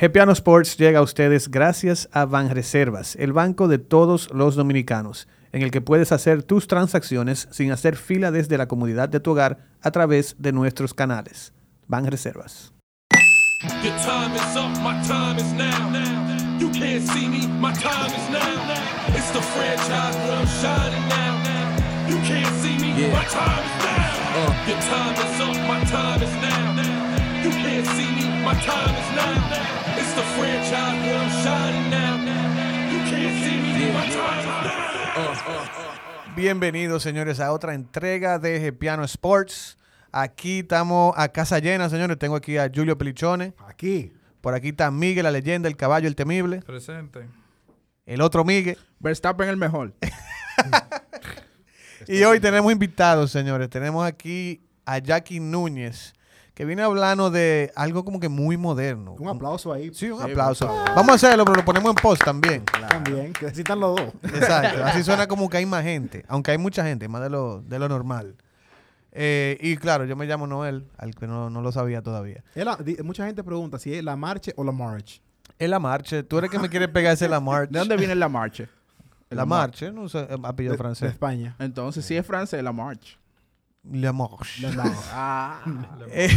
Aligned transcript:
Gepiano 0.00 0.32
Sports 0.32 0.76
llega 0.78 1.00
a 1.00 1.02
ustedes 1.02 1.50
gracias 1.50 2.08
a 2.12 2.24
Banreservas, 2.24 3.16
el 3.16 3.34
banco 3.34 3.68
de 3.68 3.76
todos 3.76 4.30
los 4.32 4.54
dominicanos, 4.54 5.28
en 5.52 5.60
el 5.60 5.70
que 5.70 5.82
puedes 5.82 6.10
hacer 6.10 6.42
tus 6.42 6.68
transacciones 6.68 7.48
sin 7.50 7.70
hacer 7.70 7.96
fila 7.96 8.30
desde 8.30 8.56
la 8.56 8.66
comodidad 8.66 9.10
de 9.10 9.20
tu 9.20 9.32
hogar 9.32 9.58
a 9.82 9.90
través 9.90 10.36
de 10.38 10.52
nuestros 10.52 10.94
canales. 10.94 11.52
Banreservas. 11.86 12.72
Your 13.84 13.94
time 13.98 14.34
is 14.34 14.56
up, 14.56 14.70
my 14.82 14.98
time 15.06 15.36
is 15.36 15.52
now. 15.52 15.92
You 16.58 16.70
can't 16.70 17.06
see 17.06 17.28
me, 17.28 17.46
my 17.60 17.74
time 17.74 18.10
is 28.94 29.16
now. 29.16 29.89
The 30.14 30.22
franchise 30.36 31.06
where 31.06 31.18
I'm 31.18 31.30
shining 31.42 31.90
now. 31.90 32.16
You 32.92 32.98
can't 33.10 33.34
see 33.42 33.56
me, 33.60 33.92
my 33.92 34.08
time. 34.08 34.40
Bienvenidos, 36.36 37.02
señores, 37.02 37.40
a 37.40 37.52
otra 37.52 37.74
entrega 37.74 38.38
de 38.38 38.60
Gepiano 38.60 39.04
Sports. 39.04 39.76
Aquí 40.12 40.60
estamos 40.60 41.14
a 41.16 41.28
casa 41.28 41.58
llena, 41.58 41.88
señores. 41.88 42.18
Tengo 42.18 42.36
aquí 42.36 42.56
a 42.58 42.70
Julio 42.74 42.96
Pelichone. 42.98 43.54
Aquí. 43.66 44.12
Por 44.40 44.54
aquí 44.54 44.70
está 44.70 44.90
Miguel, 44.90 45.24
la 45.24 45.30
leyenda, 45.30 45.68
el 45.68 45.76
caballo, 45.76 46.08
el 46.08 46.16
temible. 46.16 46.60
Presente. 46.62 47.28
El 48.06 48.20
otro 48.22 48.44
Miguel. 48.44 48.78
Verstappen 48.98 49.48
el 49.48 49.56
mejor. 49.56 49.94
Y 52.08 52.24
hoy 52.24 52.40
tenemos 52.40 52.72
invitados, 52.72 53.30
señores. 53.30 53.68
Tenemos 53.70 54.04
aquí 54.04 54.62
a 54.84 54.98
Jackie 54.98 55.38
Núñez, 55.38 56.14
que 56.60 56.66
viene 56.66 56.82
hablando 56.82 57.30
de 57.30 57.72
algo 57.74 58.04
como 58.04 58.20
que 58.20 58.28
muy 58.28 58.58
moderno. 58.58 59.12
Un 59.18 59.28
aplauso 59.28 59.72
ahí. 59.72 59.90
Sí, 59.94 60.10
un 60.10 60.20
aplauso. 60.20 60.66
Vamos 60.94 61.08
a 61.08 61.14
hacerlo, 61.14 61.44
pero 61.46 61.56
lo 61.56 61.64
ponemos 61.64 61.88
en 61.88 61.94
post 61.96 62.22
también. 62.22 62.64
También, 62.66 63.32
que 63.32 63.46
necesitan 63.46 63.80
los 63.80 63.96
dos. 63.96 64.12
Exacto. 64.24 64.84
Así 64.84 65.02
suena 65.04 65.26
como 65.26 65.48
que 65.48 65.56
hay 65.56 65.64
más 65.64 65.82
gente. 65.82 66.22
Aunque 66.28 66.50
hay 66.50 66.58
mucha 66.58 66.84
gente, 66.84 67.08
más 67.08 67.22
de 67.22 67.30
lo, 67.30 67.62
de 67.62 67.78
lo 67.78 67.88
normal. 67.88 68.34
Eh, 69.12 69.56
y 69.60 69.76
claro, 69.78 70.04
yo 70.04 70.16
me 70.16 70.26
llamo 70.26 70.46
Noel, 70.46 70.84
al 70.98 71.14
que 71.14 71.26
no, 71.26 71.48
no 71.48 71.62
lo 71.62 71.72
sabía 71.72 72.02
todavía. 72.02 72.44
La- 72.54 72.76
di- 72.76 72.98
mucha 73.02 73.24
gente 73.26 73.42
pregunta 73.42 73.78
si 73.78 73.94
es 73.94 74.04
la 74.04 74.16
marcha 74.16 74.52
o 74.56 74.62
la 74.62 74.72
march. 74.72 75.22
Es 75.58 75.68
la 75.70 75.78
marcha. 75.78 76.22
Tú 76.22 76.36
eres 76.38 76.50
que 76.50 76.58
me 76.58 76.68
quieres 76.68 76.88
pegar 76.88 77.14
ese 77.14 77.26
la 77.28 77.40
marcha. 77.40 77.70
¿De 77.72 77.78
dónde 77.78 77.96
viene 77.96 78.14
la 78.14 78.28
marcha? 78.28 78.68
La 79.30 79.46
marcha, 79.46 79.90
no 79.92 80.08
sé, 80.10 80.28
apellido 80.42 80.72
De, 80.72 80.76
de 80.76 80.82
francés. 80.82 81.10
España. 81.12 81.56
Entonces, 81.58 82.04
si 82.04 82.16
es 82.16 82.26
francés, 82.26 82.62
la 82.62 82.72
marcha. 82.72 83.16
La 83.82 84.12
marche. 84.12 84.70
La. 84.72 84.92
Ah. 85.12 85.64
Eh, 86.12 86.28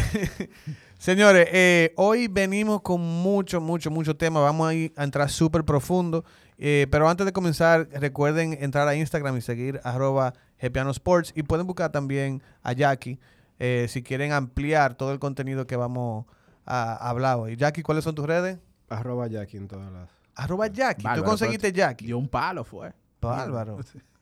señores, 0.98 1.48
eh, 1.52 1.94
hoy 1.98 2.28
venimos 2.28 2.82
con 2.82 3.02
mucho, 3.02 3.60
mucho, 3.60 3.90
mucho 3.92 4.16
tema. 4.16 4.40
Vamos 4.40 4.70
a, 4.70 4.74
ir 4.74 4.94
a 4.96 5.04
entrar 5.04 5.30
súper 5.30 5.64
profundo. 5.64 6.24
Eh, 6.58 6.88
pero 6.92 7.10
antes 7.10 7.26
de 7.26 7.34
comenzar, 7.34 7.90
recuerden 7.92 8.58
entrar 8.60 8.88
a 8.88 8.96
Instagram 8.96 9.36
y 9.38 9.42
seguir 9.42 9.82
arroba 9.84 10.34
Gepiano 10.58 10.92
Sports. 10.92 11.34
Y 11.36 11.44
pueden 11.44 11.68
buscar 11.68 11.92
también 11.92 12.42
a 12.62 12.74
Jackie 12.74 13.20
eh, 13.60 13.88
si 13.90 14.04
quieren 14.04 14.32
ampliar 14.32 14.96
todo 14.96 15.12
el 15.12 15.20
contenido 15.20 15.66
que 15.68 15.76
vamos 15.76 16.26
a 16.66 17.10
hablar 17.10 17.38
hoy. 17.38 17.58
Jackie, 17.58 17.82
¿cuáles 17.82 18.04
son 18.04 18.16
tus 18.16 18.26
redes? 18.26 18.60
Arroba 18.90 19.28
Jackie 19.28 19.58
en 19.58 19.68
todas 19.68 19.92
las. 19.92 20.10
Arroba 20.36 20.68
Jackie. 20.68 21.04
Bárbaro, 21.04 21.24
Tú 21.24 21.30
conseguiste 21.30 21.72
Jackie. 21.74 22.06
Dio 22.06 22.18
un 22.18 22.28
palo, 22.28 22.64
fue. 22.64 22.94
Bárbaro. 23.20 23.80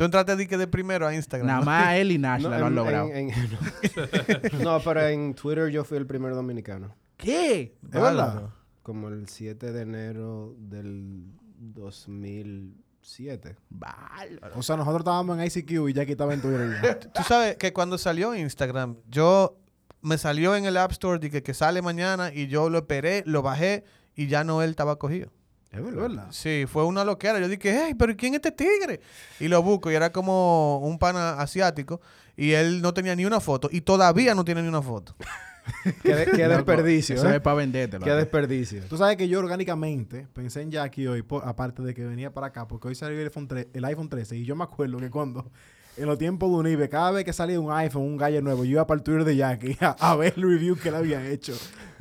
Tú 0.00 0.04
entraste 0.06 0.34
de, 0.34 0.48
que 0.48 0.56
de 0.56 0.66
primero 0.66 1.06
a 1.06 1.14
Instagram. 1.14 1.46
Nada 1.46 1.60
más 1.60 1.94
él 1.96 2.12
y 2.12 2.16
Nash 2.16 2.40
lo 2.40 2.54
han 2.54 2.74
logrado. 2.74 3.08
en- 3.12 3.28
en- 3.28 3.50
no. 3.52 4.64
No, 4.64 4.80
pero 4.82 5.06
en 5.06 5.34
Twitter 5.34 5.68
yo 5.68 5.84
fui 5.84 5.98
el 5.98 6.06
primer 6.06 6.32
dominicano. 6.32 6.96
¿Qué? 7.18 7.76
¿Es 7.84 7.90
verdad? 8.00 8.48
Como 8.82 9.08
el 9.08 9.28
7 9.28 9.72
de 9.72 9.82
enero 9.82 10.54
del 10.58 11.26
2007. 11.58 13.56
Bárbaro. 13.68 14.58
O 14.58 14.62
sea, 14.62 14.76
nosotros 14.78 15.00
estábamos 15.00 15.38
en 15.38 15.44
ICQ 15.44 15.88
y 15.90 15.92
Jackie 15.92 16.12
estaba 16.12 16.32
en 16.32 16.40
Twitter. 16.40 17.10
Tú 17.12 17.22
sabes 17.22 17.56
que 17.56 17.74
cuando 17.74 17.98
salió 17.98 18.34
Instagram, 18.34 18.96
yo 19.10 19.58
me 20.00 20.16
salió 20.16 20.56
en 20.56 20.64
el 20.64 20.78
App 20.78 20.92
Store 20.92 21.18
de 21.18 21.30
que, 21.30 21.42
que 21.42 21.52
sale 21.52 21.82
mañana 21.82 22.32
y 22.32 22.46
yo 22.46 22.70
lo 22.70 22.78
esperé, 22.78 23.22
lo 23.26 23.42
bajé 23.42 23.84
y 24.14 24.28
ya 24.28 24.44
no 24.44 24.62
él 24.62 24.70
estaba 24.70 24.96
cogido. 24.98 25.30
Es 25.70 25.78
¿Es 25.78 25.94
verdad? 25.94 26.26
Sí, 26.30 26.64
fue 26.66 26.84
una 26.84 27.04
loquera. 27.04 27.38
Yo 27.38 27.48
dije, 27.48 27.80
hey, 27.86 27.94
pero 27.98 28.16
¿quién 28.16 28.34
es 28.34 28.38
este 28.44 28.50
tigre? 28.52 29.00
Y 29.38 29.48
lo 29.48 29.62
busco 29.62 29.90
y 29.90 29.94
era 29.94 30.10
como 30.10 30.78
un 30.80 30.98
pana 30.98 31.34
asiático 31.40 32.00
y 32.36 32.52
él 32.52 32.82
no 32.82 32.92
tenía 32.92 33.14
ni 33.14 33.24
una 33.24 33.38
foto 33.40 33.68
y 33.70 33.80
todavía 33.82 34.34
no 34.34 34.44
tiene 34.44 34.62
ni 34.62 34.68
una 34.68 34.82
foto. 34.82 35.14
Qué, 36.02 36.14
de- 36.14 36.26
qué 36.26 36.48
desperdicio. 36.48 37.14
Eso 37.14 37.30
¿eh? 37.30 37.36
es 37.36 37.40
para 37.40 37.54
vendértelo. 37.56 38.04
Qué 38.04 38.10
desperdicio. 38.12 38.82
Tú 38.88 38.96
sabes 38.96 39.16
que 39.16 39.28
yo 39.28 39.38
orgánicamente 39.38 40.26
pensé 40.32 40.62
en 40.62 40.70
Jackie 40.72 41.06
hoy, 41.06 41.24
aparte 41.44 41.82
de 41.82 41.94
que 41.94 42.04
venía 42.04 42.32
para 42.32 42.48
acá, 42.48 42.66
porque 42.66 42.88
hoy 42.88 42.94
salió 42.96 43.16
el 43.20 43.26
iPhone, 43.26 43.46
3 43.46 43.68
el 43.74 43.84
iPhone 43.84 44.08
13 44.08 44.38
y 44.38 44.44
yo 44.44 44.56
me 44.56 44.64
acuerdo 44.64 44.98
que 44.98 45.10
cuando, 45.10 45.48
en 45.96 46.06
los 46.06 46.18
tiempos 46.18 46.50
de 46.50 46.56
Unive, 46.56 46.88
cada 46.88 47.12
vez 47.12 47.24
que 47.24 47.32
salía 47.32 47.60
un 47.60 47.70
iPhone, 47.70 48.02
un 48.02 48.16
gallo 48.16 48.42
nuevo, 48.42 48.64
yo 48.64 48.72
iba 48.72 48.86
para 48.86 48.98
el 48.98 49.04
Twitter 49.04 49.24
de 49.24 49.36
Jackie 49.36 49.76
a, 49.80 49.90
a 50.00 50.16
ver 50.16 50.32
el 50.36 50.42
review 50.42 50.76
que 50.76 50.90
le 50.90 50.96
habían 50.96 51.26
hecho. 51.26 51.54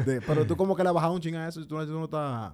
De- 0.04 0.22
pero 0.22 0.48
tú 0.48 0.56
como 0.58 0.76
que 0.76 0.84
le 0.84 0.92
bajado 0.92 1.14
un 1.14 1.22
ching 1.22 1.36
a 1.36 1.48
eso, 1.50 1.68
tú, 1.68 1.76
no- 1.76 1.86
tú 1.86 1.92
no 2.00 2.06
estás... 2.06 2.54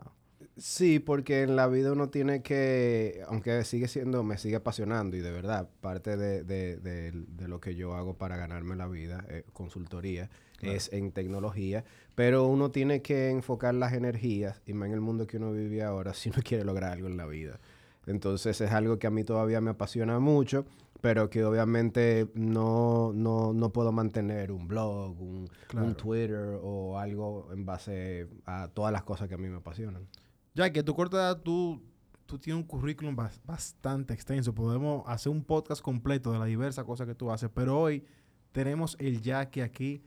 Sí, 0.58 1.00
porque 1.00 1.42
en 1.42 1.58
la 1.58 1.68
vida 1.68 1.92
uno 1.92 2.10
tiene 2.10 2.42
que, 2.42 3.22
aunque 3.28 3.64
sigue 3.66 3.90
siendo, 3.90 4.24
me 4.24 4.38
sigue 4.38 4.56
apasionando 4.56 5.18
y 5.18 5.20
de 5.22 5.32
verdad, 5.32 5.68
parte 5.82 6.16
de, 6.16 6.44
de- 6.44 6.78
de- 6.78 7.12
de 7.12 7.48
lo 7.50 7.60
que 7.60 7.76
yo 7.76 7.94
hago 7.96 8.14
para 8.14 8.38
ganarme 8.38 8.76
la 8.78 8.88
vida, 8.88 9.26
eh, 9.30 9.44
consultoría, 9.52 10.30
es 10.62 10.92
en 10.94 11.12
tecnología, 11.12 11.84
pero 12.16 12.46
uno 12.48 12.72
tiene 12.72 13.02
que 13.02 13.30
enfocar 13.30 13.76
las 13.76 13.92
energías, 13.94 14.62
y 14.66 14.74
más 14.74 14.88
en 14.88 14.94
el 14.94 15.02
mundo 15.02 15.28
que 15.28 15.38
uno 15.38 15.52
vive 15.52 15.84
ahora, 15.84 16.14
si 16.14 16.30
uno 16.30 16.40
quiere 16.44 16.64
lograr 16.64 16.94
algo 16.94 17.08
en 17.08 17.18
la 17.18 17.26
vida. 17.26 17.60
Entonces 18.08 18.62
es 18.62 18.72
algo 18.72 18.98
que 18.98 19.08
a 19.08 19.12
mí 19.12 19.24
todavía 19.26 19.60
me 19.60 19.72
apasiona 19.72 20.20
mucho, 20.20 20.66
pero 21.02 21.30
que 21.30 21.44
obviamente 21.44 22.28
no, 22.34 23.12
no, 23.14 23.52
no 23.52 23.70
puedo 23.72 23.92
mantener 23.92 24.52
un 24.54 24.68
blog, 24.70 25.22
un, 25.22 25.50
un 25.74 25.96
Twitter 25.96 26.60
o 26.64 26.98
algo 26.98 27.50
en 27.52 27.66
base 27.66 28.28
a 28.46 28.70
todas 28.74 28.94
las 28.94 29.04
cosas 29.04 29.28
que 29.28 29.34
a 29.36 29.38
mí 29.38 29.50
me 29.50 29.58
apasionan. 29.58 30.08
Jackie, 30.56 30.80
a 30.80 30.84
tu 30.86 30.96
corta 30.96 31.18
edad 31.18 31.42
tú, 31.42 31.82
tú 32.26 32.40
tienes 32.40 32.62
un 32.64 32.68
currículum 32.68 33.16
bas- 33.16 33.40
bastante 33.46 34.14
extenso. 34.14 34.54
Podemos 34.56 35.04
hacer 35.08 35.32
un 35.32 35.44
podcast 35.44 35.82
completo 35.82 36.32
de 36.32 36.40
las 36.40 36.48
diversas 36.48 36.86
cosas 36.86 37.06
que 37.08 37.14
tú 37.16 37.30
haces, 37.32 37.50
pero 37.54 37.80
hoy 37.80 38.04
tenemos 38.52 38.96
el 39.00 39.22
Jackie 39.22 39.62
aquí. 39.62 40.02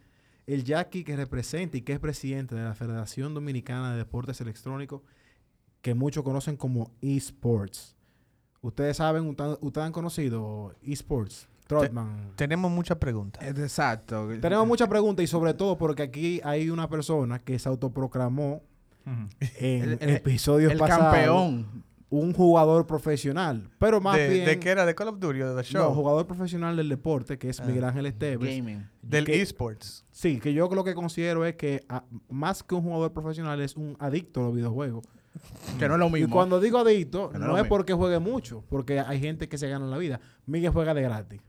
El 0.46 0.64
Jackie 0.64 1.04
que 1.04 1.14
representa 1.14 1.76
y 1.76 1.82
que 1.82 1.92
es 1.92 1.98
presidente 1.98 2.54
de 2.54 2.62
la 2.64 2.74
Federación 2.74 3.34
Dominicana 3.34 3.92
de 3.92 3.98
Deportes 3.98 4.40
Electrónicos, 4.40 5.02
que 5.82 5.92
muchos 5.94 6.24
conocen 6.24 6.56
como 6.56 6.90
eSports. 7.02 7.94
Ustedes 8.62 8.96
saben, 8.96 9.26
ustedes 9.28 9.58
ustedes 9.60 9.86
han 9.86 9.92
conocido 9.92 10.74
eSports, 10.82 11.48
Trotman. 11.66 12.32
Tenemos 12.34 12.70
muchas 12.72 12.96
preguntas. 12.96 13.44
Exacto. 13.46 14.26
Tenemos 14.40 14.66
muchas 14.66 14.88
preguntas 14.88 15.22
y 15.22 15.26
sobre 15.26 15.52
todo 15.52 15.76
porque 15.76 16.02
aquí 16.02 16.40
hay 16.42 16.70
una 16.70 16.88
persona 16.88 17.38
que 17.38 17.58
se 17.58 17.68
autoproclamó 17.68 18.62
en 19.40 19.82
El- 19.82 19.98
el- 20.00 20.10
episodios 20.16 20.72
El 20.72 20.78
pasados 20.78 21.12
campeón. 21.12 21.84
un 22.10 22.32
jugador 22.32 22.86
profesional, 22.86 23.68
pero 23.78 24.00
más 24.00 24.16
de, 24.16 24.28
bien 24.28 24.46
¿De 24.46 24.58
qué 24.58 24.70
era? 24.70 24.86
¿De 24.86 24.94
Call 24.94 25.08
of 25.08 25.18
Duty 25.18 25.42
o 25.42 25.54
de 25.54 25.62
The 25.62 25.68
Show? 25.68 25.82
no, 25.90 25.94
jugador 25.94 26.26
profesional 26.26 26.76
del 26.76 26.88
deporte, 26.88 27.38
que 27.38 27.50
es 27.50 27.60
Ah. 27.60 27.64
Miguel 27.64 27.84
Ángel 27.84 28.06
Esteves. 28.06 28.56
Gaming. 28.56 28.86
Del 29.02 29.28
eSports. 29.28 30.04
Sí, 30.10 30.40
que 30.40 30.52
yo 30.54 30.68
lo 30.74 30.84
que 30.84 30.94
considero 30.94 31.44
es 31.44 31.56
que 31.56 31.84
más 32.30 32.62
que 32.62 32.74
un 32.74 32.82
jugador 32.82 33.12
profesional 33.12 33.60
es 33.60 33.76
un 33.76 33.96
adicto 34.00 34.40
a 34.40 34.44
los 34.44 34.54
videojuegos. 34.54 35.04
Que 35.78 35.86
no 35.86 35.94
es 35.94 36.00
lo 36.00 36.08
Y 36.08 36.12
mismo. 36.12 36.34
cuando 36.34 36.58
digo 36.60 36.78
adicto, 36.78 37.30
Que 37.30 37.38
no 37.38 37.46
no, 37.48 37.58
es 37.58 37.66
porque 37.68 37.92
juegue 37.92 38.18
mucho, 38.18 38.64
porque 38.68 38.98
hay 39.00 39.20
gente 39.20 39.48
que 39.48 39.56
se 39.58 39.68
gana 39.68 39.86
la 39.86 39.96
vida. 39.98 40.20
Miguel 40.46 40.72
juega 40.72 40.94
de 40.94 41.02
gratis. 41.02 41.40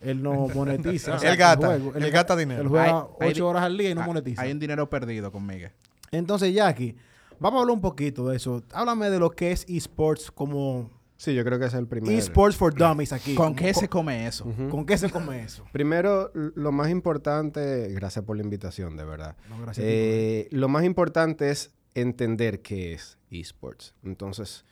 Él 0.00 0.22
no 0.22 0.48
monetiza. 0.54 1.16
Él 1.22 1.36
gata, 1.36 1.66
juego. 1.68 1.94
él 1.94 2.10
gata 2.10 2.36
dinero. 2.36 2.60
Él 2.62 2.68
juega 2.68 3.06
Hay- 3.20 3.30
ocho 3.30 3.48
horas 3.48 3.62
al 3.62 3.78
día 3.78 3.90
y 3.90 3.94
no 3.94 4.02
monetiza. 4.02 4.42
Hay 4.42 4.52
un 4.52 4.58
dinero 4.58 4.90
perdido 4.90 5.32
con 5.32 5.46
Miguel. 5.46 5.70
Entonces, 6.18 6.54
Jackie, 6.54 6.96
vamos 7.38 7.58
a 7.58 7.62
hablar 7.62 7.74
un 7.74 7.80
poquito 7.80 8.28
de 8.28 8.36
eso. 8.36 8.62
Háblame 8.72 9.10
de 9.10 9.18
lo 9.18 9.30
que 9.30 9.52
es 9.52 9.64
esports 9.68 10.30
como 10.30 10.90
Sí, 11.16 11.34
yo 11.34 11.44
creo 11.44 11.58
que 11.58 11.66
es 11.66 11.74
el 11.74 11.86
primero. 11.86 12.12
eSports 12.16 12.56
for 12.56 12.74
Dummies 12.74 13.12
aquí. 13.12 13.34
¿Con 13.34 13.54
qué 13.54 13.72
se 13.72 13.88
come 13.88 14.26
eso? 14.26 14.44
¿Con 14.70 14.84
qué 14.84 14.98
se 14.98 15.10
come 15.10 15.42
eso? 15.42 15.64
Primero, 15.72 16.30
lo 16.34 16.72
más 16.72 16.90
importante, 16.90 17.88
gracias 17.92 18.24
por 18.24 18.36
la 18.36 18.42
invitación, 18.42 18.96
de 18.96 19.04
verdad. 19.04 19.36
No, 19.48 19.60
gracias 19.62 19.86
Eh, 19.88 20.48
lo 20.50 20.68
más 20.68 20.84
importante 20.84 21.50
es 21.50 21.72
entender 21.94 22.60
qué 22.62 22.92
es 22.94 23.16
esports. 23.30 23.94
Entonces, 24.02 24.64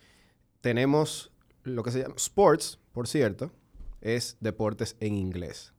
tenemos 0.61 1.31
lo 1.63 1.81
que 1.81 1.91
se 1.91 2.01
llama 2.01 2.15
sports, 2.17 2.79
por 2.91 3.07
cierto, 3.07 3.51
es 4.01 4.37
deportes 4.41 4.97
en 4.99 5.15
inglés. 5.15 5.72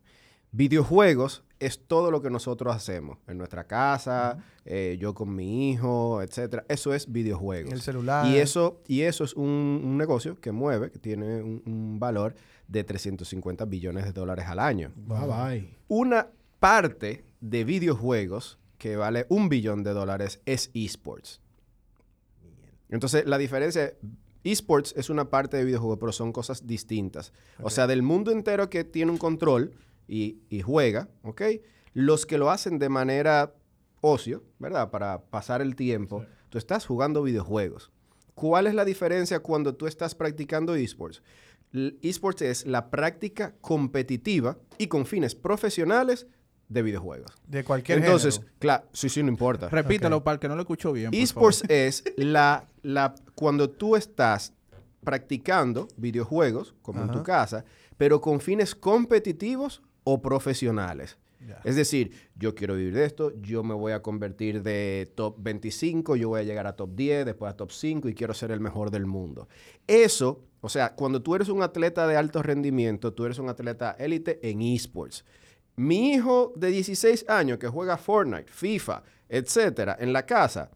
Videojuegos 0.56 1.42
es 1.58 1.84
todo 1.84 2.12
lo 2.12 2.22
que 2.22 2.30
nosotros 2.30 2.76
hacemos 2.76 3.18
en 3.26 3.38
nuestra 3.38 3.66
casa, 3.66 4.38
eh, 4.64 4.96
yo 5.00 5.12
con 5.12 5.34
mi 5.34 5.72
hijo, 5.72 6.22
etcétera. 6.22 6.64
Eso 6.68 6.94
es 6.94 7.10
videojuegos. 7.10 7.72
El 7.72 7.80
celular. 7.80 8.24
Y 8.28 8.36
eso, 8.36 8.80
y 8.86 9.00
eso 9.00 9.24
es 9.24 9.34
un, 9.34 9.82
un 9.84 9.98
negocio 9.98 10.40
que 10.40 10.52
mueve, 10.52 10.92
que 10.92 11.00
tiene 11.00 11.42
un, 11.42 11.60
un 11.66 11.98
valor 11.98 12.36
de 12.68 12.84
350 12.84 13.64
billones 13.64 14.04
de 14.04 14.12
dólares 14.12 14.46
al 14.46 14.60
año. 14.60 14.92
Bye 14.94 15.26
bye. 15.26 15.76
Una 15.88 16.28
parte 16.60 17.24
de 17.40 17.64
videojuegos 17.64 18.60
que 18.78 18.94
vale 18.94 19.26
un 19.30 19.48
billón 19.48 19.82
de 19.82 19.90
dólares 19.90 20.40
es 20.46 20.70
esports. 20.72 21.40
Entonces, 22.90 23.26
la 23.26 23.38
diferencia, 23.38 23.94
esports 24.44 24.94
es 24.96 25.10
una 25.10 25.30
parte 25.30 25.56
de 25.56 25.64
videojuegos, 25.64 25.98
pero 25.98 26.12
son 26.12 26.32
cosas 26.32 26.64
distintas. 26.64 27.32
O 27.60 27.70
sea, 27.70 27.88
del 27.88 28.02
mundo 28.02 28.30
entero 28.30 28.70
que 28.70 28.84
tiene 28.84 29.10
un 29.10 29.18
control 29.18 29.72
y, 30.08 30.38
y 30.48 30.62
juega, 30.62 31.08
¿ok? 31.22 31.42
Los 31.92 32.26
que 32.26 32.38
lo 32.38 32.50
hacen 32.50 32.78
de 32.78 32.88
manera 32.88 33.54
ocio, 34.00 34.44
¿verdad? 34.58 34.90
Para 34.90 35.22
pasar 35.22 35.62
el 35.62 35.76
tiempo, 35.76 36.24
tú 36.50 36.58
estás 36.58 36.86
jugando 36.86 37.22
videojuegos. 37.22 37.90
¿Cuál 38.34 38.66
es 38.66 38.74
la 38.74 38.84
diferencia 38.84 39.40
cuando 39.40 39.74
tú 39.74 39.86
estás 39.86 40.14
practicando 40.14 40.74
esports? 40.74 41.22
Esports 42.02 42.42
es 42.42 42.66
la 42.66 42.90
práctica 42.90 43.54
competitiva 43.60 44.58
y 44.78 44.86
con 44.88 45.06
fines 45.06 45.34
profesionales 45.34 46.26
de 46.68 46.82
videojuegos. 46.82 47.32
De 47.46 47.64
cualquier 47.64 47.98
Entonces, 47.98 48.40
claro, 48.58 48.84
sí, 48.92 49.08
sí, 49.08 49.22
no 49.22 49.28
importa. 49.28 49.68
Repítelo 49.68 50.22
para 50.22 50.34
el 50.34 50.40
que 50.40 50.48
no 50.48 50.56
lo 50.56 50.62
escuchó 50.62 50.92
bien. 50.92 51.10
por 51.10 51.20
Esports 51.20 51.62
es 51.68 52.04
la, 52.16 52.68
la 52.82 53.14
cuando 53.34 53.70
tú 53.70 53.96
estás 53.96 54.52
practicando 55.02 55.88
videojuegos, 55.96 56.74
como 56.82 57.02
en 57.02 57.10
tu 57.10 57.22
casa, 57.22 57.64
pero 57.96 58.20
con 58.20 58.40
fines 58.40 58.74
competitivos 58.74 59.82
o 60.04 60.22
profesionales. 60.22 61.18
Es 61.62 61.76
decir, 61.76 62.12
yo 62.36 62.54
quiero 62.54 62.74
vivir 62.74 62.94
de 62.94 63.04
esto, 63.04 63.32
yo 63.40 63.62
me 63.62 63.74
voy 63.74 63.92
a 63.92 64.00
convertir 64.00 64.62
de 64.62 65.10
top 65.14 65.36
25, 65.38 66.16
yo 66.16 66.30
voy 66.30 66.40
a 66.40 66.44
llegar 66.44 66.66
a 66.66 66.74
top 66.74 66.94
10, 66.94 67.26
después 67.26 67.52
a 67.52 67.56
top 67.56 67.70
5 67.70 68.08
y 68.08 68.14
quiero 68.14 68.32
ser 68.32 68.50
el 68.50 68.60
mejor 68.60 68.90
del 68.90 69.06
mundo. 69.06 69.48
Eso, 69.86 70.42
o 70.60 70.68
sea, 70.68 70.94
cuando 70.94 71.22
tú 71.22 71.34
eres 71.34 71.48
un 71.48 71.62
atleta 71.62 72.06
de 72.06 72.16
alto 72.16 72.42
rendimiento, 72.42 73.12
tú 73.12 73.26
eres 73.26 73.38
un 73.38 73.48
atleta 73.48 73.94
élite 73.98 74.38
en 74.48 74.62
esports. 74.62 75.24
Mi 75.76 76.12
hijo 76.12 76.52
de 76.56 76.68
16 76.68 77.28
años 77.28 77.58
que 77.58 77.68
juega 77.68 77.98
Fortnite, 77.98 78.50
FIFA, 78.50 79.02
etcétera, 79.28 79.96
en 79.98 80.12
la 80.12 80.24
casa, 80.24 80.70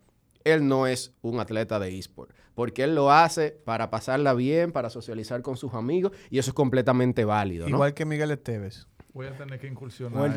él 0.44 0.66
no 0.66 0.86
es 0.86 1.12
un 1.22 1.40
atleta 1.40 1.78
de 1.78 1.96
esports, 1.96 2.34
porque 2.54 2.84
él 2.84 2.94
lo 2.94 3.10
hace 3.10 3.50
para 3.50 3.90
pasarla 3.90 4.34
bien, 4.34 4.72
para 4.72 4.90
socializar 4.90 5.40
con 5.42 5.56
sus 5.56 5.72
amigos 5.74 6.12
y 6.30 6.38
eso 6.38 6.50
es 6.50 6.54
completamente 6.54 7.24
válido, 7.24 7.68
¿no? 7.68 7.76
Igual 7.76 7.94
que 7.94 8.04
Miguel 8.04 8.30
Esteves. 8.32 8.86
Voy 9.18 9.26
a 9.26 9.36
tener 9.36 9.58
que 9.58 9.66
incursionar. 9.66 10.32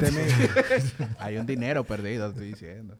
Hay 1.19 1.37
un 1.37 1.45
dinero 1.45 1.83
perdido, 1.83 2.29
estoy 2.29 2.47
diciendo. 2.47 2.97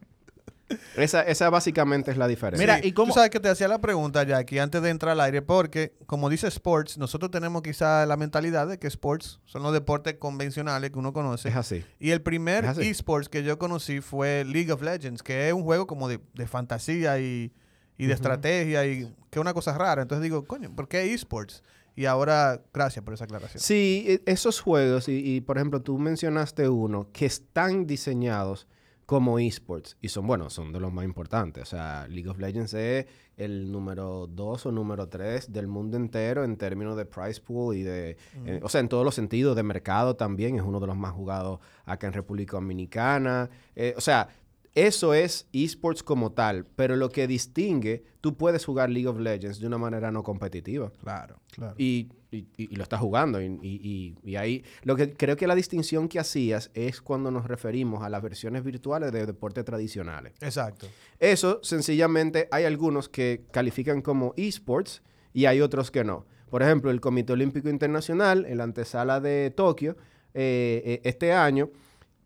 Esa, 0.96 1.22
esa 1.22 1.50
básicamente 1.50 2.12
es 2.12 2.16
la 2.16 2.28
diferencia. 2.28 2.64
Mira, 2.64 2.86
¿y 2.86 2.92
cómo- 2.92 3.08
Tú 3.12 3.14
sabes 3.16 3.30
que 3.30 3.40
te 3.40 3.48
hacía 3.48 3.66
la 3.66 3.80
pregunta, 3.80 4.22
Jackie, 4.22 4.58
antes 4.60 4.80
de 4.80 4.90
entrar 4.90 5.12
al 5.12 5.20
aire, 5.20 5.42
porque, 5.42 5.92
como 6.06 6.30
dice 6.30 6.46
Sports, 6.46 6.96
nosotros 6.98 7.30
tenemos 7.32 7.62
quizá 7.62 8.06
la 8.06 8.16
mentalidad 8.16 8.68
de 8.68 8.78
que 8.78 8.86
Sports 8.86 9.40
son 9.44 9.64
los 9.64 9.72
deportes 9.72 10.14
convencionales 10.14 10.90
que 10.92 10.98
uno 11.00 11.12
conoce. 11.12 11.48
es 11.48 11.56
así. 11.56 11.84
Y 11.98 12.10
el 12.12 12.22
primer 12.22 12.64
esports 12.86 13.28
que 13.28 13.42
yo 13.42 13.58
conocí 13.58 14.00
fue 14.00 14.44
League 14.46 14.70
of 14.72 14.82
Legends, 14.82 15.22
que 15.24 15.48
es 15.48 15.52
un 15.52 15.64
juego 15.64 15.86
como 15.88 16.08
de, 16.08 16.20
de 16.32 16.46
fantasía 16.46 17.18
y, 17.18 17.52
y 17.98 18.06
de 18.06 18.14
estrategia 18.14 18.86
y 18.86 19.00
que 19.30 19.38
es 19.38 19.40
una 19.40 19.52
cosa 19.52 19.76
rara. 19.76 20.02
Entonces 20.02 20.22
digo, 20.22 20.44
coño, 20.44 20.72
¿por 20.74 20.86
qué 20.88 21.12
esports? 21.12 21.62
Y 21.94 22.06
ahora, 22.06 22.62
gracias 22.72 23.04
por 23.04 23.14
esa 23.14 23.24
aclaración. 23.24 23.60
Sí, 23.60 24.04
e- 24.06 24.22
esos 24.26 24.60
juegos, 24.60 25.08
y, 25.08 25.36
y, 25.36 25.40
por 25.40 25.58
ejemplo, 25.58 25.82
tú 25.82 25.98
mencionaste 25.98 26.68
uno 26.68 27.08
que 27.12 27.26
están 27.26 27.86
diseñados 27.86 28.66
como 29.12 29.38
esports 29.38 29.96
y 30.00 30.08
son, 30.08 30.26
bueno, 30.26 30.48
son 30.48 30.72
de 30.72 30.80
los 30.80 30.90
más 30.90 31.04
importantes. 31.04 31.64
O 31.64 31.66
sea, 31.66 32.06
League 32.08 32.30
of 32.30 32.38
Legends 32.38 32.72
es 32.72 33.06
el 33.36 33.70
número 33.70 34.26
2 34.26 34.66
o 34.66 34.72
número 34.72 35.08
3 35.08 35.52
del 35.52 35.66
mundo 35.66 35.96
entero 35.98 36.44
en 36.44 36.56
términos 36.56 36.96
de 36.96 37.04
price 37.04 37.40
pool 37.40 37.76
y 37.76 37.82
de, 37.82 38.16
eh, 38.46 38.60
o 38.62 38.68
sea, 38.70 38.80
en 38.80 38.88
todos 38.88 39.04
los 39.04 39.14
sentidos, 39.14 39.54
de 39.54 39.62
mercado 39.64 40.16
también, 40.16 40.56
es 40.56 40.62
uno 40.62 40.80
de 40.80 40.86
los 40.86 40.96
más 40.96 41.12
jugados 41.12 41.60
acá 41.84 42.06
en 42.06 42.14
República 42.14 42.56
Dominicana. 42.56 43.50
Eh, 43.74 43.92
o 43.96 44.00
sea, 44.00 44.28
eso 44.74 45.12
es 45.14 45.46
esports 45.52 46.02
como 46.02 46.32
tal, 46.32 46.64
pero 46.76 46.96
lo 46.96 47.10
que 47.10 47.26
distingue, 47.26 48.04
tú 48.22 48.36
puedes 48.36 48.64
jugar 48.64 48.88
League 48.90 49.06
of 49.08 49.18
Legends 49.18 49.60
de 49.60 49.66
una 49.66 49.76
manera 49.78 50.10
no 50.10 50.22
competitiva. 50.22 50.90
Claro. 51.00 51.36
Claro. 51.50 51.74
Y, 51.76 52.08
y- 52.30 52.46
y- 52.56 52.72
y 52.72 52.76
lo 52.76 52.82
estás 52.82 53.00
jugando. 53.00 53.38
Y 53.42 54.16
ahí, 54.36 54.64
lo 54.84 54.96
que 54.96 55.12
creo 55.12 55.36
que 55.36 55.46
la 55.46 55.54
distinción 55.54 56.08
que 56.08 56.18
hacías 56.18 56.70
es 56.72 57.02
cuando 57.02 57.30
nos 57.30 57.46
referimos 57.46 58.02
a 58.02 58.08
las 58.08 58.22
versiones 58.22 58.64
virtuales 58.64 59.12
de 59.12 59.26
deportes 59.26 59.64
tradicionales. 59.66 60.32
Exacto. 60.40 60.86
Eso, 61.20 61.60
sencillamente, 61.62 62.48
hay 62.50 62.64
algunos 62.64 63.08
que 63.10 63.44
califican 63.50 64.00
como 64.00 64.32
esports 64.38 65.02
y 65.34 65.44
hay 65.44 65.60
otros 65.60 65.90
que 65.90 66.04
no. 66.04 66.24
Por 66.48 66.62
ejemplo, 66.62 66.90
el 66.90 67.00
Comité 67.00 67.34
Olímpico 67.34 67.68
Internacional, 67.68 68.46
en 68.46 68.58
la 68.58 68.64
antesala 68.64 69.20
de 69.20 69.50
Tokio, 69.54 69.96
eh, 70.34 70.82
eh, 70.84 71.00
este 71.04 71.32
año, 71.34 71.70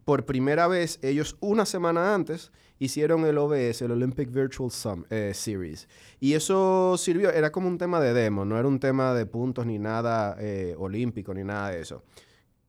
por 0.07 0.25
primera 0.25 0.69
vez, 0.69 1.01
ellos 1.03 1.37
una 1.41 1.67
semana 1.67 2.15
antes 2.15 2.53
hicieron 2.79 3.27
el 3.27 3.37
OBS, 3.39 3.83
el 3.83 3.91
Olympic 3.91 4.31
Virtual 4.31 4.71
Sum- 4.71 5.05
eh, 5.11 5.33
Series. 5.35 5.89
Y 6.21 6.35
eso 6.35 6.95
sirvió, 6.97 7.31
era 7.33 7.51
como 7.51 7.67
un 7.67 7.77
tema 7.77 7.99
de 8.01 8.15
demo, 8.15 8.45
no 8.45 8.57
era 8.57 8.69
un 8.69 8.79
tema 8.79 9.15
de 9.15 9.27
puntos 9.27 9.67
ni 9.67 9.81
nada 9.81 10.37
eh, 10.39 10.77
olímpico 10.79 11.35
ni 11.35 11.43
nada 11.43 11.71
de 11.73 11.81
eso. 11.81 12.05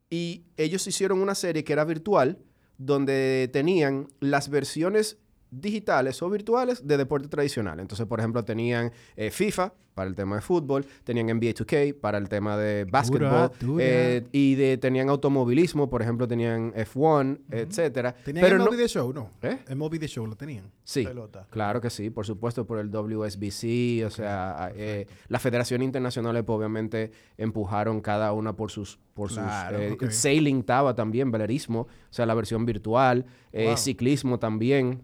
Y 0.09 0.45
ellos 0.57 0.87
hicieron 0.87 1.21
una 1.21 1.35
serie 1.35 1.63
que 1.63 1.73
era 1.73 1.85
virtual, 1.85 2.39
donde 2.79 3.49
tenían 3.53 4.07
las 4.19 4.49
versiones 4.49 5.17
digitales 5.51 6.21
o 6.21 6.29
virtuales 6.29 6.85
de 6.85 6.97
deporte 6.97 7.27
tradicional. 7.27 7.79
Entonces, 7.79 8.05
por 8.05 8.19
ejemplo, 8.19 8.43
tenían 8.43 8.91
eh, 9.15 9.31
FIFA 9.31 9.73
para 9.93 10.09
el 10.09 10.15
tema 10.15 10.35
de 10.35 10.41
fútbol, 10.43 10.85
tenían 11.03 11.25
NBA 11.25 11.55
2K 11.55 11.95
para 11.99 12.19
el 12.19 12.29
tema 12.29 12.55
de 12.55 12.85
básquetbol, 12.85 13.49
eh, 13.79 14.27
y 14.31 14.53
de, 14.53 14.77
tenían 14.77 15.09
automovilismo, 15.09 15.89
por 15.89 16.03
ejemplo, 16.03 16.27
tenían 16.27 16.71
F1, 16.73 17.39
etcétera. 17.49 18.13
¿Tenían 18.13 18.43
Pero 18.43 18.57
el 18.57 18.63
no, 18.63 18.69
MLB 18.69 18.77
The 18.77 18.87
Show? 18.89 19.11
No. 19.11 19.31
¿Eh? 19.41 19.57
El 19.67 19.75
MLB 19.75 19.97
The 19.99 20.07
Show 20.07 20.27
lo 20.27 20.35
tenían. 20.35 20.71
Sí, 20.83 21.03
Pelota. 21.03 21.47
claro 21.49 21.81
que 21.81 21.89
sí, 21.89 22.11
por 22.11 22.27
supuesto, 22.27 22.67
por 22.67 22.77
el 22.77 22.91
WSBC, 22.91 24.05
o 24.05 24.11
sea, 24.11 24.71
eh, 24.75 25.07
la 25.29 25.39
Federación 25.39 25.81
Internacional 25.81 26.45
pues, 26.45 26.55
obviamente 26.57 27.09
empujaron 27.35 27.99
cada 27.99 28.33
una 28.33 28.53
por 28.55 28.69
sus, 28.69 28.99
por 29.15 29.31
Claro, 29.31 29.79
sus, 29.99 30.09
eh, 30.09 30.11
sailing 30.11 30.59
estaba 30.59 30.93
también, 30.93 31.31
velerismo, 31.31 31.81
o 31.81 31.87
sea, 32.11 32.27
la 32.27 32.35
versión 32.35 32.67
virtual, 32.67 33.25
Wow. 33.51 33.77
ciclismo 33.77 34.37
también, 34.37 35.01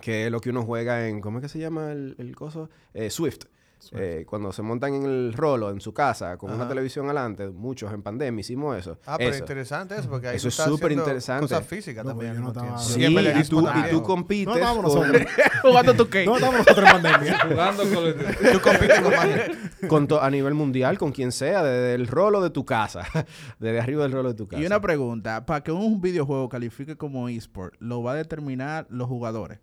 que 0.00 0.26
es 0.26 0.32
lo 0.32 0.40
que 0.40 0.50
uno 0.50 0.62
juega 0.64 1.08
en, 1.08 1.20
¿cómo 1.20 1.38
es 1.38 1.42
que 1.42 1.48
se 1.48 1.58
llama 1.58 1.92
el, 1.92 2.14
el 2.18 2.34
coso? 2.34 2.68
Eh, 2.94 3.10
Swift. 3.10 3.44
Eh, 3.92 4.26
cuando 4.28 4.52
se 4.52 4.60
montan 4.60 4.92
en 4.92 5.04
el 5.04 5.32
rolo 5.32 5.70
en 5.70 5.80
su 5.80 5.94
casa 5.94 6.36
con 6.36 6.52
una 6.52 6.68
televisión 6.68 7.06
adelante, 7.06 7.48
muchos 7.48 7.90
en 7.94 8.02
pandemia 8.02 8.38
hicimos 8.42 8.76
eso. 8.76 8.98
Ah, 9.06 9.14
pero 9.16 9.30
Eso. 9.30 9.38
interesante 9.38 9.96
eso, 9.96 10.06
porque 10.10 10.28
ahí 10.28 10.36
Eso 10.36 10.48
es 10.48 10.54
súper 10.54 10.92
interesante. 10.92 11.44
Cosas 11.44 11.66
físicas 11.66 12.04
también. 12.04 12.34
yo 12.34 12.40
no 12.42 12.48
estaba-. 12.48 12.76
Sí, 12.76 13.02
Y 13.02 13.42
tú, 13.48 13.66
y 13.66 13.90
tú 13.90 14.02
compites 14.02 14.48
No 14.48 14.54
estábamos 14.56 14.92
con- 14.94 15.00
nosotros. 15.08 15.26
Jugando 15.62 15.94
tu 15.94 16.10
qué. 16.10 16.26
no 16.26 16.34
estábamos 16.34 16.66
nosotros 16.66 16.90
en 16.90 17.02
pandemia. 17.02 17.38
Jugando 17.48 17.82
con 17.84 18.04
el- 18.06 18.52
Tú 18.52 18.60
compites 18.60 19.00
con 19.00 19.12
más- 19.14 19.88
con 19.88 20.06
to- 20.08 20.20
a 20.22 20.30
nivel 20.30 20.52
mundial, 20.52 20.98
con 20.98 21.10
quien 21.12 21.32
sea, 21.32 21.62
desde 21.62 21.94
el 21.94 22.06
rolo 22.06 22.42
de 22.42 22.50
tu 22.50 22.66
casa, 22.66 23.06
desde 23.58 23.80
arriba 23.80 24.02
del 24.02 24.12
rolo 24.12 24.28
de 24.28 24.34
tu 24.34 24.46
casa. 24.46 24.60
Y 24.62 24.66
una 24.66 24.82
pregunta, 24.82 25.46
para 25.46 25.62
que 25.62 25.72
un 25.72 26.02
videojuego 26.02 26.50
califique 26.50 26.96
como 26.98 27.30
eSport, 27.30 27.76
¿lo 27.78 28.02
va 28.02 28.12
a 28.12 28.16
determinar 28.16 28.86
los 28.90 29.08
jugadores? 29.08 29.58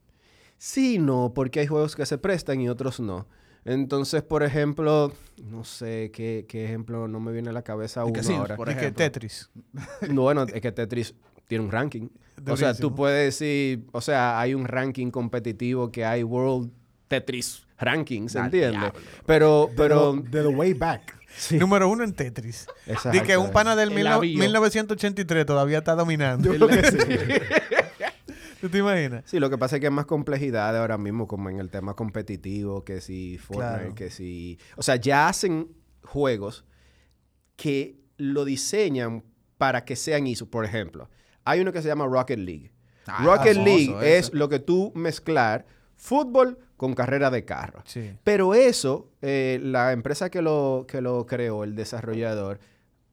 Sí, 0.58 0.98
no, 1.00 1.34
porque 1.36 1.60
hay 1.62 1.68
juegos 1.68 1.96
que 1.96 2.06
se 2.06 2.18
prestan 2.18 2.62
y 2.62 2.70
otros 2.70 3.00
no. 3.00 3.28
Entonces, 3.66 4.22
por 4.24 4.44
ejemplo, 4.44 5.12
no 5.44 5.64
sé 5.66 6.10
qué, 6.14 6.46
qué 6.48 6.64
ejemplo 6.66 7.08
no 7.08 7.20
me 7.20 7.32
viene 7.34 7.50
a 7.50 7.54
la 7.54 7.64
cabeza 7.64 8.06
uno 8.06 8.14
que 8.14 8.24
Sims, 8.24 8.40
ahora. 8.40 8.56
por 8.56 8.70
y 8.70 8.74
que 8.74 8.80
ejemplo. 8.80 8.98
Tetris. 9.06 9.50
No, 10.10 10.22
bueno, 10.24 10.44
es 10.44 10.62
que 10.62 10.72
Tetris 10.72 11.14
tiene 11.48 11.66
un 11.66 11.72
ranking. 11.72 12.08
O 12.50 12.56
sea, 12.56 12.74
tú 12.74 12.96
puedes 12.96 13.34
decir, 13.40 13.86
o 13.92 14.00
sea, 14.02 14.40
hay 14.40 14.54
un 14.54 14.66
ranking 14.66 15.12
competitivo 15.12 15.92
que 15.92 16.06
hay 16.06 16.24
World 16.24 16.72
Tetris 17.08 17.66
Rankings, 17.80 18.36
¿entiendes? 18.36 18.92
Pero, 19.26 19.70
pero, 19.76 20.14
De 20.14 20.42
the 20.44 20.48
way 20.48 20.74
back. 20.74 21.16
sí, 21.38 21.58
Número 21.58 21.90
uno 21.90 22.04
en 22.04 22.14
Tetris. 22.14 22.68
exacto. 22.86 23.12
Di 23.12 23.22
que 23.22 23.38
un 23.38 23.52
pana 23.52 23.76
del 23.76 23.90
El 23.90 23.96
mil 23.96 24.06
no- 24.06 24.14
avión. 24.16 24.40
1983 24.40 25.46
todavía 25.46 25.80
está 25.80 25.94
dominando. 25.96 26.52
¿Tú 28.62 28.70
te 28.70 28.80
imaginas? 28.80 29.24
Sí, 29.26 29.40
lo 29.40 29.50
que 29.50 29.58
pasa 29.58 29.76
es 29.76 29.80
que 29.82 29.88
hay 29.88 29.94
más 29.94 30.06
complejidad 30.06 30.76
ahora 30.78 30.98
mismo, 30.98 31.28
como 31.28 31.50
en 31.50 31.60
el 31.60 31.70
tema 31.70 31.94
competitivo, 31.96 32.84
que 32.84 33.02
si 33.02 33.38
Fortnite, 33.38 33.78
Claro. 33.78 33.96
que 33.96 34.10
si... 34.10 34.58
O 34.76 34.82
sea, 34.84 34.96
ya 34.96 35.28
hacen 35.28 35.70
juegos 36.04 36.66
que 37.56 38.00
lo 38.18 38.46
diseñan 38.46 39.24
para 39.58 39.86
que 39.86 39.96
sean 39.96 40.28
esports. 40.28 40.52
Por 40.52 40.66
ejemplo, 40.66 41.10
hay 41.44 41.62
uno 41.62 41.72
que 41.72 41.82
se 41.82 41.88
llama 41.88 42.06
Rocket 42.06 42.40
League. 42.40 42.72
Ah, 43.08 43.24
Rocket 43.24 43.58
League 43.58 43.96
es 44.18 44.34
lo 44.34 44.50
que 44.50 44.60
tú 44.60 44.92
mezclar 44.96 45.66
fútbol 45.96 46.60
con 46.76 46.94
carrera 46.94 47.30
de 47.32 47.46
carro. 47.46 47.82
Sí. 47.86 48.12
Pero 48.24 48.54
eso, 48.54 49.12
eh, 49.22 49.60
la 49.64 49.92
empresa 49.94 50.30
que 50.30 50.42
lo, 50.42 50.86
que 50.88 51.02
lo 51.02 51.26
creó, 51.26 51.64
el 51.64 51.76
desarrollador, 51.76 52.60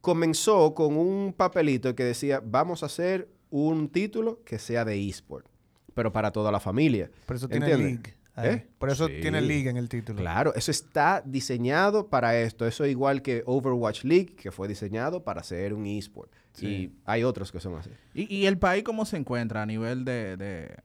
comenzó 0.01 0.75
con 0.75 0.97
un 0.97 1.33
papelito 1.33 1.95
que 1.95 2.03
decía, 2.03 2.41
vamos 2.45 2.83
a 2.83 2.87
hacer 2.87 3.27
un 3.63 3.87
título 3.89 4.41
que 4.43 4.59
sea 4.59 4.83
de 4.83 5.07
eSport, 5.07 5.45
pero 5.93 6.11
para 6.11 6.31
toda 6.31 6.51
la 6.51 6.59
familia. 6.59 7.09
Por 7.25 7.35
eso 7.37 7.47
tiene. 7.47 7.77
League. 7.77 8.13
¿Eh? 8.37 8.67
Por 8.77 8.89
eso 8.89 9.07
Sí. 9.07 9.13
tiene 9.21 9.39
League 9.39 9.69
en 9.69 9.77
el 9.77 9.87
título. 9.87 10.19
Claro, 10.19 10.53
eso 10.55 10.69
está 10.69 11.23
diseñado 11.25 12.07
para 12.09 12.37
esto. 12.37 12.67
Eso 12.67 12.85
igual 12.85 13.21
que 13.21 13.43
Overwatch 13.45 14.03
League, 14.03 14.35
que 14.35 14.51
fue 14.51 14.67
diseñado 14.67 15.23
para 15.23 15.41
ser 15.41 15.73
un 15.73 15.85
eSport. 15.85 16.29
Y 16.59 16.91
hay 17.05 17.23
otros 17.23 17.49
que 17.53 17.61
son 17.61 17.75
así. 17.75 17.89
¿Y, 18.13 18.33
y 18.35 18.45
el 18.45 18.57
país 18.57 18.83
cómo 18.83 19.05
se 19.05 19.15
encuentra 19.15 19.61
a 19.61 19.65
nivel 19.65 20.03
de... 20.03 20.35
de- 20.35 20.75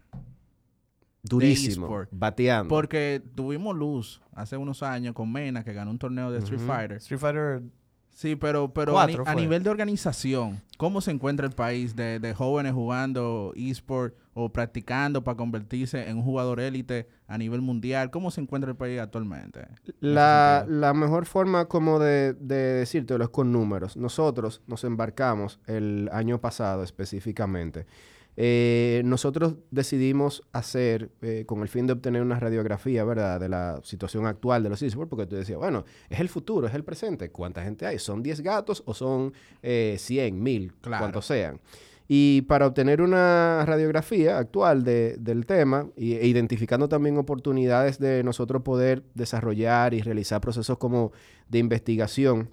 Durísimo, 1.22 1.86
eSport? 1.86 2.08
bateando. 2.12 2.68
Porque 2.68 3.20
tuvimos 3.34 3.76
luz 3.76 4.22
hace 4.32 4.56
unos 4.56 4.82
años 4.82 5.14
con 5.14 5.30
Mena, 5.30 5.62
que 5.64 5.72
ganó 5.74 5.90
un 5.90 5.98
torneo 5.98 6.30
de 6.30 6.38
Street. 6.38 6.60
Fighter. 6.60 6.96
Street 6.98 7.20
Fighter 7.20 7.62
Sí, 8.20 8.36
pero, 8.36 8.70
pero 8.74 9.00
a, 9.00 9.06
Cuatro 9.06 9.34
nivel 9.34 9.62
de 9.62 9.70
organización, 9.70 10.60
¿cómo 10.76 11.00
se 11.00 11.10
encuentra 11.10 11.46
el 11.46 11.54
país 11.54 11.96
de, 11.96 12.20
de 12.20 12.34
jóvenes 12.34 12.74
jugando 12.74 13.54
eSport 13.56 14.14
o 14.34 14.52
practicando 14.52 15.24
para 15.24 15.38
convertirse 15.38 16.06
en 16.06 16.18
un 16.18 16.22
jugador 16.22 16.60
élite 16.60 17.08
a 17.26 17.38
nivel 17.38 17.62
mundial? 17.62 18.10
¿Cómo 18.10 18.30
se 18.30 18.42
encuentra 18.42 18.72
el 18.72 18.76
país 18.76 19.00
actualmente? 19.00 19.68
La, 20.00 20.66
la 20.68 20.92
mejor 20.92 21.24
forma 21.24 21.64
como 21.64 21.98
de, 21.98 22.34
de 22.34 22.74
decírtelo 22.74 23.24
es 23.24 23.30
con 23.30 23.52
números. 23.52 23.96
Nosotros 23.96 24.60
nos 24.66 24.84
embarcamos 24.84 25.58
el 25.66 26.10
año 26.12 26.42
pasado 26.42 26.82
específicamente. 26.82 27.86
Eh, 28.42 29.02
nosotros 29.04 29.56
decidimos 29.70 30.42
hacer, 30.52 31.10
eh, 31.20 31.44
con 31.46 31.60
el 31.60 31.68
fin 31.68 31.86
de 31.86 31.92
obtener 31.92 32.22
una 32.22 32.40
radiografía, 32.40 33.04
¿verdad?, 33.04 33.38
de 33.38 33.50
la 33.50 33.78
situación 33.82 34.24
actual 34.24 34.62
de 34.62 34.70
los 34.70 34.80
esports, 34.80 35.10
porque 35.10 35.26
tú 35.26 35.36
decías, 35.36 35.58
bueno, 35.58 35.84
es 36.08 36.20
el 36.20 36.30
futuro, 36.30 36.66
es 36.66 36.72
el 36.72 36.82
presente. 36.82 37.28
¿Cuánta 37.30 37.62
gente 37.62 37.84
hay? 37.84 37.98
¿Son 37.98 38.22
10 38.22 38.40
gatos 38.40 38.82
o 38.86 38.94
son 38.94 39.34
eh, 39.62 39.96
100, 39.98 40.42
1000, 40.42 40.72
Claro. 40.80 41.02
cuantos 41.02 41.26
sean? 41.26 41.60
Y 42.08 42.40
para 42.42 42.66
obtener 42.66 43.02
una 43.02 43.62
radiografía 43.66 44.38
actual 44.38 44.84
de- 44.84 45.16
del 45.18 45.44
tema 45.44 45.88
y- 45.94 46.14
e 46.14 46.26
identificando 46.26 46.88
también 46.88 47.18
oportunidades 47.18 47.98
de 47.98 48.24
nosotros 48.24 48.62
poder 48.62 49.02
desarrollar 49.14 49.92
y 49.92 50.00
realizar 50.00 50.40
procesos 50.40 50.78
como 50.78 51.12
de 51.50 51.58
investigación, 51.58 52.48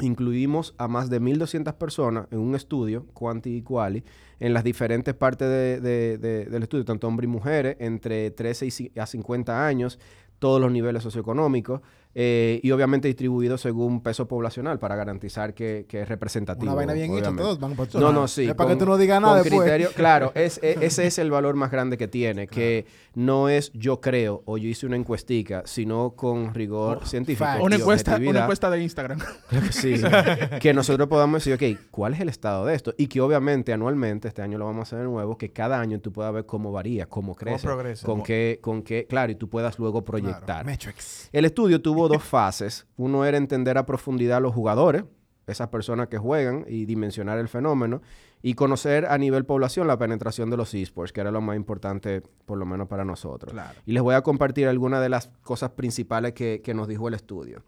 incluimos 0.00 0.74
a 0.78 0.88
más 0.88 1.10
de 1.10 1.20
1.200 1.20 1.74
personas 1.74 2.26
en 2.30 2.38
un 2.38 2.54
estudio, 2.54 3.06
Quanti 3.12 3.56
y 3.56 3.62
Quali, 3.62 4.02
en 4.40 4.54
las 4.54 4.64
diferentes 4.64 5.14
partes 5.14 5.48
de- 5.48 5.80
de- 5.80 6.18
de- 6.18 6.44
del 6.46 6.62
estudio, 6.62 6.84
tanto 6.84 7.06
hombres 7.06 7.28
y 7.28 7.32
mujeres, 7.32 7.76
entre 7.78 8.30
13 8.30 8.66
y 8.66 8.98
a 8.98 9.06
50 9.06 9.66
años, 9.66 9.98
todos 10.38 10.60
los 10.60 10.72
niveles 10.72 11.02
socioeconómicos, 11.02 11.82
eh, 12.14 12.60
y 12.62 12.70
obviamente 12.72 13.08
distribuidos 13.08 13.60
según 13.60 14.02
peso 14.02 14.28
poblacional 14.28 14.78
para 14.78 14.96
garantizar 14.96 15.54
que, 15.54 15.86
que 15.88 16.02
es 16.02 16.08
representativo. 16.08 16.64
Una 16.66 16.74
vaina 16.74 16.92
bien 16.92 17.16
hecha, 17.16 17.34
todos 17.34 17.58
van 17.58 17.74
por 17.74 17.92
No, 17.94 18.12
no, 18.12 18.28
sí. 18.28 18.48
Es 18.48 18.54
para 18.54 18.70
que 18.70 18.76
tú 18.76 18.86
no 18.86 18.96
digas 18.98 19.20
nada 19.20 19.42
después. 19.42 19.60
criterio- 19.62 19.90
claro, 19.94 20.32
es, 20.34 20.58
e- 20.62 20.78
ese 20.82 21.06
es 21.06 21.18
el 21.18 21.30
valor 21.30 21.54
más 21.54 21.70
grande 21.70 21.96
que 21.98 22.08
tiene, 22.08 22.46
que 22.48 22.86
no 23.14 23.48
es 23.48 23.70
yo 23.72 24.00
creo 24.00 24.42
o 24.46 24.58
yo 24.58 24.68
hice 24.68 24.86
una 24.86 24.96
encuestica, 24.96 25.62
sino 25.66 26.10
con 26.16 26.54
rigor 26.54 27.06
científico. 27.06 27.44
fact. 27.44 27.60
y 27.60 27.64
Una 27.64 27.76
encuesta, 27.76 28.10
una 28.10 28.16
objetividad. 28.16 28.42
encuesta 28.44 28.70
de 28.70 28.82
Instagram. 28.82 29.18
Claro 29.48 29.66
que 29.66 29.72
sí. 29.72 29.94
que 30.60 30.74
nosotros 30.74 31.08
podamos 31.08 31.44
decir, 31.44 31.54
ok, 31.54 31.80
¿cuál 31.90 32.14
es 32.14 32.20
el 32.20 32.28
estado 32.28 32.66
de 32.66 32.74
esto? 32.74 32.94
Y 32.96 33.06
que 33.06 33.20
obviamente 33.20 33.72
anualmente, 33.72 34.28
este 34.28 34.42
año 34.42 34.58
lo 34.58 34.64
vamos 34.66 34.80
a 34.80 34.82
hacer 34.82 34.98
de 34.98 35.04
nuevo, 35.04 35.36
que 35.38 35.50
cada 35.52 35.80
año 35.80 36.00
tú 36.00 36.12
puedas 36.12 36.32
ver 36.32 36.46
cómo 36.46 36.72
varía, 36.72 37.06
cómo 37.06 37.34
crece. 37.34 37.66
progresa. 37.66 38.06
Con 38.06 38.22
qué, 38.22 38.58
con 38.60 38.82
qué, 38.82 39.06
claro, 39.06 39.32
y 39.32 39.34
tú 39.34 39.48
puedas 39.48 39.78
luego 39.78 40.02
proyectar. 40.04 40.64
Metrics. 40.64 41.28
El 41.32 41.44
estudio 41.44 41.80
tuvo 41.80 42.01
dos 42.08 42.22
fases. 42.22 42.86
Uno 42.96 43.24
era 43.24 43.36
entender 43.36 43.78
a 43.78 43.86
profundidad 43.86 44.38
a 44.38 44.40
los 44.40 44.54
jugadores, 44.54 45.04
esas 45.46 45.68
personas 45.68 46.08
que 46.08 46.18
juegan, 46.18 46.64
y 46.68 46.84
dimensionar 46.86 47.38
el 47.38 47.48
fenómeno. 47.48 48.00
Y 48.44 48.54
conocer 48.54 49.06
a 49.06 49.18
nivel 49.18 49.44
población 49.44 49.86
la 49.86 49.96
penetración 49.98 50.50
de 50.50 50.56
los 50.56 50.74
esports, 50.74 51.12
que 51.12 51.20
era 51.20 51.30
lo 51.30 51.40
más 51.40 51.54
importante, 51.56 52.22
por 52.44 52.58
lo 52.58 52.66
menos 52.66 52.88
para 52.88 53.04
nosotros. 53.04 53.52
Claro. 53.52 53.78
Y 53.86 53.92
les 53.92 54.02
voy 54.02 54.16
a 54.16 54.22
compartir 54.22 54.66
algunas 54.66 55.00
de 55.00 55.08
las 55.08 55.28
cosas 55.42 55.70
principales 55.70 56.32
que, 56.32 56.60
que 56.62 56.74
nos 56.74 56.88
dijo 56.88 57.06
el 57.06 57.14
estudio. 57.14 57.62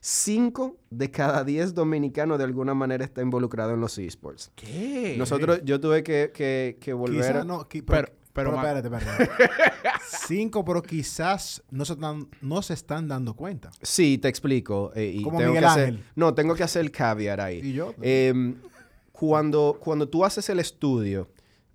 Cinco 0.00 0.76
de 0.90 1.10
cada 1.10 1.44
diez 1.44 1.74
dominicanos 1.74 2.38
de 2.38 2.44
alguna 2.44 2.72
manera 2.74 3.04
está 3.04 3.20
involucrado 3.22 3.72
en 3.74 3.80
los 3.80 3.98
esports. 3.98 4.52
¿Qué? 4.54 5.16
Nosotros, 5.18 5.60
yo 5.64 5.80
tuve 5.80 6.02
que, 6.02 6.30
que- 6.32 6.76
que 6.80 6.92
volver... 6.92 7.16
Quizás 7.20 7.36
a- 7.36 7.44
no, 7.44 7.60
qui- 7.68 7.82
Pero- 7.84 8.08
pero, 8.08 8.12
pero 8.44 8.56
pero 8.56 8.80
espérate, 8.80 9.28
espérate. 9.28 9.50
Cinco, 10.26 10.64
pero 10.64 10.82
quizás 10.82 11.62
no 11.70 11.84
se, 11.84 11.92
están, 11.94 12.28
no 12.40 12.62
se 12.62 12.74
están 12.74 13.08
dando 13.08 13.34
cuenta. 13.34 13.70
Sí, 13.82 14.18
te 14.18 14.28
explico. 14.28 14.92
eh, 14.94 15.12
y 15.16 15.22
Como 15.22 15.38
tengo 15.38 15.50
Miguel 15.52 15.62
que 15.64 15.68
hacer- 15.68 15.88
Ángel. 15.88 16.04
No, 16.16 16.34
tengo 16.34 16.54
que 16.54 16.62
hacer 16.62 16.82
el 16.82 16.90
caveat 16.90 17.40
ahí. 17.40 17.60
Y 17.62 17.72
yo. 17.74 17.94
Em, 18.00 18.56
cuando, 19.12 19.78
cuando 19.80 20.08
tú 20.08 20.24
haces 20.24 20.48
el 20.48 20.60
estudio, 20.60 21.28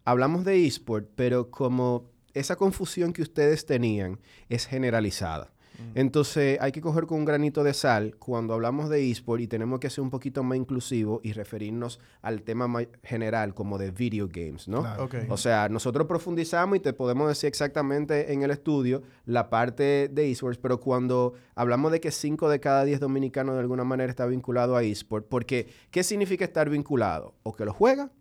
hablamos 0.06 0.46
de 0.46 0.66
eSport, 0.66 1.08
pero 1.16 1.50
como 1.52 2.10
esa 2.34 2.56
confusión 2.56 3.14
que 3.14 3.22
ustedes 3.22 3.66
tenían 3.66 4.20
es 4.50 4.66
generalizada. 4.66 5.52
Entonces 5.96 6.58
hay 6.62 6.72
que 6.72 6.82
coger 6.82 7.06
con 7.06 7.20
un 7.20 7.26
granito 7.26 7.64
de 7.64 7.74
sal 7.74 8.16
cuando 8.20 8.54
hablamos 8.54 8.90
de 8.90 9.10
eSport 9.12 9.42
y 9.42 9.48
tenemos 9.48 9.80
que 9.80 9.90
ser 9.90 10.04
un 10.04 10.10
poquito 10.10 10.44
más 10.44 10.58
inclusivo 10.58 11.20
y 11.24 11.34
referirnos 11.34 12.00
al 12.22 12.42
tema 12.42 12.68
ma- 12.68 12.84
general 13.04 13.54
como 13.54 13.78
de 13.78 13.92
video 13.92 14.28
games, 14.32 14.68
¿no? 14.68 14.82
Claro. 14.82 15.04
O 15.30 15.38
sea, 15.38 15.70
nosotros 15.70 16.08
profundizamos 16.08 16.78
y 16.78 16.80
te 16.80 16.94
podemos 16.94 17.28
decir 17.28 17.48
exactamente 17.48 18.34
en 18.34 18.44
el 18.44 18.52
estudio 18.52 19.04
la 19.26 19.50
parte 19.50 20.10
de 20.12 20.32
esports, 20.32 20.58
pero 20.58 20.80
cuando 20.80 21.34
hablamos 21.56 21.92
de 21.92 22.00
que 22.02 22.12
5 22.12 22.50
de 22.50 22.60
cada 22.60 22.84
10 22.86 23.00
dominicanos 23.00 23.56
de 23.56 23.62
alguna 23.62 23.84
manera 23.84 24.10
está 24.10 24.26
vinculado 24.26 24.76
a 24.76 24.84
esports, 24.84 25.28
porque 25.30 25.68
¿qué 25.92 26.04
significa 26.04 26.44
estar 26.46 26.70
vinculado? 26.70 27.34
O 27.44 27.54
que 27.54 27.66
lo 27.66 27.74
juega, 27.74 28.12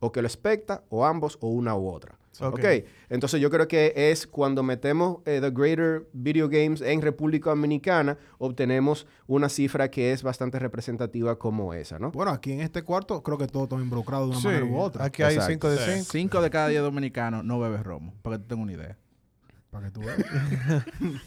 o 0.00 0.12
que 0.12 0.22
lo 0.22 0.26
especta, 0.26 0.82
o 0.90 1.04
ambos, 1.06 1.38
o 1.40 1.48
una 1.48 1.74
u 1.76 1.88
otra. 1.88 2.17
Ok. 2.40 2.54
ok, 2.54 2.64
entonces 3.08 3.40
yo 3.40 3.50
creo 3.50 3.66
que 3.66 3.92
es 3.96 4.26
cuando 4.26 4.62
metemos 4.62 5.18
eh, 5.26 5.38
The 5.40 5.50
Greater 5.50 6.08
Video 6.12 6.48
Games 6.48 6.80
en 6.82 7.02
República 7.02 7.50
Dominicana, 7.50 8.16
obtenemos 8.38 9.06
una 9.26 9.48
cifra 9.48 9.90
que 9.90 10.12
es 10.12 10.22
bastante 10.22 10.58
representativa 10.58 11.36
como 11.38 11.74
esa, 11.74 11.98
¿no? 11.98 12.12
Bueno, 12.12 12.30
aquí 12.30 12.52
en 12.52 12.60
este 12.60 12.82
cuarto 12.82 13.22
creo 13.22 13.38
que 13.38 13.46
todos 13.48 13.64
están 13.64 13.80
involucrados 13.80 14.26
de 14.28 14.30
una 14.32 14.40
Sí, 14.40 14.46
manera 14.46 14.64
u 14.66 14.78
otra. 14.78 15.04
Aquí 15.06 15.22
hay 15.22 15.34
Exacto. 15.34 15.52
5 15.52 15.70
de 15.70 15.78
Sí. 15.78 15.92
5. 16.00 16.04
Cinco 16.12 16.42
de 16.42 16.50
cada 16.50 16.68
diez 16.68 16.82
dominicanos 16.82 17.44
no 17.44 17.58
bebe 17.58 17.82
romo, 17.82 18.14
para 18.22 18.36
que 18.36 18.42
tú 18.42 18.48
tengas 18.48 18.62
una 18.64 18.72
idea. 18.72 18.98
Para 19.70 19.86
que 19.86 19.90
tú 19.92 20.00
veas. 20.00 20.18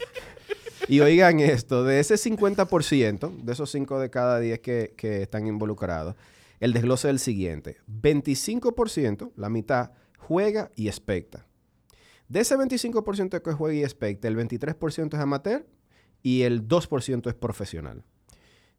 Y 0.88 0.98
oigan 1.00 1.38
esto, 1.38 1.84
de 1.84 2.00
ese 2.00 2.14
50%, 2.16 3.36
de 3.42 3.52
esos 3.52 3.70
5 3.70 4.00
de 4.00 4.10
cada 4.10 4.40
10 4.40 4.58
que, 4.58 4.94
que 4.96 5.22
están 5.22 5.46
involucrados, 5.46 6.16
el 6.58 6.72
desglose 6.72 7.06
es 7.08 7.12
el 7.12 7.18
siguiente. 7.20 7.76
25%, 7.88 9.30
la 9.36 9.48
mitad, 9.48 9.92
juega 10.26 10.70
y 10.76 10.88
especta. 10.88 11.46
De 12.28 12.40
ese 12.40 12.56
25% 12.56 13.42
que 13.42 13.52
juega 13.52 13.74
y 13.78 13.82
especta, 13.82 14.28
el 14.28 14.36
23% 14.36 15.14
es 15.14 15.20
amateur 15.20 15.66
y 16.22 16.42
el 16.42 16.66
2% 16.66 17.28
es 17.28 17.34
profesional. 17.34 18.04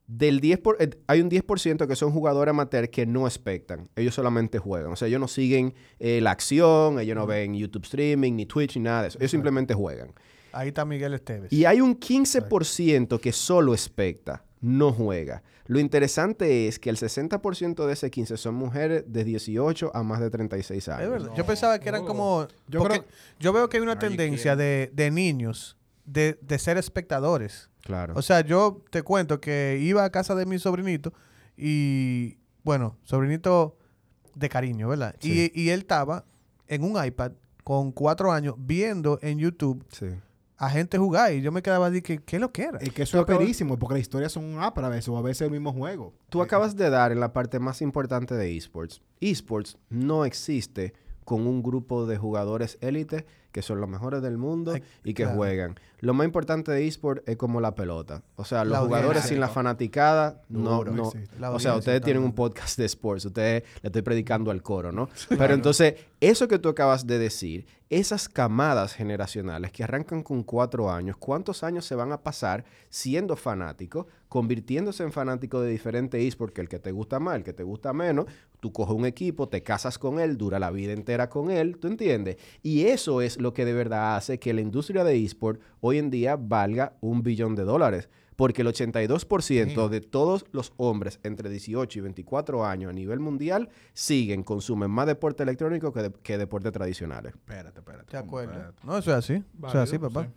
Del 0.08 0.40
10 0.42 0.60
por- 0.60 0.82
eh, 0.82 0.90
hay 1.08 1.22
un 1.22 1.30
10% 1.30 1.88
que 1.88 1.96
son 1.96 2.12
jugadores 2.12 2.50
amateur 2.52 2.90
que 2.90 3.06
no 3.06 3.26
espectan. 3.28 3.90
Ellos 3.96 4.14
solamente 4.16 4.60
juegan. 4.60 4.92
O 4.92 4.96
sea, 4.96 5.08
ellos 5.08 5.20
no 5.22 5.28
siguen 5.28 5.76
eh, 6.00 6.20
la 6.22 6.32
acción, 6.32 7.00
ellos 7.00 7.16
no 7.16 7.26
ven 7.26 7.56
YouTube 7.56 7.84
streaming, 7.86 8.34
ni 8.34 8.46
Twitch, 8.46 8.76
ni 8.76 8.84
nada 8.84 9.04
de 9.04 9.08
eso. 9.10 9.20
Ellos 9.20 9.32
simplemente 9.32 9.74
juegan. 9.74 10.14
Ahí 10.54 10.70
está 10.70 10.86
Miguel 10.86 11.14
Esteves. 11.14 11.52
Y 11.52 11.66
hay 11.66 11.82
un 11.82 12.00
15% 12.00 13.20
que 13.20 13.32
solo 13.32 13.74
especta, 13.74 14.44
no 14.62 14.92
juega. 14.94 15.44
Lo 15.66 15.80
interesante 15.80 16.68
es 16.68 16.78
que 16.80 16.90
el 16.90 16.98
60% 16.98 17.86
de 17.86 17.94
ese 17.94 18.12
15 18.12 18.38
son 18.38 18.56
mujeres 18.56 19.06
de 19.08 19.24
18 19.24 19.92
a 19.96 20.04
más 20.04 20.20
de 20.20 20.30
36 20.30 20.88
años. 20.90 21.04
Es 21.04 21.10
verdad. 21.10 21.32
Yo 21.36 21.46
pensaba 21.46 21.80
que 21.80 21.90
eran 21.90 22.06
como. 22.06 22.48
Yo 22.68 22.84
creo- 22.84 23.06
yo 23.40 23.54
veo 23.54 23.70
que 23.70 23.78
hay 23.78 23.84
una 23.84 23.98
tendencia 23.98 24.56
de, 24.56 24.92
de 24.94 25.10
niños 25.12 25.78
de, 26.06 26.38
de 26.42 26.60
ser 26.60 26.78
espectadores. 26.78 27.70
Claro. 27.82 28.14
O 28.16 28.22
sea, 28.22 28.42
yo 28.42 28.82
te 28.90 29.04
cuento 29.04 29.40
que 29.42 29.80
iba 29.82 30.04
a 30.06 30.10
casa 30.10 30.36
de 30.36 30.46
mi 30.46 30.60
sobrinito 30.60 31.14
y, 31.58 32.38
bueno, 32.64 32.98
sobrinito 33.04 33.78
de 34.36 34.50
cariño, 34.50 34.90
¿verdad? 34.90 35.16
Sí. 35.20 35.52
Y, 35.54 35.62
y 35.64 35.70
él 35.70 35.82
estaba 35.82 36.26
en 36.68 36.84
un 36.84 37.04
iPad 37.04 37.34
con 37.64 37.92
cuatro 37.92 38.32
años 38.32 38.56
viendo 38.58 39.20
en 39.22 39.40
YouTube 39.40 39.86
sí. 39.92 40.08
A 40.58 40.70
gente 40.70 40.98
jugar 40.98 41.34
y 41.34 41.42
yo 41.42 41.52
me 41.52 41.62
quedaba 41.62 41.90
de 41.90 42.02
que, 42.02 42.20
¿qué 42.20 42.40
lo 42.40 42.52
que 42.52 42.64
era? 42.64 42.78
Es 42.80 42.94
que 42.94 43.04
eso 43.04 43.20
es 43.20 43.26
perísimo, 43.26 43.78
porque 43.78 43.96
las 43.96 44.02
historias 44.02 44.32
son 44.32 44.46
un 44.46 44.62
app 44.62 44.78
a 44.80 44.90
veces, 44.90 45.10
o 45.10 45.18
a 45.18 45.22
veces 45.22 45.42
el 45.42 45.52
mismo 45.52 45.74
juego. 45.74 46.14
Tú 46.30 46.42
acabas 46.42 46.76
de 46.76 46.90
dar 46.90 47.12
en 47.12 47.20
la 47.20 47.34
parte 47.34 47.60
más 47.60 47.82
importante 47.82 48.36
de 48.36 48.56
esports. 48.56 49.02
Esports 49.20 49.78
no 49.90 50.26
existe 50.26 50.94
con 51.26 51.48
un 51.48 51.64
grupo 51.64 52.06
de 52.06 52.18
jugadores 52.18 52.78
élite 52.82 53.26
que 53.52 53.62
son 53.62 53.80
los 53.80 53.90
mejores 53.90 54.22
del 54.22 54.38
mundo 54.38 54.74
Ay, 54.74 54.84
y 55.04 55.14
que 55.14 55.24
claro. 55.24 55.38
juegan. 55.38 55.80
Lo 56.04 56.14
más 56.14 56.26
importante 56.26 56.70
de 56.70 56.86
eSport 56.86 57.28
es 57.30 57.38
como 57.38 57.62
la 57.62 57.76
pelota. 57.76 58.24
O 58.36 58.44
sea, 58.44 58.66
los 58.66 58.74
La 58.74 58.80
jugadores 58.80 59.24
sin 59.24 59.40
la 59.40 59.48
fanaticada, 59.48 60.42
no, 60.50 60.84
no. 60.84 61.14
La 61.40 61.52
O 61.52 61.60
sea, 61.60 61.78
ustedes 61.78 62.02
tienen 62.02 62.24
un 62.24 62.36
podcast 62.36 62.78
de 62.78 62.84
sports, 62.84 63.24
ustedes 63.24 63.64
le 63.82 63.88
estoy 63.88 64.02
predicando 64.02 64.52
al 64.52 64.62
coro, 64.62 64.92
¿no? 64.92 65.08
Pero 65.30 65.54
entonces, 65.54 65.96
eso 66.20 66.50
que 66.50 66.60
tú 66.60 66.68
acabas 66.68 67.08
de 67.08 67.20
decir, 67.20 67.66
esas 67.90 68.28
camadas 68.28 68.94
generacionales 68.94 69.72
que 69.72 69.84
arrancan 69.84 70.24
con 70.24 70.44
cuatro 70.44 70.92
años, 70.92 71.16
¿cuántos 71.16 71.64
años 71.64 71.86
se 71.86 71.96
van 71.96 72.12
a 72.12 72.22
pasar 72.22 72.66
siendo 72.90 73.36
fanáticos, 73.36 74.08
convirtiéndose 74.28 75.04
en 75.04 75.12
fanáticos 75.12 75.64
de 75.64 75.70
diferentes 75.70 76.20
esports, 76.22 76.54
que 76.56 76.62
el 76.62 76.70
que 76.70 76.80
te 76.80 76.92
gusta 76.92 77.20
más, 77.20 77.36
el 77.36 77.44
que 77.44 77.54
te 77.54 77.62
gusta 77.62 77.94
menos, 77.94 78.26
tú 78.60 78.72
coges 78.72 78.96
un 78.96 79.06
equipo, 79.06 79.48
te 79.48 79.62
casas 79.62 80.00
con 80.00 80.20
él, 80.20 80.38
dura 80.38 80.58
la 80.58 80.72
vida 80.72 80.94
entera 80.94 81.30
con 81.30 81.52
él, 81.52 81.78
¿tú 81.78 81.88
entiendes? 81.88 82.38
Y 82.64 82.86
eso 82.86 83.22
es 83.22 83.40
lo 83.40 83.54
que 83.54 83.64
de 83.64 83.74
verdad 83.74 84.16
hace 84.16 84.40
que 84.40 84.54
la 84.54 84.62
industria 84.62 85.04
de 85.04 85.24
eSport 85.24 85.62
hoy 85.82 85.93
en 85.98 86.10
día 86.10 86.36
valga 86.38 86.94
un 87.02 87.24
billón 87.24 87.56
de 87.56 87.64
dólares. 87.64 88.10
Porque 88.36 88.64
el 88.64 88.68
82% 88.70 89.90
de 89.90 90.02
todos 90.02 90.46
los 90.52 90.74
hombres 90.78 91.20
entre 91.22 91.50
18 91.52 92.00
y 92.00 92.02
24 92.02 92.66
años 92.66 92.90
a 92.90 92.94
nivel 92.94 93.20
mundial 93.20 93.70
siguen, 93.94 94.42
consumen 94.44 94.90
más 94.90 95.06
deporte 95.06 95.44
electrónico 95.44 95.94
que, 95.94 96.02
de- 96.02 96.12
que 96.12 96.40
deportes 96.40 96.72
tradicionales. 96.72 97.34
Espérate, 97.36 97.80
espérate. 97.80 98.06
¿De 98.18 98.20
¿cómo? 98.24 98.30
acuerdo? 98.32 98.54
Espérate. 98.54 98.88
No, 98.88 98.98
eso 98.98 99.12
es 99.12 99.18
así. 99.18 99.34
Eso 99.34 99.68
es 99.68 99.76
así, 99.76 100.00
papá. 100.00 100.24
sí. 100.24 100.30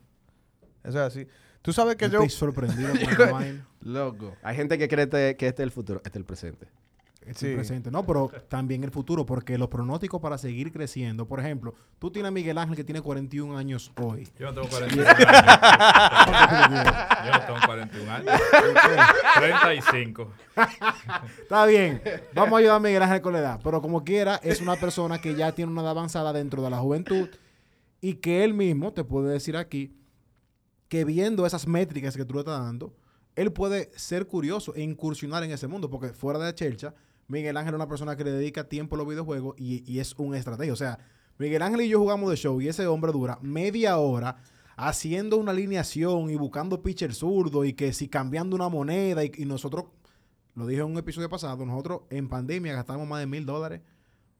Eso 0.84 0.98
es 0.98 1.04
así. 1.06 1.26
Tú 1.62 1.72
sabes 1.72 1.96
que 1.96 2.04
Yo 2.06 2.12
yo... 2.12 2.22
estoy 2.22 2.38
sorprendido. 2.38 2.90
Loco. 3.80 4.34
Hay 4.42 4.56
gente 4.56 4.76
que 4.78 4.88
cree 4.88 5.08
que 5.08 5.46
este 5.48 5.62
es 5.62 5.66
el 5.66 5.70
futuro, 5.70 5.98
este 6.04 6.10
es 6.10 6.16
el 6.16 6.24
presente. 6.24 6.68
Es 7.26 7.38
Sí. 7.38 7.46
el 7.48 7.54
presente. 7.56 7.90
No, 7.90 8.06
pero 8.06 8.30
también 8.48 8.84
el 8.84 8.90
futuro, 8.90 9.26
porque 9.26 9.58
los 9.58 9.68
pronósticos 9.68 10.20
para 10.20 10.38
seguir 10.38 10.72
creciendo, 10.72 11.26
por 11.26 11.40
ejemplo, 11.40 11.74
tú 11.98 12.10
tienes 12.10 12.28
a 12.28 12.30
Miguel 12.30 12.56
Ángel 12.58 12.76
que 12.76 12.84
tiene 12.84 13.00
41 13.02 13.56
años 13.58 13.90
hoy. 14.00 14.28
Yo 14.38 14.46
no 14.46 14.54
tengo 14.54 14.68
41 14.68 15.08
años. 15.08 16.94
Yo 17.24 17.32
no 17.32 17.40
tengo 17.46 17.58
41 17.66 18.12
años. 18.12 18.40
35. 19.36 20.28
Está 21.42 21.66
bien, 21.66 22.00
vamos 22.34 22.54
a 22.54 22.58
ayudar 22.58 22.76
a 22.76 22.80
Miguel 22.80 23.02
Ángel 23.02 23.20
con 23.20 23.32
la 23.32 23.38
edad, 23.40 23.60
pero 23.62 23.80
como 23.82 24.04
quiera, 24.04 24.40
es 24.42 24.60
una 24.60 24.76
persona 24.76 25.20
que 25.20 25.34
ya 25.34 25.52
tiene 25.52 25.72
una 25.72 25.82
edad 25.82 25.90
avanzada 25.92 26.32
dentro 26.32 26.62
de 26.62 26.70
la 26.70 26.78
juventud 26.78 27.28
y 28.00 28.14
que 28.14 28.44
él 28.44 28.54
mismo 28.54 28.92
te 28.92 29.04
puede 29.04 29.32
decir 29.32 29.56
aquí 29.56 29.92
que 30.88 31.04
viendo 31.04 31.44
esas 31.46 31.66
métricas 31.66 32.16
que 32.16 32.24
tú 32.24 32.34
le 32.34 32.40
estás 32.40 32.60
dando, 32.60 32.94
él 33.34 33.52
puede 33.52 33.90
ser 33.96 34.26
curioso 34.26 34.74
e 34.74 34.82
incursionar 34.82 35.42
en 35.44 35.50
ese 35.50 35.66
mundo, 35.66 35.90
porque 35.90 36.10
fuera 36.10 36.38
de 36.38 36.44
la 36.46 36.54
chelcha, 36.54 36.94
Miguel 37.28 37.56
Ángel 37.56 37.74
es 37.74 37.76
una 37.76 37.88
persona 37.88 38.16
que 38.16 38.24
le 38.24 38.30
dedica 38.30 38.68
tiempo 38.68 38.94
a 38.94 38.98
los 38.98 39.08
videojuegos 39.08 39.56
y, 39.58 39.90
y 39.90 39.98
es 40.00 40.14
un 40.18 40.34
estrategia. 40.34 40.72
O 40.72 40.76
sea, 40.76 40.98
Miguel 41.38 41.62
Ángel 41.62 41.82
y 41.82 41.88
yo 41.88 41.98
jugamos 41.98 42.30
de 42.30 42.36
show 42.36 42.60
y 42.60 42.68
ese 42.68 42.86
hombre 42.86 43.12
dura 43.12 43.38
media 43.42 43.98
hora 43.98 44.36
haciendo 44.76 45.38
una 45.38 45.52
alineación 45.52 46.30
y 46.30 46.36
buscando 46.36 46.82
pitcher 46.82 47.14
zurdo 47.14 47.64
y 47.64 47.72
que 47.72 47.92
si 47.92 48.08
cambiando 48.08 48.56
una 48.56 48.68
moneda 48.68 49.24
y, 49.24 49.32
y 49.36 49.44
nosotros, 49.44 49.86
lo 50.54 50.66
dije 50.66 50.82
en 50.82 50.88
un 50.88 50.98
episodio 50.98 51.28
pasado, 51.28 51.64
nosotros 51.64 52.02
en 52.10 52.28
pandemia 52.28 52.74
gastamos 52.74 53.08
más 53.08 53.20
de 53.20 53.26
mil 53.26 53.44
dólares 53.46 53.80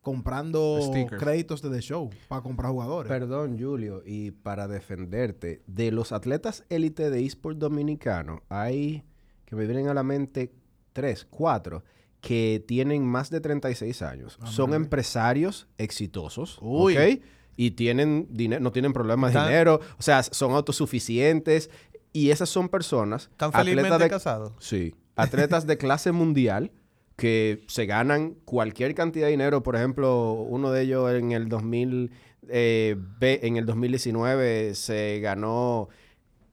comprando 0.06 0.78
Stickers. 0.82 1.20
créditos 1.20 1.62
de 1.62 1.70
The 1.70 1.80
Show 1.80 2.10
para 2.28 2.40
comprar 2.40 2.70
jugadores. 2.70 3.08
Perdón, 3.10 3.58
Julio, 3.58 4.02
y 4.06 4.30
para 4.30 4.68
defenderte, 4.68 5.62
de 5.66 5.90
los 5.90 6.12
atletas 6.12 6.64
élite 6.68 7.10
de 7.10 7.24
eSport 7.24 7.58
dominicano, 7.58 8.44
hay 8.48 9.02
que 9.46 9.56
me 9.56 9.66
vienen 9.66 9.88
a 9.88 9.94
la 9.94 10.04
mente 10.04 10.54
tres, 10.92 11.26
cuatro, 11.28 11.82
que 12.26 12.64
tienen 12.66 13.04
más 13.06 13.30
de 13.30 13.40
36 13.40 14.02
años. 14.02 14.38
Son 14.44 14.74
empresarios 14.74 15.68
exitosos, 15.78 16.58
Uy. 16.60 16.96
¿ok? 16.96 17.22
Y 17.56 17.70
tienen 17.72 18.26
dinero, 18.30 18.60
no 18.62 18.72
tienen 18.72 18.92
problemas 18.92 19.32
de 19.32 19.40
dinero, 19.40 19.80
o 19.98 20.02
sea, 20.02 20.22
son 20.22 20.52
autosuficientes. 20.52 21.70
Y 22.12 22.30
esas 22.30 22.48
son 22.48 22.68
personas. 22.68 23.24
¿Están 23.30 23.50
atletas 23.50 23.64
felizmente 23.64 24.04
de- 24.04 24.10
casados? 24.10 24.52
Sí. 24.58 24.94
Atletas 25.16 25.66
de 25.66 25.76
clase 25.78 26.12
mundial 26.12 26.72
que 27.16 27.62
se 27.68 27.86
ganan 27.86 28.34
cualquier 28.44 28.94
cantidad 28.94 29.26
de 29.26 29.30
dinero. 29.32 29.62
Por 29.62 29.76
ejemplo, 29.76 30.32
uno 30.32 30.70
de 30.70 30.82
ellos 30.82 31.10
en 31.12 31.32
el 31.32 31.48
2000, 31.48 32.10
eh, 32.48 32.96
en 33.20 33.56
el 33.56 33.66
2019 33.66 34.74
se 34.74 35.20
ganó 35.20 35.88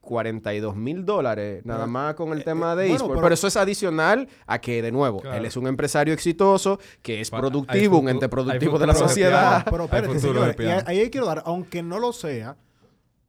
42 0.03 0.75
mil 0.75 1.05
dólares 1.05 1.65
nada 1.65 1.79
Pero, 1.81 1.91
más 1.91 2.13
con 2.13 2.31
el 2.33 2.41
eh, 2.41 2.43
tema 2.43 2.73
eh, 2.73 2.75
de 2.75 2.81
bueno, 2.83 2.95
eSport. 2.95 3.11
pero- 3.13 3.21
Pero, 3.23 3.33
eso 3.33 3.47
es 3.47 3.57
adicional 3.57 4.27
a 4.45 4.59
que, 4.59 4.81
de 4.81 4.91
nuevo, 4.91 5.19
Claro. 5.21 5.37
él 5.37 5.45
es 5.45 5.57
un 5.57 5.65
empresario 5.65 6.13
exitoso, 6.13 6.77
que 7.01 7.21
es 7.21 7.31
productivo, 7.31 7.97
un 7.99 8.09
ente 8.09 8.29
productivo 8.29 8.77
de 8.77 8.87
la 8.87 8.93
sociedad. 8.95 9.65
Pero 9.69 9.85
espérate, 9.85 10.19
señores, 10.19 10.55
y 10.59 10.63
ahí 10.63 10.99
ahí 10.99 11.09
quiero 11.09 11.25
dar, 11.25 11.41
aunque 11.45 11.81
no 11.81 11.97
lo 11.99 12.13
sea, 12.13 12.57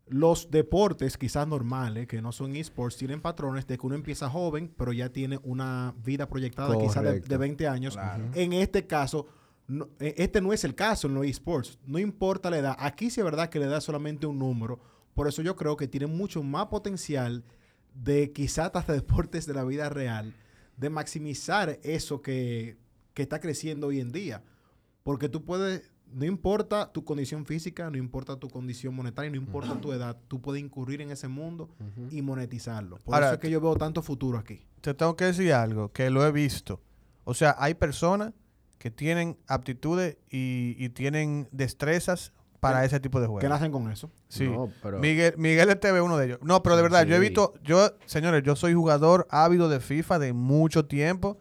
los 0.06 0.50
deportes 0.50 1.16
quizás 1.16 1.48
normales, 1.48 2.06
que 2.06 2.20
no 2.20 2.30
son 2.32 2.54
esports, 2.56 2.96
tienen 2.98 3.22
patrones 3.22 3.66
de 3.66 3.78
que 3.78 3.86
uno 3.86 3.94
empieza 3.94 4.28
joven, 4.28 4.70
pero 4.76 4.92
ya 4.92 5.08
tiene 5.08 5.38
una 5.44 5.94
vida 6.04 6.28
proyectada 6.28 6.76
quizás 6.78 7.02
de, 7.02 7.20
de 7.20 7.36
20 7.38 7.66
años. 7.68 7.94
Claro. 7.94 8.24
En 8.34 8.52
este 8.52 8.86
caso, 8.86 9.26
no- 9.66 9.88
eh, 10.00 10.14
este 10.18 10.42
no 10.42 10.52
es 10.52 10.62
el 10.64 10.74
caso 10.74 11.06
en 11.06 11.14
los 11.14 11.24
esports. 11.24 11.78
No 11.86 11.98
importa 11.98 12.50
la 12.50 12.58
edad. 12.58 12.76
Aquí 12.78 13.08
sí 13.08 13.20
es 13.20 13.24
verdad 13.24 13.48
que 13.48 13.58
la 13.58 13.64
edad 13.66 13.78
es 13.78 13.84
solamente 13.84 14.26
un 14.26 14.38
número. 14.38 14.78
Por 15.14 15.28
eso 15.28 15.42
yo 15.42 15.56
creo 15.56 15.76
que 15.76 15.88
tiene 15.88 16.06
mucho 16.06 16.42
más 16.42 16.66
potencial 16.66 17.44
de 17.94 18.32
quizás 18.32 18.70
hasta 18.74 18.92
deportes 18.92 19.46
de 19.46 19.54
la 19.54 19.64
vida 19.64 19.88
real, 19.88 20.34
de 20.76 20.90
maximizar 20.90 21.78
eso 21.82 22.20
que, 22.20 22.76
que 23.14 23.22
está 23.22 23.40
creciendo 23.40 23.88
hoy 23.88 24.00
en 24.00 24.12
día. 24.12 24.42
Porque 25.04 25.28
tú 25.28 25.44
puedes, 25.44 25.90
no 26.12 26.24
importa 26.24 26.90
tu 26.92 27.04
condición 27.04 27.46
física, 27.46 27.90
no 27.90 27.98
importa 27.98 28.36
tu 28.36 28.48
condición 28.48 28.94
monetaria, 28.94 29.30
no 29.30 29.36
importa 29.36 29.80
tu 29.80 29.92
edad, 29.92 30.16
tú 30.28 30.40
puedes 30.40 30.62
incurrir 30.62 31.00
en 31.00 31.10
ese 31.10 31.28
mundo 31.28 31.70
y 32.10 32.22
monetizarlo. 32.22 32.98
Por 32.98 33.14
Ahora, 33.14 33.26
eso 33.26 33.34
es 33.34 33.40
que 33.40 33.50
yo 33.50 33.60
veo 33.60 33.76
tanto 33.76 34.02
futuro 34.02 34.38
aquí. 34.38 34.66
Te 34.80 34.94
tengo 34.94 35.14
que 35.14 35.26
decir 35.26 35.52
algo, 35.52 35.92
que 35.92 36.10
lo 36.10 36.26
he 36.26 36.32
visto. 36.32 36.80
O 37.24 37.34
sea, 37.34 37.54
hay 37.58 37.74
personas 37.74 38.32
que 38.78 38.90
tienen 38.90 39.38
aptitudes 39.46 40.16
y, 40.30 40.76
y 40.78 40.88
tienen 40.90 41.48
destrezas 41.52 42.32
para 42.68 42.84
ese 42.84 43.00
tipo 43.00 43.20
de 43.20 43.26
¿Qué 43.26 43.30
juegos. 43.32 43.48
nacen 43.50 43.72
con 43.72 43.90
eso? 43.90 44.10
Sí. 44.28 44.48
No, 44.48 44.70
pero- 44.82 44.98
Miguel, 44.98 45.34
Miguel 45.36 45.78
TV 45.78 46.00
uno 46.00 46.16
de 46.16 46.26
ellos. 46.26 46.38
No, 46.42 46.62
pero 46.62 46.76
de 46.76 46.82
verdad, 46.82 47.04
yo 47.06 47.16
he 47.16 47.18
visto, 47.20 47.54
yo, 47.62 47.90
señores, 48.06 48.42
yo 48.42 48.56
soy 48.56 48.74
jugador 48.74 49.26
ávido 49.30 49.68
de 49.68 49.80
FIFA 49.80 50.18
de 50.18 50.32
mucho 50.32 50.86
tiempo 50.86 51.38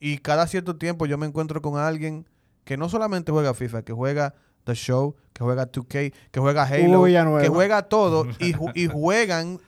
y 0.00 0.18
cada 0.18 0.46
cierto 0.46 0.76
tiempo 0.76 1.06
yo 1.06 1.16
me 1.18 1.26
encuentro 1.26 1.62
con 1.62 1.78
alguien 1.78 2.26
que 2.64 2.76
no 2.76 2.88
solamente 2.88 3.32
juega 3.32 3.54
FIFA, 3.54 3.82
que 3.82 3.92
juega 3.92 4.34
The 4.64 4.74
Show, 4.74 5.16
que 5.32 5.42
juega 5.42 5.70
2K, 5.70 6.12
que 6.30 6.40
juega 6.40 6.62
Halo, 6.64 7.00
Uy, 7.00 7.14
que 7.40 7.48
juega 7.48 7.82
todo 7.82 8.26
y, 8.38 8.52
ju- 8.54 8.70
y 8.74 8.86
juegan 8.86 9.58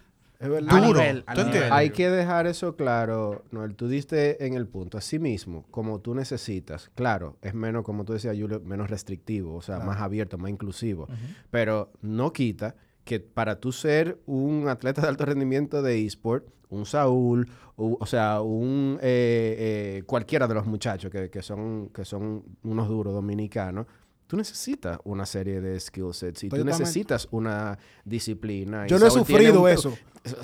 Es 0.45 0.51
verdad. 0.51 0.71
duro. 0.87 1.01
nivel, 1.01 1.25
¿Tú 1.35 1.41
entiendes? 1.41 1.73
Hay 1.73 1.91
que 1.91 2.11
dejar 2.11 2.47
eso 2.47 2.77
claro, 2.77 3.45
Noel. 3.51 3.75
Tú 3.75 3.89
diste 3.89 4.45
en 4.47 4.55
el 4.55 4.67
punto. 4.67 4.99
Así 4.99 5.19
mismo, 5.19 5.65
como 5.71 6.01
tú 6.01 6.15
necesitas, 6.15 6.91
claro, 6.95 7.37
es 7.43 7.55
menos, 7.55 7.83
como 7.85 8.05
tú 8.05 8.13
decías, 8.13 8.37
Julio, 8.39 8.61
menos 8.65 8.91
restrictivo, 8.91 9.55
o 9.57 9.63
sea, 9.63 9.79
más 9.81 10.01
abierto, 10.01 10.39
más 10.39 10.51
inclusivo. 10.51 11.09
Pero 11.51 11.91
no 12.03 12.33
quita 12.33 12.77
que 13.05 13.21
para 13.21 13.57
tú 13.61 13.73
ser 13.73 14.19
un 14.27 14.69
atleta 14.69 15.03
de 15.03 15.09
alto 15.09 15.25
rendimiento 15.27 15.83
de 15.83 16.05
eSport, 16.05 16.47
un 16.71 16.87
Saúl, 16.87 17.49
u- 17.77 17.97
o 18.01 18.07
sea, 18.07 18.41
un 18.41 18.99
eh, 19.03 19.99
eh, 19.99 20.03
cualquiera 20.07 20.49
de 20.49 20.55
los 20.55 20.67
muchachos 20.67 21.11
que, 21.11 21.29
que 21.31 21.43
son, 21.43 21.91
que 21.91 22.05
son 22.05 22.43
unos 22.63 22.89
duros 22.89 23.13
dominicanos, 23.15 23.87
tú 24.27 24.37
necesitas 24.37 24.99
una 25.05 25.27
serie 25.27 25.61
de 25.61 25.79
skill 25.81 26.13
sets 26.13 26.45
y 26.45 26.49
tú 26.49 26.57
Totalmente. 26.57 26.81
necesitas 26.81 27.29
una 27.31 27.79
disciplina. 28.05 28.87
y 28.87 28.91
Yo 28.91 28.99
lo 28.99 29.07
he 29.07 29.11
Saúl 29.11 29.25
tiene 29.27 29.41
sufrido 29.43 29.63
un- 29.63 29.69
eso. 29.71 29.95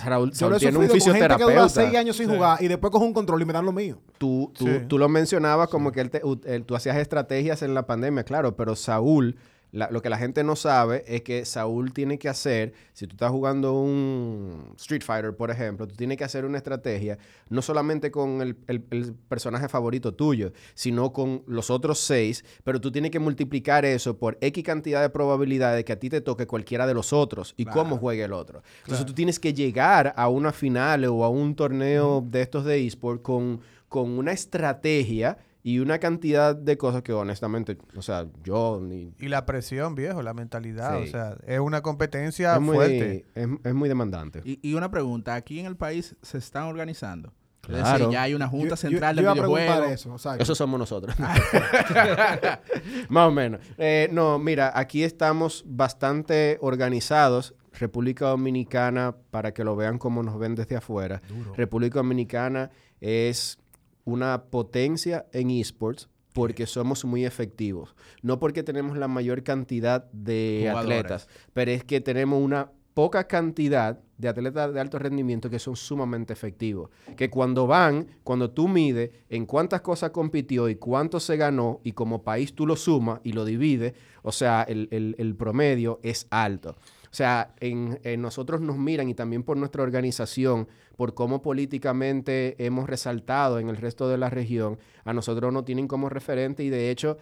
Raúl, 0.05 0.31
Yo 0.33 0.51
lo 0.51 0.57
he 0.57 0.59
tiene 0.59 0.77
un 0.77 0.83
gente 0.89 0.99
que 0.99 1.05
dura 1.11 1.15
fisioterapeuta. 1.15 1.69
seis 1.71 1.95
años 1.97 2.17
sin 2.17 2.29
jugar 2.29 2.63
y 2.63 2.69
después 2.69 2.91
cojo 2.91 3.05
un 3.07 3.15
control 3.15 3.41
y 3.41 3.45
me 3.47 3.53
dan 3.55 3.65
lo 3.65 3.73
mío. 3.73 3.99
Tú, 4.19 4.53
tú, 4.55 4.67
Sí. 4.67 4.73
tú 4.89 4.99
lo 4.99 5.09
mencionabas 5.09 5.71
como 5.71 5.91
que 5.91 6.03
él 6.03 6.11
te- 6.11 6.21
él- 6.45 6.65
tú 6.67 6.75
hacías 6.77 6.97
estrategias 6.99 7.63
en 7.63 7.73
la 7.73 7.87
pandemia, 7.87 8.23
claro, 8.25 8.55
pero 8.57 8.77
Saúl, 8.77 9.37
la- 9.73 9.89
lo 9.91 10.03
que 10.03 10.11
la 10.11 10.19
gente 10.19 10.43
no 10.45 10.57
sabe 10.57 11.05
es 11.07 11.23
que 11.23 11.45
Saúl 11.45 11.93
tiene 11.93 12.19
que 12.19 12.29
hacer, 12.29 12.73
si 12.93 13.07
tú 13.07 13.15
estás 13.15 13.31
jugando 13.31 13.73
un 13.81 14.75
Street 14.77 15.03
Fighter, 15.03 15.35
por 15.37 15.51
ejemplo, 15.51 15.87
tú 15.87 15.95
tienes 15.95 16.17
que 16.19 16.25
hacer 16.25 16.45
una 16.45 16.59
estrategia 16.59 17.19
no 17.49 17.63
solamente 17.63 18.11
con 18.11 18.41
el, 18.43 18.57
el- 18.67 18.85
el 18.91 19.15
personaje 19.29 19.69
favorito 19.69 20.13
tuyo, 20.15 20.53
sino 20.75 21.13
con 21.13 21.43
los 21.47 21.71
otros 21.71 21.99
seis, 22.01 22.45
pero 22.65 22.81
tú 22.81 22.91
tienes 22.91 23.11
que 23.11 23.19
multiplicar 23.21 23.85
eso 23.85 24.17
por 24.19 24.37
X 24.41 24.65
cantidad 24.65 25.03
de 25.03 25.11
probabilidades 25.11 25.77
de 25.79 25.85
que 25.85 25.93
a 25.93 25.99
ti 25.99 26.09
te 26.11 26.21
toque 26.21 26.47
cualquiera 26.47 26.87
de 26.87 26.95
los 26.95 27.13
otros 27.13 27.55
y 27.57 27.65
cómo 27.75 27.97
juegue 27.99 28.25
el 28.25 28.33
otro. 28.33 28.63
Entonces 28.81 29.07
tú 29.07 29.15
tienes 29.15 29.39
que 29.39 29.55
llegar 29.55 30.13
a 30.17 30.29
una 30.29 30.53
final 30.53 31.05
o 31.05 31.25
a 31.25 31.29
un 31.29 31.55
torneo 31.55 32.25
de 32.27 32.43
estos 32.43 32.65
de 32.65 32.85
eSport 32.87 33.23
con, 33.23 33.61
con 33.89 34.11
una 34.19 34.33
estrategia 34.33 35.39
y 35.63 35.79
una 35.81 35.99
cantidad 35.99 36.57
de 36.57 36.77
cosas 36.79 37.03
que 37.03 37.13
honestamente, 37.13 37.77
o 37.97 38.03
sea, 38.03 38.27
yo 38.45 38.81
ni... 38.83 39.13
y 39.19 39.29
la 39.29 39.45
presión, 39.47 39.95
viejo, 39.95 40.23
la 40.23 40.33
mentalidad, 40.35 40.99
Sí. 41.03 41.09
o 41.09 41.11
sea, 41.11 41.37
es 41.47 41.61
una 41.61 41.83
competencia 41.83 42.55
Es 42.55 42.61
muy, 42.61 42.77
fuerte. 42.77 43.27
es, 43.35 43.49
es 43.65 43.75
muy 43.75 43.89
demandante. 43.89 44.41
Y, 44.45 44.59
y 44.63 44.75
una 44.75 44.91
pregunta, 44.91 45.35
¿aquí 45.35 45.61
en 45.61 45.67
el 45.67 45.77
país 45.77 46.17
se 46.23 46.39
están 46.39 46.65
organizando? 46.65 47.33
Es 47.65 47.69
decir, 47.77 47.83
Claro. 47.85 48.11
ya 48.11 48.23
hay 48.23 48.35
una 48.35 48.49
junta 48.49 48.71
Yo- 48.71 48.77
central 48.77 49.15
yo, 49.17 49.21
de 49.21 49.23
yo 49.23 49.23
iba 49.23 49.33
a 49.33 49.35
preguntar 49.35 49.67
videojuegos. 49.67 50.01
eso. 50.01 50.13
exacto. 50.15 50.43
Eso 50.43 50.55
somos 50.55 50.81
nosotros. 50.81 51.15
Más 53.09 53.29
o 53.29 53.31
menos. 53.31 53.61
Eh, 53.79 54.09
no, 54.13 54.39
mira, 54.39 54.73
aquí 54.75 55.03
estamos 55.05 55.63
bastante 55.67 56.59
organizados. 56.61 57.55
República 57.73 58.27
Dominicana, 58.29 59.15
para 59.31 59.53
que 59.55 59.63
lo 59.63 59.77
vean 59.77 59.99
como 59.99 60.23
nos 60.25 60.39
ven 60.39 60.55
desde 60.57 60.77
afuera, 60.77 61.23
República 61.57 62.01
Dominicana 62.01 62.71
es 63.01 63.59
una 64.05 64.45
potencia 64.45 65.27
en 65.33 65.51
esports 65.51 66.09
porque 66.33 66.67
somos 66.67 67.05
muy 67.05 67.25
efectivos. 67.25 67.95
No 68.23 68.39
porque 68.39 68.63
tenemos 68.63 68.97
la 68.97 69.09
mayor 69.09 69.43
cantidad 69.43 70.05
de 70.13 70.67
Jugadores. 70.69 70.99
atletas, 70.99 71.29
pero 71.53 71.71
es 71.73 71.85
que 71.85 72.01
tenemos 72.01 72.41
una 72.43 72.71
poca 72.95 73.25
cantidad 73.27 73.99
de 74.19 74.29
atletas 74.29 74.75
de 74.75 74.81
alto 74.81 74.99
rendimiento 74.99 75.49
que 75.49 75.59
son 75.59 75.75
sumamente 75.77 76.33
efectivos. 76.33 76.91
Que 77.17 77.31
cuando 77.31 77.67
van, 77.67 78.07
cuando 78.25 78.51
tú 78.51 78.69
mides 78.69 79.11
en 79.29 79.47
cuántas 79.47 79.81
cosas 79.81 80.11
compitió 80.11 80.69
y 80.69 80.77
cuánto 80.77 81.19
se 81.21 81.37
ganó, 81.37 81.81
y 81.85 81.93
como 81.93 82.23
país 82.23 82.53
tú 82.55 82.67
lo 82.67 82.77
sumas 82.77 83.21
y 83.25 83.33
lo 83.33 83.45
divides, 83.45 83.95
o 84.23 84.33
sea, 84.33 84.63
el, 84.63 84.89
el- 84.91 85.15
el 85.19 85.35
promedio 85.37 85.99
es 86.03 86.27
alto. 86.31 86.77
O 87.11 87.15
sea, 87.15 87.55
en, 87.59 87.99
en 88.05 88.23
nosotros 88.23 88.61
nos 88.61 88.79
miran 88.79 89.09
y 89.09 89.15
también 89.15 89.43
por 89.43 89.57
nuestra 89.57 89.83
organización, 89.83 90.69
por 90.97 91.15
cómo 91.15 91.43
políticamente 91.43 92.55
hemos 92.65 92.89
resaltado 92.89 93.59
en 93.59 93.69
el 93.69 93.77
resto 93.77 94.09
de 94.09 94.17
la 94.17 94.31
región, 94.31 94.79
a 95.05 95.13
nosotros 95.13 95.53
nos 95.53 95.65
tienen 95.65 95.89
como 95.89 96.09
referente 96.09 96.63
y 96.63 96.71
de 96.71 96.91
hecho, 96.91 97.19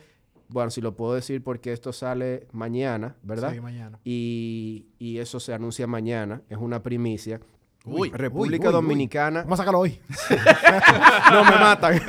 bueno, 0.48 0.70
si 0.70 0.82
lo 0.82 0.94
puedo 0.94 1.14
decir 1.14 1.42
porque 1.42 1.72
esto 1.72 1.92
sale 1.94 2.46
mañana, 2.52 3.16
¿verdad? 3.22 3.52
Sí, 3.54 3.60
mañana. 3.60 3.98
y, 4.04 4.86
y 4.98 5.18
eso 5.18 5.40
se 5.40 5.54
anuncia 5.54 5.86
mañana, 5.86 6.42
es 6.50 6.58
una 6.58 6.82
primicia. 6.82 7.40
Uy, 7.84 8.10
República 8.10 8.64
uy, 8.64 8.68
uy, 8.68 8.76
uy. 8.76 8.82
Dominicana. 8.82 9.42
Vamos 9.42 9.58
a 9.58 9.62
sacarlo 9.62 9.80
hoy. 9.80 9.98
no 11.32 11.44
me 11.44 11.50
matan. 11.52 12.00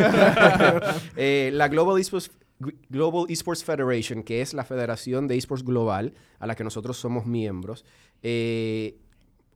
Eh, 1.16 1.52
la 1.54 1.68
Global 1.68 2.00
Esports, 2.00 2.32
Global 2.60 3.26
Esports 3.30 3.64
Federation, 3.64 4.24
que 4.24 4.42
es 4.42 4.54
la 4.54 4.66
federación 4.66 5.28
de 5.28 5.38
esports 5.38 5.64
global 5.64 6.14
a 6.40 6.48
la 6.48 6.56
que 6.56 6.64
nosotros 6.64 6.98
somos 6.98 7.26
miembros, 7.26 7.86
eh, 8.22 8.98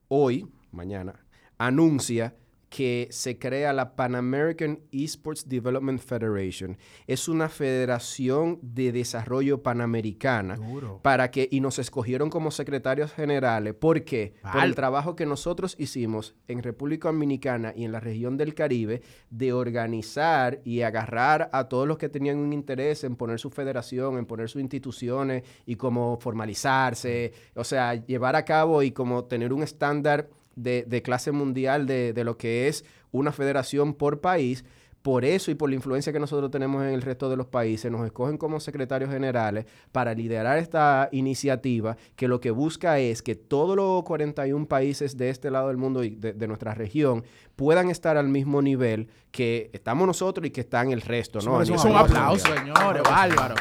hoy, 0.08 0.48
mañana, 0.72 1.26
anuncia 1.58 2.36
que 2.74 3.08
se 3.12 3.38
crea 3.38 3.72
la 3.72 3.96
Pan 3.96 4.16
American 4.16 4.80
Esports 4.92 5.48
Development 5.48 6.02
Federation. 6.02 6.76
Es 7.06 7.28
una 7.28 7.48
federación 7.48 8.58
de 8.64 8.92
desarrollo 8.92 9.62
panamericana 9.62 10.58
para 11.04 11.30
que 11.30 11.48
y 11.52 11.60
nos 11.60 11.78
escogieron 11.78 12.32
como 12.32 12.50
secretarios 12.50 13.14
generales. 13.14 13.76
¿Por 13.76 14.04
qué? 14.04 14.34
Por 14.42 14.54
Vale. 14.54 14.66
el 14.66 14.74
trabajo 14.74 15.16
que 15.16 15.28
nosotros 15.28 15.76
hicimos 15.78 16.34
en 16.48 16.64
República 16.64 17.10
Dominicana 17.10 17.74
y 17.76 17.86
en 17.86 17.92
la 17.92 18.00
región 18.00 18.38
del 18.38 18.56
Caribe 18.56 19.04
de 19.30 19.54
organizar 19.54 20.60
y 20.64 20.82
agarrar 20.82 21.52
a 21.54 21.70
todos 21.70 21.88
los 21.88 22.00
que 22.00 22.10
tenían 22.10 22.40
un 22.40 22.54
interés 22.54 23.04
en 23.04 23.16
poner 23.16 23.40
su 23.40 23.52
federación, 23.52 24.18
en 24.18 24.26
poner 24.26 24.50
sus 24.50 24.64
instituciones 24.64 25.44
y 25.68 25.76
como 25.76 26.18
formalizarse, 26.20 27.34
o 27.54 27.64
sea, 27.64 27.94
llevar 27.94 28.36
a 28.36 28.46
cabo 28.46 28.82
y 28.82 28.90
como 28.90 29.26
tener 29.26 29.54
un 29.54 29.62
estándar 29.62 30.28
de, 30.56 30.84
de 30.88 31.02
clase 31.02 31.32
mundial 31.32 31.86
de, 31.86 32.14
de 32.14 32.24
lo 32.24 32.38
que 32.38 32.68
es 32.68 32.86
una 33.12 33.32
federación 33.32 33.94
por 33.94 34.22
país. 34.22 34.64
Por 35.02 35.26
eso 35.26 35.52
y 35.52 35.56
por 35.56 35.68
la 35.70 35.76
influencia 35.76 36.14
que 36.14 36.20
nosotros 36.22 36.50
tenemos 36.50 36.82
en 36.82 36.94
el 36.94 37.02
resto 37.02 37.30
de 37.30 37.36
los 37.36 37.48
países, 37.48 37.92
nos 37.92 38.06
escogen 38.06 38.38
como 38.38 38.62
secretarios 38.62 39.10
generales 39.12 39.66
para 39.92 40.14
liderar 40.14 40.58
esta 40.60 41.10
iniciativa 41.12 41.98
que 42.16 42.30
lo 42.30 42.40
que 42.40 42.52
busca 42.52 43.00
es 43.00 43.22
que 43.22 43.36
todos 43.36 43.76
los 43.76 44.04
41 44.04 44.66
países 44.66 45.18
de 45.18 45.30
este 45.30 45.52
lado 45.52 45.68
del 45.68 45.76
mundo 45.76 46.06
y 46.06 46.12
de, 46.12 46.32
de 46.32 46.48
nuestra 46.48 46.74
región 46.74 47.26
puedan 47.58 47.90
estar 47.90 48.16
al 48.16 48.30
mismo 48.30 48.62
nivel 48.62 49.10
que 49.32 49.70
estamos 49.74 50.08
nosotros 50.08 50.48
y 50.48 50.52
que 50.52 50.62
están 50.62 50.94
el 50.94 51.02
resto. 51.02 51.40
¿no? 51.42 51.62
Eso 51.62 51.76
Es 51.76 51.84
un 51.84 51.98
aplauso, 51.98 52.48
señores, 52.56 53.04
bárbaro. 53.04 53.56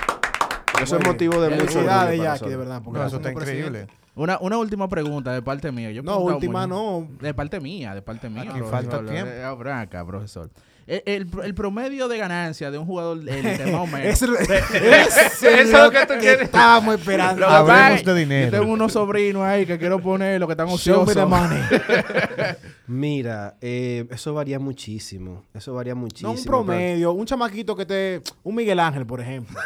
Eso 0.80 0.96
es 0.96 1.04
motivo 1.04 1.40
de 1.40 1.50
mucho 1.50 1.66
Felicidades, 1.66 2.20
Jackie, 2.22 2.50
de 2.50 2.56
verdad. 2.56 2.82
porque 2.84 3.00
No, 3.00 3.06
eso 3.06 3.16
está 3.16 3.32
presidente- 3.34 3.66
increíble. 3.68 4.01
Una, 4.14 4.38
una 4.40 4.58
última 4.58 4.88
pregunta 4.88 5.32
de 5.32 5.40
parte 5.40 5.72
mía. 5.72 5.90
Yo 5.90 6.02
No, 6.02 6.18
última 6.18 6.66
no. 6.66 7.08
De 7.20 7.32
parte 7.32 7.58
mía, 7.60 7.94
de 7.94 8.02
parte 8.02 8.28
mía. 8.28 8.42
Aquí 8.42 8.58
profesor. 8.60 8.70
falta 8.70 9.10
tiempo. 9.10 9.30
Eh, 9.32 9.42
eh, 9.42 9.54
ven 9.58 9.72
acá, 9.72 10.04
profesor. 10.06 10.50
El, 10.86 11.02
el- 11.06 11.28
el 11.44 11.54
promedio 11.54 12.08
de 12.08 12.18
ganancia 12.18 12.70
de 12.72 12.76
un 12.76 12.84
jugador 12.84 13.16
élite, 13.18 13.64
más 13.70 13.80
o 13.82 13.86
menos. 13.96 14.20
Es 14.20 14.22
lo 15.72 15.90
que 15.90 16.06
tú 16.06 16.14
quieres. 16.20 16.42
estábamos 16.42 16.96
esperando. 16.96 17.46
Que 17.46 17.52
Hablemos 17.52 17.98
de 17.98 18.04
que 18.04 18.14
dinero. 18.14 18.50
Yo 18.52 18.58
tengo 18.60 18.72
unos 18.74 18.92
sobrinos 18.92 19.42
ahí 19.44 19.64
que 19.64 19.78
quiero 19.78 20.00
poner 20.00 20.38
lo 20.40 20.46
que 20.46 20.52
están 20.54 20.68
ociosos. 20.68 21.16
money. 21.28 21.62
Mira, 22.88 23.54
eh, 23.60 24.06
eso 24.10 24.34
varía 24.34 24.58
muchísimo. 24.58 25.44
Eso 25.54 25.72
varía 25.74 25.94
muchísimo. 25.94 26.32
No 26.32 26.38
un 26.38 26.44
pero- 26.44 26.64
promedio, 26.64 27.12
un 27.12 27.26
chamaquito 27.26 27.74
que 27.76 27.86
te. 27.86 28.20
Un 28.42 28.54
Miguel 28.56 28.80
Ángel, 28.80 29.06
por 29.06 29.20
ejemplo. 29.20 29.58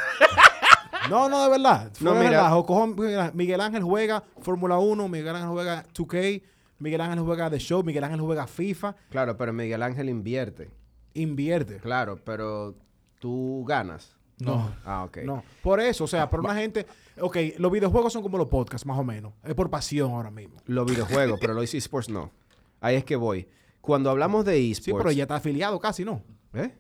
No, 1.11 1.29
no, 1.29 1.43
de 1.45 1.51
verdad. 1.51 1.93
No, 2.01 2.15
de 2.15 2.25
mira. 2.27 2.51
cojo 2.51 2.87
Miguel 2.87 3.21
Ángel- 3.21 3.35
Miguel 3.35 3.61
Ángel 3.61 3.83
juega 3.83 4.23
Fórmula 4.41 4.79
1, 4.79 5.09
Miguel 5.09 5.35
Ángel 5.37 5.49
juega 5.51 5.85
2K, 5.95 6.43
Miguel 6.79 7.01
Ángel 7.01 7.21
juega 7.21 7.51
The 7.51 7.59
Show, 7.59 7.83
Miguel 7.83 8.05
Ángel 8.05 8.21
juega 8.21 8.47
FIFA. 8.47 8.95
Claro, 9.11 9.37
pero 9.37 9.53
Miguel 9.53 9.83
Ángel 9.83 10.09
invierte. 10.09 10.71
Invierte. 11.15 11.79
Claro, 11.79 12.19
pero 12.25 12.75
tú 13.19 13.65
ganas. 13.67 14.15
No. 14.39 14.71
Ah, 14.85 15.05
ok. 15.05 15.19
No. 15.25 15.43
Por 15.63 15.81
eso, 15.81 16.05
o 16.05 16.07
sea, 16.07 16.29
para 16.29 16.43
una 16.43 16.55
gente. 16.55 16.87
Ok, 17.21 17.37
los 17.57 17.73
videojuegos 17.73 18.13
son 18.13 18.23
como 18.23 18.37
los 18.37 18.49
podcasts, 18.49 18.85
más 18.87 18.99
o 18.99 19.05
menos. 19.05 19.33
Es 19.43 19.55
por 19.55 19.71
pasión 19.71 20.11
ahora 20.13 20.31
mismo. 20.31 20.57
Los 20.67 20.85
videojuegos, 20.87 21.39
pero 21.41 21.55
los 21.55 21.73
esports 21.73 22.11
no. 22.11 22.31
Ahí 22.81 22.97
es 22.97 23.05
que 23.05 23.17
voy. 23.17 23.49
Cuando 23.81 24.11
hablamos 24.11 24.45
de 24.45 24.59
esports. 24.71 24.85
Sí, 24.85 24.93
pero 24.93 25.11
ya 25.13 25.23
está 25.23 25.37
afiliado 25.37 25.81
casi, 25.81 26.05
¿no? 26.05 26.23
¿Eh? 26.53 26.75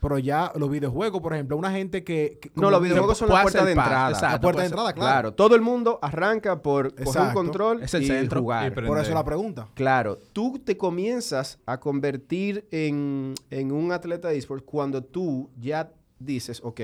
Pero 0.00 0.18
ya 0.18 0.50
los 0.56 0.70
videojuegos, 0.70 1.20
por 1.20 1.34
ejemplo, 1.34 1.56
una 1.56 1.70
gente 1.70 2.02
que. 2.02 2.38
que- 2.40 2.50
No, 2.54 2.70
los 2.70 2.82
videojuegos 2.82 3.18
son 3.18 3.28
la 3.28 3.42
puerta 3.42 3.64
de 3.64 3.72
entrada. 3.72 4.08
exacto. 4.10 4.34
La 4.36 4.40
puerta 4.40 4.60
de 4.62 4.66
entrada, 4.68 4.92
claro. 4.92 5.10
Claro, 5.10 5.34
todo 5.34 5.54
el 5.54 5.60
mundo 5.60 5.98
arranca 6.00 6.62
por 6.62 6.90
coger 6.90 7.00
un 7.02 7.06
Exacto. 7.08 7.34
control 7.34 7.82
Es 7.82 7.94
el 7.94 8.02
y 8.02 8.06
centro. 8.06 8.40
jugar. 8.40 8.72
Y 8.72 8.86
Por 8.86 8.98
eso 8.98 9.12
la 9.14 9.24
pregunta. 9.24 9.68
Claro, 9.74 10.18
tú 10.32 10.58
te 10.64 10.76
comienzas 10.76 11.58
a 11.66 11.78
convertir 11.78 12.66
en, 12.70 13.34
en 13.50 13.72
un 13.72 13.92
atleta 13.92 14.28
de 14.28 14.38
esports 14.38 14.64
cuando 14.64 15.02
tú 15.04 15.50
ya 15.58 15.90
dices, 16.18 16.60
ok, 16.64 16.80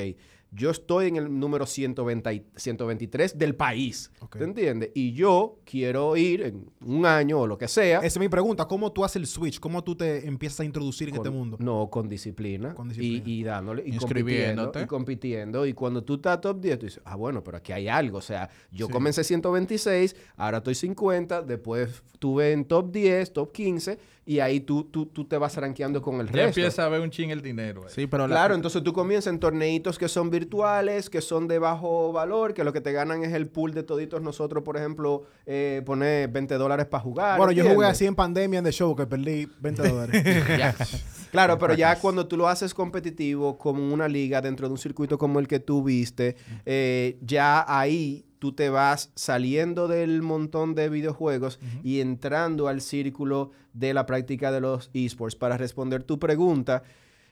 yo 0.52 0.70
estoy 0.70 1.08
en 1.08 1.16
el 1.16 1.38
número 1.38 1.66
120 1.66 2.32
y- 2.34 2.46
123 2.56 3.36
del 3.38 3.54
país, 3.54 4.10
Ok. 4.20 4.38
¿te 4.38 4.44
entiendes? 4.44 4.90
Y 4.94 5.12
yo 5.12 5.58
quiero 5.64 6.16
ir 6.16 6.42
en 6.42 6.70
un 6.84 7.04
año 7.04 7.40
o 7.40 7.46
lo 7.46 7.58
que 7.58 7.68
sea. 7.68 7.98
Esa 7.98 8.06
es 8.06 8.18
mi 8.18 8.28
pregunta. 8.28 8.66
¿Cómo 8.66 8.92
tú 8.92 9.04
haces 9.04 9.16
el 9.16 9.26
switch? 9.26 9.58
¿Cómo 9.60 9.82
tú 9.84 9.94
te 9.96 10.26
empiezas 10.26 10.60
a 10.60 10.64
introducir 10.64 11.08
en 11.08 11.16
con- 11.16 11.26
este 11.26 11.36
mundo? 11.36 11.56
No, 11.60 11.90
con 11.90 12.08
disciplina. 12.08 12.74
Con 12.74 12.86
y- 12.86 12.94
disciplina. 12.94 13.22
Y, 13.26 13.42
dándole. 13.42 13.82
Y 13.86 13.96
compitiendo. 13.98 14.72
Y 14.82 14.86
compitiendo. 14.86 15.66
Y 15.66 15.72
cuando 15.74 16.02
tú 16.04 16.14
estás 16.14 16.40
top 16.40 16.60
10, 16.60 16.78
tú 16.78 16.86
dices, 16.86 17.02
ah, 17.04 17.16
bueno, 17.16 17.42
pero 17.44 17.58
aquí 17.58 17.72
hay 17.72 17.88
algo. 17.88 18.18
O 18.18 18.22
sea, 18.22 18.48
yo 18.70 18.88
comencé 18.88 19.24
126, 19.24 20.16
ahora 20.36 20.58
estoy 20.58 20.74
50, 20.74 21.42
después 21.42 22.02
tuve 22.18 22.52
en 22.52 22.64
top 22.64 22.90
10, 22.92 23.32
top 23.32 23.52
15, 23.52 23.98
y 24.24 24.40
ahí 24.40 24.60
tú, 24.60 24.84
tú, 24.84 25.06
tú 25.06 25.24
te 25.24 25.36
vas 25.38 25.56
rankeando 25.56 26.00
con 26.02 26.16
el 26.20 26.26
Ya 26.26 26.32
resto. 26.32 26.48
empieza 26.60 26.84
a 26.84 26.88
ver 26.88 27.00
un 27.00 27.10
ching 27.10 27.30
el 27.30 27.42
dinero. 27.42 27.82
Sí, 27.88 28.06
pero 28.06 28.26
la- 28.26 28.34
Claro, 28.36 28.54
entonces 28.54 28.82
tú 28.82 28.92
comienzas 28.92 29.32
en 29.32 29.38
torneitos 29.38 29.98
que 29.98 30.08
son 30.08 30.30
virtuales, 30.38 31.08
que 31.08 31.20
son 31.20 31.48
de 31.48 31.58
bajo 31.58 32.12
valor, 32.12 32.52
que 32.52 32.62
lo 32.62 32.72
que 32.72 32.80
te 32.82 32.92
ganan 32.92 33.24
es 33.24 33.32
el 33.32 33.46
pool 33.46 33.72
de 33.72 33.82
toditos 33.82 34.20
nosotros, 34.20 34.62
por 34.62 34.76
ejemplo, 34.76 35.24
eh, 35.46 35.82
poner 35.86 36.28
20 36.28 36.56
dólares 36.56 36.86
para 36.86 37.02
jugar. 37.02 37.38
Bueno, 37.38 37.52
yo 37.52 37.66
jugué 37.66 37.86
así 37.86 38.04
en 38.04 38.14
pandemia 38.14 38.58
en 38.58 38.64
The 38.64 38.72
Show, 38.72 38.94
que 38.94 39.06
perdí 39.06 39.48
20 39.60 39.88
dólares. 39.88 40.22
Claro, 41.32 41.58
pero 41.58 41.74
ya 41.74 41.98
cuando 41.98 42.26
tú 42.26 42.36
lo 42.36 42.48
haces 42.48 42.72
competitivo 42.72 43.58
como 43.58 43.92
una 43.92 44.08
liga 44.08 44.40
dentro 44.40 44.68
de 44.68 44.72
un 44.72 44.78
circuito 44.78 45.18
como 45.18 45.38
el 45.38 45.46
que 45.46 45.58
tú 45.58 45.82
viste, 45.82 46.36
eh, 46.64 47.18
ya 47.20 47.64
ahí 47.68 48.24
tú 48.38 48.52
te 48.52 48.70
vas 48.70 49.10
saliendo 49.16 49.86
del 49.86 50.22
montón 50.22 50.74
de 50.74 50.88
videojuegos 50.88 51.58
y 51.82 52.00
entrando 52.00 52.68
al 52.68 52.80
círculo 52.80 53.50
de 53.74 53.92
la 53.92 54.06
práctica 54.06 54.50
de 54.50 54.60
los 54.60 54.88
esports. 54.94 55.34
Para 55.34 55.58
responder 55.58 56.04
tu 56.04 56.18
pregunta, 56.18 56.84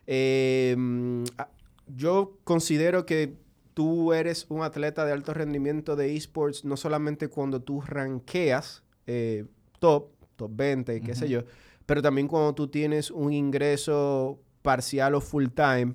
eh, 0.07 0.77
yo 1.87 2.39
considero 2.45 3.07
que 3.07 3.37
tú 3.75 4.13
eres 4.13 4.47
un 4.49 4.63
atleta 4.63 5.05
de 5.05 5.13
alto 5.13 5.35
rendimiento 5.35 5.97
de 5.97 6.17
esports 6.17 6.65
no 6.65 6.77
solamente 6.77 7.29
cuando 7.29 7.61
tú 7.61 7.81
ranqueas 7.81 8.85
eh, 9.07 9.47
top, 9.81 10.09
top 10.37 10.51
20, 10.55 11.01
qué 11.01 11.15
sé 11.15 11.29
yo, 11.29 11.43
pero 11.87 12.01
también 12.01 12.29
cuando 12.29 12.55
tú 12.55 12.69
tienes 12.69 13.11
un 13.11 13.33
ingreso 13.33 14.41
parcial 14.63 15.15
o 15.15 15.21
full 15.21 15.49
time 15.55 15.95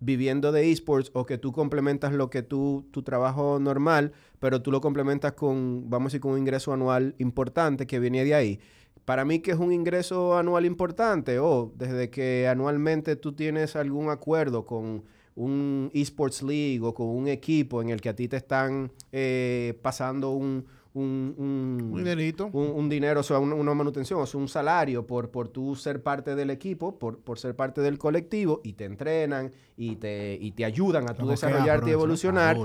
viviendo 0.00 0.50
de 0.50 0.70
esports 0.70 1.10
o 1.14 1.24
que 1.24 1.38
tú 1.38 1.52
complementas 1.52 2.12
lo 2.12 2.28
que 2.28 2.42
tú, 2.42 2.88
tu 2.90 3.02
trabajo 3.02 3.58
normal, 3.60 4.12
pero 4.40 4.60
tú 4.60 4.72
lo 4.72 4.80
complementas 4.80 5.32
con, 5.32 5.88
vamos 5.88 6.06
a 6.06 6.08
decir, 6.08 6.20
con 6.20 6.32
un 6.32 6.38
ingreso 6.38 6.72
anual 6.72 7.14
importante 7.18 7.86
que 7.86 8.00
viene 8.00 8.24
de 8.24 8.34
ahí. 8.34 8.60
Para 9.04 9.24
mí 9.24 9.38
que 9.38 9.52
es 9.52 9.58
un 9.58 9.72
ingreso 9.72 10.36
anual 10.36 10.66
importante, 10.66 11.38
o 11.38 11.72
desde 11.76 12.10
que 12.10 12.48
anualmente 12.48 13.14
tú 13.16 13.32
tienes 13.32 13.76
algún 13.76 14.10
acuerdo 14.10 14.66
con 14.66 15.04
un 15.34 15.90
esports 15.94 16.42
league 16.42 16.80
o 16.82 16.94
con 16.94 17.06
un 17.06 17.28
equipo 17.28 17.80
en 17.80 17.88
el 17.88 18.00
que 18.00 18.08
a 18.08 18.14
ti 18.14 18.28
te 18.28 18.36
están 18.36 18.92
eh, 19.12 19.78
pasando 19.82 20.30
un, 20.30 20.64
un, 20.94 21.34
un, 21.38 21.90
Un 21.92 21.96
dinerito. 21.96 22.50
un, 22.52 22.66
un 22.66 22.88
dinero, 22.88 23.20
o 23.20 23.22
sea, 23.22 23.38
una, 23.38 23.54
una 23.54 23.74
manutención, 23.74 24.20
o 24.20 24.26
sea, 24.26 24.38
un 24.38 24.48
salario 24.48 25.06
por, 25.06 25.30
por 25.30 25.48
tú 25.48 25.74
ser 25.74 26.02
parte 26.02 26.34
del 26.34 26.50
equipo, 26.50 26.98
por, 26.98 27.18
por 27.20 27.38
ser 27.38 27.56
parte 27.56 27.80
del 27.80 27.98
colectivo, 27.98 28.60
y 28.62 28.74
te 28.74 28.84
entrenan 28.84 29.50
y 29.76 29.96
te, 29.96 30.36
y 30.40 30.52
te 30.52 30.64
ayudan 30.64 31.08
a 31.08 31.14
tú 31.14 31.26
ah, 31.26 31.30
desarrollarte 31.30 31.90
y 31.90 31.92
evolucionar. 31.92 32.56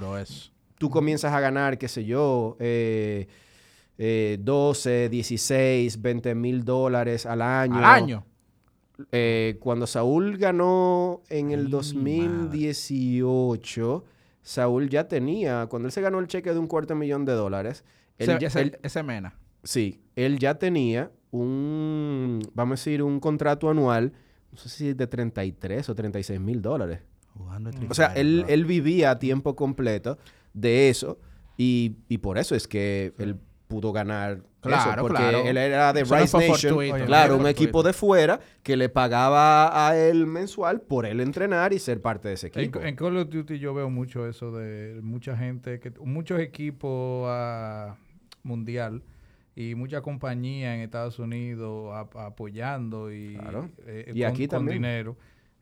Tú 0.77 0.89
comienzas 0.89 1.33
a 1.33 1.39
ganar, 1.39 1.77
qué 1.77 1.87
sé 1.87 2.05
yo, 2.05 2.55
eh, 2.59 3.27
eh, 3.97 4.37
12, 4.41 5.09
16, 5.09 6.01
20 6.01 6.35
mil 6.35 6.63
dólares 6.63 7.25
al 7.25 7.41
año. 7.41 7.77
Al 7.77 7.85
año. 7.85 8.25
Eh, 9.11 9.57
cuando 9.59 9.87
Saúl 9.87 10.37
ganó 10.37 11.21
en 11.29 11.51
el 11.51 11.65
Ay, 11.65 11.71
2018, 11.71 14.05
Saúl 14.41 14.89
ya 14.89 15.07
tenía, 15.07 15.67
cuando 15.67 15.87
él 15.87 15.91
se 15.91 16.01
ganó 16.01 16.19
el 16.19 16.27
cheque 16.27 16.53
de 16.53 16.59
un 16.59 16.67
cuarto 16.67 16.93
de 16.93 16.99
millón 16.99 17.25
de 17.25 17.33
dólares, 17.33 17.83
él 18.17 18.29
Ese, 18.31 18.39
ya- 18.39 18.47
ese- 18.47 18.61
él- 18.61 18.79
ese 18.81 19.03
mena. 19.03 19.35
sí, 19.63 20.01
él 20.15 20.39
ya 20.39 20.55
tenía 20.55 21.11
un, 21.31 22.39
vamos 22.53 22.79
a 22.79 22.81
decir, 22.81 23.03
un 23.03 23.19
contrato 23.19 23.69
anual, 23.69 24.13
no 24.51 24.57
sé 24.57 24.69
si 24.69 24.93
de 24.93 25.07
33 25.07 25.89
o 25.89 25.95
36 25.95 26.39
mil 26.39 26.61
dólares. 26.61 27.01
O 27.89 27.93
sea, 27.93 28.07
él, 28.15 28.45
él 28.47 28.65
vivía 28.65 29.11
a 29.11 29.19
tiempo 29.19 29.55
completo 29.55 30.17
de 30.53 30.89
eso 30.89 31.19
y, 31.55 31.97
y 32.09 32.17
por 32.17 32.39
eso 32.39 32.55
es 32.55 32.67
que 32.67 33.13
él 33.19 33.35
pudo 33.67 33.91
ganar 33.91 34.39
Claro, 34.61 34.91
eso, 34.91 35.01
porque 35.01 35.17
claro. 35.17 35.39
él 35.45 35.55
era 35.57 35.93
de 35.93 36.03
no 36.03 36.15
Rice 36.17 36.37
Nation. 36.37 36.77
Oye, 36.77 37.05
claro, 37.05 37.35
no 37.35 37.41
un 37.41 37.47
equipo 37.47 37.83
de 37.83 37.93
fuera 37.93 38.39
que 38.63 38.75
le 38.75 38.89
pagaba 38.89 39.87
a 39.87 39.97
él 39.97 40.25
mensual 40.25 40.81
por 40.81 41.05
él 41.05 41.19
entrenar 41.21 41.71
y 41.73 41.79
ser 41.79 42.01
parte 42.01 42.27
de 42.29 42.33
ese 42.33 42.47
equipo. 42.47 42.81
en 42.81 42.95
Call 42.95 43.17
of 43.17 43.29
Duty 43.29 43.59
yo 43.59 43.73
veo 43.73 43.89
mucho 43.89 44.27
eso 44.27 44.51
de 44.51 44.99
mucha 45.01 45.37
gente, 45.37 45.79
que 45.79 45.91
muchos 46.01 46.39
equipos 46.39 47.25
ah, 47.29 47.95
mundial 48.43 49.03
y 49.55 49.75
mucha 49.75 50.01
compañía 50.01 50.75
en 50.75 50.81
Estados 50.81 51.17
Unidos 51.19 51.91
ap- 51.95 52.15
apoyando 52.17 53.11
y, 53.11 53.35
Claro. 53.37 53.69
eh, 53.85 54.11
Y 54.13 54.21
con, 54.21 54.29
aquí 54.31 54.47
con 54.47 54.65
dinero. 54.65 55.17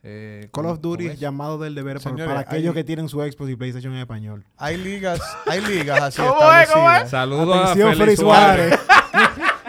Eh, 0.07 0.49
Call 0.53 0.67
of 0.67 0.81
Duty 0.81 1.07
es 1.07 1.19
llamado 1.19 1.57
del 1.57 1.73
deber 1.73 1.97
para- 1.97 2.11
Señores, 2.11 2.27
para 2.27 2.39
aquellos 2.41 2.69
hay- 2.75 2.81
que 2.81 2.83
tienen 2.83 3.09
su 3.09 3.19
Xbox 3.21 3.49
y 3.49 3.55
PlayStation 3.55 3.91
en 3.93 3.99
español. 3.99 4.45
Hay 4.57 4.77
ligas, 4.77 5.19
hay 5.47 5.61
ligas 5.61 5.99
así 6.01 6.21
¿Cómo 6.21 6.31
es? 6.53 6.69
¿Cómo 6.69 6.91
establecidas. 6.91 7.09
Saludos 7.09 7.55
a 7.57 7.63
Atención, 7.63 7.89
Félix 7.89 7.99
Félix 8.05 8.19
Suárez. 8.19 8.79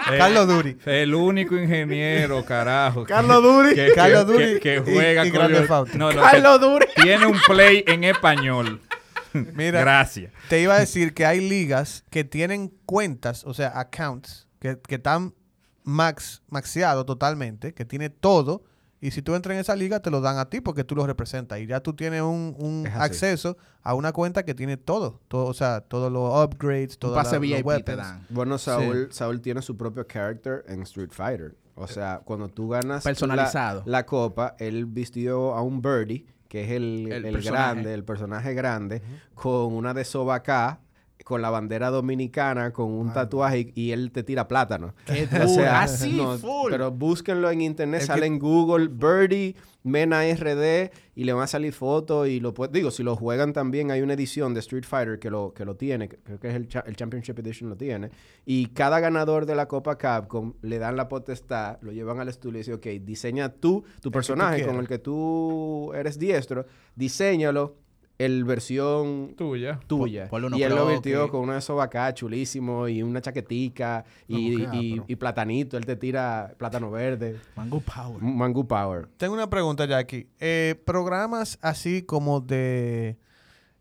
Eh, 0.09 0.19
Carlos 0.19 0.47
Duri. 0.47 0.79
El 0.87 1.15
único 1.17 1.57
ingeniero, 1.57 2.45
carajo. 2.45 3.03
Carlos 3.03 3.43
Duri. 3.43 3.75
Que, 3.75 3.87
que- 3.87 3.93
Carlos 3.93 4.25
que- 4.27 4.33
Duri 4.33 4.61
que 4.61 4.79
juega 4.79 5.27
y 5.27 5.33
con 5.33 5.51
los-. 5.51 5.95
No, 5.97 6.13
no, 6.13 6.21
Carlos 6.23 6.59
que 6.61 6.65
Duri. 6.65 6.87
Tiene 7.03 7.27
un 7.27 7.41
play 7.45 7.83
en 7.89 8.05
español. 8.05 8.81
Mira, 9.33 9.81
Gracias. 9.81 10.31
te 10.49 10.61
iba 10.61 10.77
a 10.77 10.79
decir 10.79 11.13
que 11.13 11.27
hay 11.27 11.41
ligas 11.49 12.05
que 12.09 12.23
tienen 12.23 12.73
cuentas, 12.87 13.43
o 13.47 13.53
sea, 13.53 13.73
accounts, 13.81 14.47
que, 14.61 14.79
que 14.87 14.95
están 14.95 15.35
max, 15.83 16.41
maxeados 16.51 17.05
totalmente, 17.05 17.75
que 17.75 17.85
tiene 17.85 18.09
todo. 18.09 18.63
Y 19.01 19.11
si 19.11 19.21
tú 19.23 19.35
entras 19.35 19.55
en 19.55 19.61
esa 19.61 19.77
liga, 19.77 20.01
te 20.01 20.11
lo 20.11 20.21
dan 20.23 20.39
a 20.39 20.49
ti 20.49 20.61
porque 20.61 20.83
tú 20.85 20.95
lo 20.97 21.07
representas. 21.07 21.59
Y 21.61 21.67
ya 21.67 21.81
tú 21.81 21.93
tienes 21.95 22.23
un, 22.23 22.55
un 22.59 22.87
acceso 22.95 23.57
a 23.83 23.95
una 23.95 24.13
cuenta 24.13 24.43
que 24.45 24.55
tiene 24.55 24.77
todo. 24.79 25.21
todo 25.29 25.45
o 25.47 25.55
sea, 25.55 25.83
todos 25.83 26.11
los 26.11 26.31
upgrades, 26.45 26.95
Un 26.95 27.01
todos 27.01 27.15
pase 27.17 27.35
los 27.37 27.43
VIP 27.43 27.57
te 27.57 27.63
weapons. 27.63 27.97
dan. 27.99 28.27
Bueno, 28.31 28.57
Saúl, 28.59 29.09
Saúl 29.11 29.41
tiene 29.43 29.61
su 29.63 29.77
propio 29.77 30.05
character 30.05 30.65
en 30.69 30.83
Street 30.83 31.11
Fighter. 31.13 31.55
O 31.75 31.87
sea, 31.87 32.23
cuando 32.25 32.49
tú 32.49 32.69
ganas 32.71 33.05
la- 33.05 33.11
Personalizado. 33.11 33.83
La, 33.85 34.07
copa, 34.07 34.57
él 34.59 34.87
vistió 34.87 35.55
a 35.55 35.61
un 35.61 35.83
birdie, 35.83 36.25
que 36.49 36.65
es 36.65 36.71
el, 36.71 37.13
El 37.13 37.43
grande, 37.43 37.93
el 37.93 38.03
personaje 38.03 38.55
grande, 38.55 39.03
con 39.35 39.75
una 39.75 39.93
de 39.93 40.07
Sobacá, 40.07 40.81
con 41.25 41.43
la 41.43 41.51
bandera 41.51 41.91
dominicana, 41.91 42.73
con 42.73 42.91
un 42.93 43.13
tatuaje 43.13 43.73
y, 43.75 43.83
y 43.87 43.93
él 43.93 44.13
te 44.13 44.23
tira 44.23 44.47
plátano. 44.49 44.95
Qué 45.07 45.25
O 45.33 45.39
duro. 45.39 45.49
sea, 45.49 45.83
Así, 45.83 46.13
no, 46.13 46.39
full. 46.39 46.71
Pero 46.71 46.91
búsquenlo 46.93 47.51
en 47.51 47.61
internet, 47.63 48.03
sale 48.03 48.21
que- 48.23 48.27
en 48.29 48.39
Google, 48.39 48.89
Birdie, 48.89 49.57
Mena 49.83 50.23
RD, 50.23 50.91
y 51.15 51.25
le 51.25 51.33
van 51.33 51.45
a 51.45 51.47
salir 51.47 51.73
fotos 51.73 52.27
y 52.29 52.41
lo 52.41 52.53
puede, 52.55 52.73
digo, 52.73 52.91
si 52.91 53.05
lo 53.05 53.15
juegan 53.15 53.53
también, 53.53 53.93
hay 53.93 54.03
una 54.03 54.15
edición 54.15 54.53
de 54.53 54.59
Street 54.61 54.83
Fighter 54.85 55.21
que 55.21 55.31
lo, 55.31 55.53
que 55.55 55.65
lo 55.65 55.77
tiene, 55.77 56.09
creo 56.09 56.41
que 56.41 56.49
es 56.49 56.55
el, 56.57 56.67
cha- 56.67 56.83
el 56.89 56.97
Championship 56.97 57.39
Edition 57.39 57.71
lo 57.71 57.77
tiene, 57.77 58.11
y 58.45 58.67
cada 58.67 58.99
ganador 58.99 59.47
de 59.47 59.55
la 59.55 59.69
Copa 59.69 59.97
Capcom 59.97 60.55
le 60.63 60.79
dan 60.81 60.97
la 60.97 61.09
potestad, 61.09 61.79
lo 61.83 61.93
llevan 61.93 62.19
al 62.19 62.29
estudio 62.29 62.57
y 62.57 62.63
dicen, 62.63 62.75
ok, 62.75 62.87
diseña 63.07 63.49
tú, 63.49 63.85
tu 64.01 64.11
personaje 64.11 64.67
con 64.67 64.75
el 64.77 64.89
que 64.89 64.99
tú 64.99 65.93
eres 65.95 66.19
diestro, 66.19 66.67
diseñalo, 66.97 67.77
el 68.19 68.45
versión 68.45 69.35
Tuya. 69.37 69.79
tuya. 69.87 70.31
y 70.57 70.63
él 70.63 70.75
lo 70.75 70.87
virtió 70.89 71.29
con 71.31 71.41
uno 71.43 71.53
de 71.53 71.59
esos 71.59 71.79
acá 71.83 72.15
chulísimo 72.15 72.89
y 72.89 73.03
una 73.03 73.21
chaquetica 73.21 74.05
y, 74.27 74.65
ah, 74.65 74.71
y- 75.07 75.17
platanito. 75.17 75.77
Él 75.77 75.85
te 75.85 75.97
tira 75.97 76.55
plátano 76.59 76.91
verde. 76.91 77.39
Mango 77.57 77.81
Power. 77.81 78.23
Mango 78.23 78.65
Power. 78.67 79.09
Tengo 79.19 79.35
una 79.35 79.51
pregunta, 79.51 79.85
Jackie. 79.85 80.29
Eh, 80.41 80.81
programas 80.87 81.59
así 81.61 82.03
como 82.03 82.41
de 82.41 83.19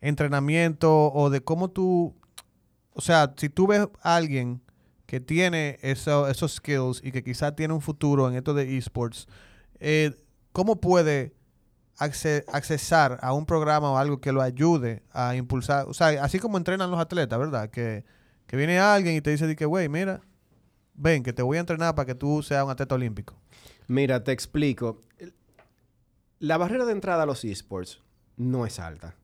entrenamiento 0.01 1.11
o 1.13 1.29
de 1.29 1.41
cómo 1.41 1.69
tú... 1.69 2.13
O 2.93 3.01
sea, 3.01 3.33
si 3.37 3.49
tú 3.49 3.67
ves 3.67 3.87
a 4.01 4.15
alguien 4.15 4.61
que 5.05 5.19
tiene 5.19 5.77
eso- 5.81 6.27
esos 6.29 6.53
skills 6.55 7.01
y 7.03 7.11
que 7.11 7.23
quizás 7.23 7.55
tiene 7.55 7.73
un 7.73 7.81
futuro 7.81 8.27
en 8.29 8.35
esto 8.35 8.53
de 8.53 8.77
esports, 8.77 9.27
eh, 9.79 10.11
¿cómo 10.51 10.79
puede 10.79 11.33
accesar 11.97 13.19
a 13.21 13.33
un 13.33 13.45
programa 13.45 13.91
o 13.91 13.97
algo 13.97 14.19
que 14.19 14.31
lo 14.31 14.41
ayude 14.41 15.03
a 15.11 15.35
impulsar? 15.35 15.87
O 15.87 15.93
sea, 15.93 16.23
así 16.23 16.39
como 16.39 16.57
entrenan 16.57 16.91
los 16.91 16.99
atletas, 16.99 17.37
¿verdad? 17.39 17.69
Que, 17.69 18.03
que 18.47 18.57
viene 18.57 18.79
alguien 18.79 19.15
y 19.15 19.21
te 19.21 19.31
dice, 19.31 19.55
que, 19.55 19.65
güey, 19.65 19.89
mira, 19.89 20.21
ven, 20.93 21.23
que 21.23 21.33
te 21.33 21.41
voy 21.41 21.57
a 21.57 21.61
entrenar 21.61 21.95
para 21.95 22.05
que 22.05 22.15
tú 22.15 22.41
seas 22.43 22.63
un 22.63 22.71
atleta 22.71 22.95
olímpico. 22.95 23.35
Mira, 23.87 24.23
te 24.23 24.31
explico. 24.31 25.01
La 26.39 26.57
barrera 26.57 26.85
de 26.85 26.91
entrada 26.91 27.23
a 27.23 27.25
los 27.25 27.43
esports 27.45 28.01
no 28.37 28.65
es 28.65 28.79
alta. 28.79 29.15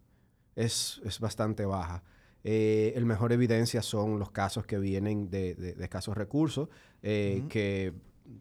Es, 0.55 1.01
es 1.03 1.19
bastante 1.19 1.65
baja. 1.65 2.03
Eh, 2.43 2.93
el 2.95 3.05
mejor 3.05 3.31
evidencia 3.33 3.81
son 3.81 4.17
los 4.17 4.31
casos 4.31 4.65
que 4.65 4.79
vienen 4.79 5.29
de, 5.29 5.53
de- 5.55 5.73
de 5.73 5.83
escasos 5.83 6.17
recursos, 6.17 6.69
eh, 7.03 7.43
que 7.49 7.93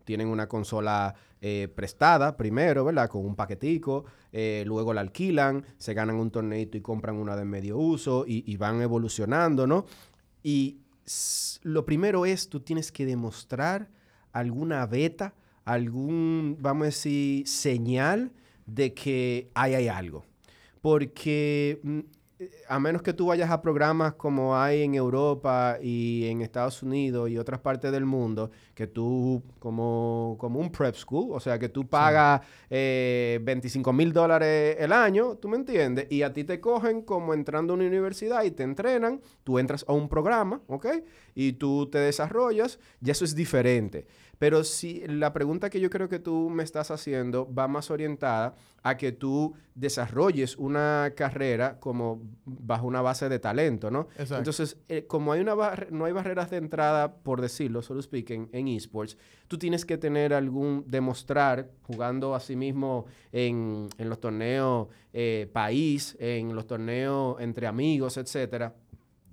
tienen 0.05 0.29
una 0.29 0.49
consola 0.49 1.15
eh, 1.41 1.69
prestada 1.75 2.37
primero, 2.37 2.85
¿verdad? 2.85 3.09
Con 3.09 3.25
un 3.25 3.35
paquetico, 3.35 4.05
eh, 4.33 4.65
luego 4.67 4.93
la 4.93 5.01
alquilan, 5.01 5.65
se 5.79 5.95
ganan 5.95 6.17
un 6.17 6.31
torneito 6.31 6.77
y 6.77 6.81
compran 6.81 7.17
una 7.17 7.37
de 7.37 7.45
medio 7.45 7.79
uso 7.79 8.25
y, 8.27 8.45
y 8.47 8.57
van 8.57 8.81
evolucionando, 8.83 9.67
¿no? 9.67 9.87
Y 10.43 10.81
lo 11.63 11.85
primero 11.85 12.27
es, 12.27 12.49
tú 12.49 12.61
tienes 12.61 12.93
que 12.93 13.07
demostrar 13.07 13.89
alguna 14.33 14.87
beta, 14.87 15.35
algún, 15.65 16.57
vamos 16.61 16.83
a 16.83 16.87
decir, 16.87 17.47
señal 17.47 18.33
de 18.67 18.95
que 18.95 19.51
ahí 19.55 19.75
hay 19.75 19.89
algo. 19.89 20.25
Porque 20.81 21.81
mm, 21.83 22.01
a 22.69 22.79
menos 22.79 23.03
que 23.03 23.13
tú 23.13 23.27
vayas 23.27 23.51
a 23.51 23.61
programas 23.61 24.15
como 24.15 24.57
hay 24.57 24.83
en 24.83 24.95
Europa 24.95 25.79
y 25.83 26.27
en 26.27 26.41
Estados 26.41 26.83
Unidos 26.83 27.29
y 27.29 27.39
otras 27.39 27.61
partes 27.61 27.93
del 27.93 28.07
mundo, 28.07 28.51
que 28.75 28.87
tú, 28.87 29.43
como, 29.59 30.37
como 30.39 30.61
un 30.61 30.71
prep 30.71 30.95
school, 30.95 31.33
o 31.33 31.41
sea, 31.41 31.59
que 31.59 31.69
tú 31.69 31.87
pagas 31.87 32.41
eh, 32.71 33.41
25 33.43 33.93
mil 33.93 34.13
dólares 34.13 34.77
el 34.79 34.93
año, 34.93 35.37
¿tú 35.37 35.49
me 35.49 35.57
entiendes? 35.57 36.07
Y 36.11 36.23
a 36.23 36.33
ti 36.33 36.45
te 36.45 36.61
cogen 36.61 37.03
como 37.03 37.35
entrando 37.35 37.73
a 37.73 37.77
una 37.77 37.87
universidad 37.87 38.43
y 38.45 38.51
te 38.51 38.63
entrenan, 38.63 39.21
tú 39.45 39.59
entras 39.59 39.85
a 39.89 39.93
un 39.93 40.09
programa, 40.09 40.61
¿ok? 40.69 40.87
Y 41.35 41.55
tú 41.55 41.89
te 41.91 41.99
desarrollas, 41.99 42.79
ya 43.01 43.13
eso 43.13 43.25
es 43.25 43.35
diferente. 43.35 44.07
Pero 44.41 44.65
si 44.65 45.07
la 45.07 45.35
pregunta 45.35 45.69
que 45.69 45.81
yo 45.81 45.91
creo 45.91 46.09
que 46.09 46.19
tú 46.19 46.49
me 46.49 46.63
estás 46.63 46.91
haciendo 46.91 47.53
va 47.53 47.69
más 47.69 47.91
orientada 47.91 48.55
a 48.83 48.97
que 48.97 49.13
tú 49.13 49.53
desarrolles 49.75 50.57
una 50.57 51.13
carrera 51.15 51.79
como 51.79 52.23
bajo 52.47 52.87
una 52.87 53.03
base 53.03 53.29
de 53.29 53.39
talento, 53.39 53.91
¿no? 53.91 54.09
Exacto. 54.13 54.39
Entonces, 54.39 54.79
eh, 54.89 55.05
como 55.07 55.33
hay 55.33 55.43
una 55.43 55.55
no 55.91 56.07
hay 56.07 56.13
barreras 56.13 56.49
de 56.49 56.57
entrada, 56.57 57.17
por 57.17 57.43
decirlo, 57.43 57.83
solo 57.83 58.01
speak, 58.01 58.31
en, 58.31 58.49
en 58.53 58.69
esports, 58.69 59.19
tú 59.47 59.59
tienes 59.59 59.85
que 59.85 59.99
tener 59.99 60.33
algún, 60.33 60.85
demostrar, 60.87 61.69
jugando 61.83 62.35
a 62.35 62.41
sí 62.41 62.57
mismo 62.57 63.05
en, 63.33 63.91
en 63.99 64.09
los 64.09 64.21
torneos 64.21 64.89
eh, 65.13 65.51
país, 65.53 66.17
en 66.19 66.55
los 66.55 66.67
torneos 66.67 67.39
entre 67.41 67.67
amigos, 67.67 68.17
etcétera, 68.17 68.75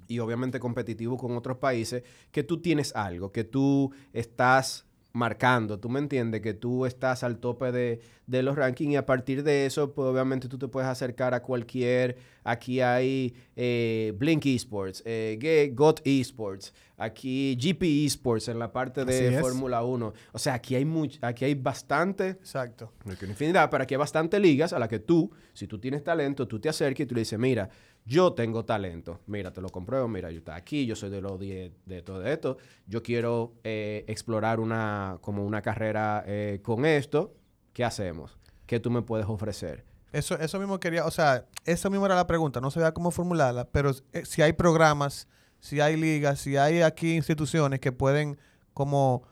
y 0.10 0.20
obviamente 0.20 0.60
competitivo 0.60 1.15
con 1.15 1.38
otros 1.38 1.56
países, 1.60 2.04
que 2.30 2.43
tú 2.43 2.62
tienes 2.62 2.93
algo, 2.93 3.32
que 3.32 3.46
tú 3.46 3.93
estás 4.12 4.87
marcando, 5.17 5.80
tú 5.80 5.89
me 5.89 5.99
entiendes, 5.99 6.41
que 6.41 6.53
tú 6.53 6.86
estás 6.86 7.23
al 7.23 7.39
tope 7.39 7.71
de, 7.71 7.99
de 8.27 8.43
los 8.43 8.56
rankings 8.56 8.93
y 8.93 8.95
a 8.95 9.06
partir 9.06 9.43
de 9.43 9.65
eso, 9.65 9.93
pues 9.93 10.08
obviamente 10.08 10.47
tú 10.47 10.58
te 10.58 10.67
puedes 10.67 10.88
acercar 10.88 11.34
a 11.34 11.41
cualquier, 11.41 12.17
aquí 12.43 12.82
hay 12.82 13.34
eh, 13.56 14.13
Blink 14.17 14.45
Esports, 14.45 15.01
eh, 15.06 15.71
GOT 15.73 16.01
Esports, 16.06 16.73
aquí 16.97 17.58
GP 17.60 18.06
Esports 18.06 18.47
en 18.47 18.60
la 18.60 18.71
parte 18.71 19.06
de. 19.06 19.39
Fórmula 19.39 19.84
1, 19.84 20.13
o 20.32 20.39
sea, 20.39 20.53
aquí 20.53 20.75
hay, 20.75 20.86
much, 20.86 21.17
aquí 21.21 21.45
hay 21.45 21.56
bastante 21.56 22.30
Exacto. 22.30 22.93
infinidad, 23.06 23.69
pero 23.69 23.84
aquí 23.84 23.95
hay 23.95 23.99
bastantes 23.99 24.39
ligas 24.39 24.71
a 24.73 24.80
las 24.80 24.89
que 24.89 24.99
tú, 24.99 25.32
si 25.53 25.67
tú 25.67 25.80
tienes 25.80 26.03
talento, 26.03 26.47
tú 26.47 26.60
te 26.60 26.69
acerques 26.69 27.06
y 27.06 27.08
tú 27.08 27.15
le 27.15 27.21
dices, 27.21 27.39
mira, 27.39 27.69
Yo 28.08 28.32
tengo 28.32 28.63
talento. 28.63 29.20
Mira, 29.28 29.52
te 29.52 29.60
lo 29.60 29.70
compruebo. 29.70 30.08
Mira, 30.08 30.32
yo 30.32 30.38
estoy 30.38 30.56
aquí. 30.56 30.86
Yo 30.86 30.96
soy 30.96 31.10
de 31.10 31.22
los 31.22 31.38
10 31.38 31.74
de 31.86 32.02
todo 32.02 32.26
esto. 32.26 32.58
Yo 32.88 33.04
quiero 33.04 33.54
eh, 33.65 34.06
explorar 34.08 34.62
una, 34.62 35.17
como 35.20 35.46
una 35.46 35.62
carrera 35.62 36.24
eh, 36.26 36.62
con 36.63 36.86
esto. 36.86 37.36
¿Qué 37.74 37.84
hacemos? 37.84 38.38
¿Qué 38.65 38.80
tú 38.80 38.89
me 38.89 39.02
puedes 39.02 39.28
ofrecer? 39.28 39.84
Eso, 40.13 40.39
eso 40.39 40.58
mismo 40.58 40.80
quería, 40.80 41.06
o 41.06 41.12
sea, 41.12 41.46
eso 41.65 41.89
mismo 41.89 42.06
era 42.06 42.15
la 42.15 42.28
pregunta, 42.28 42.62
no 42.62 42.72
sabía 42.72 42.93
cómo 42.93 43.12
formularla, 43.12 43.65
pero 43.65 43.91
eh, 44.13 44.24
si 44.26 44.41
hay 44.41 44.54
programas, 44.54 45.28
si 45.60 45.82
hay 45.82 45.98
ligas, 45.98 46.39
si 46.39 46.56
hay 46.56 46.82
aquí 46.82 47.13
instituciones 47.15 47.82
que 47.82 47.91
pueden 47.91 48.39
como 48.74 49.24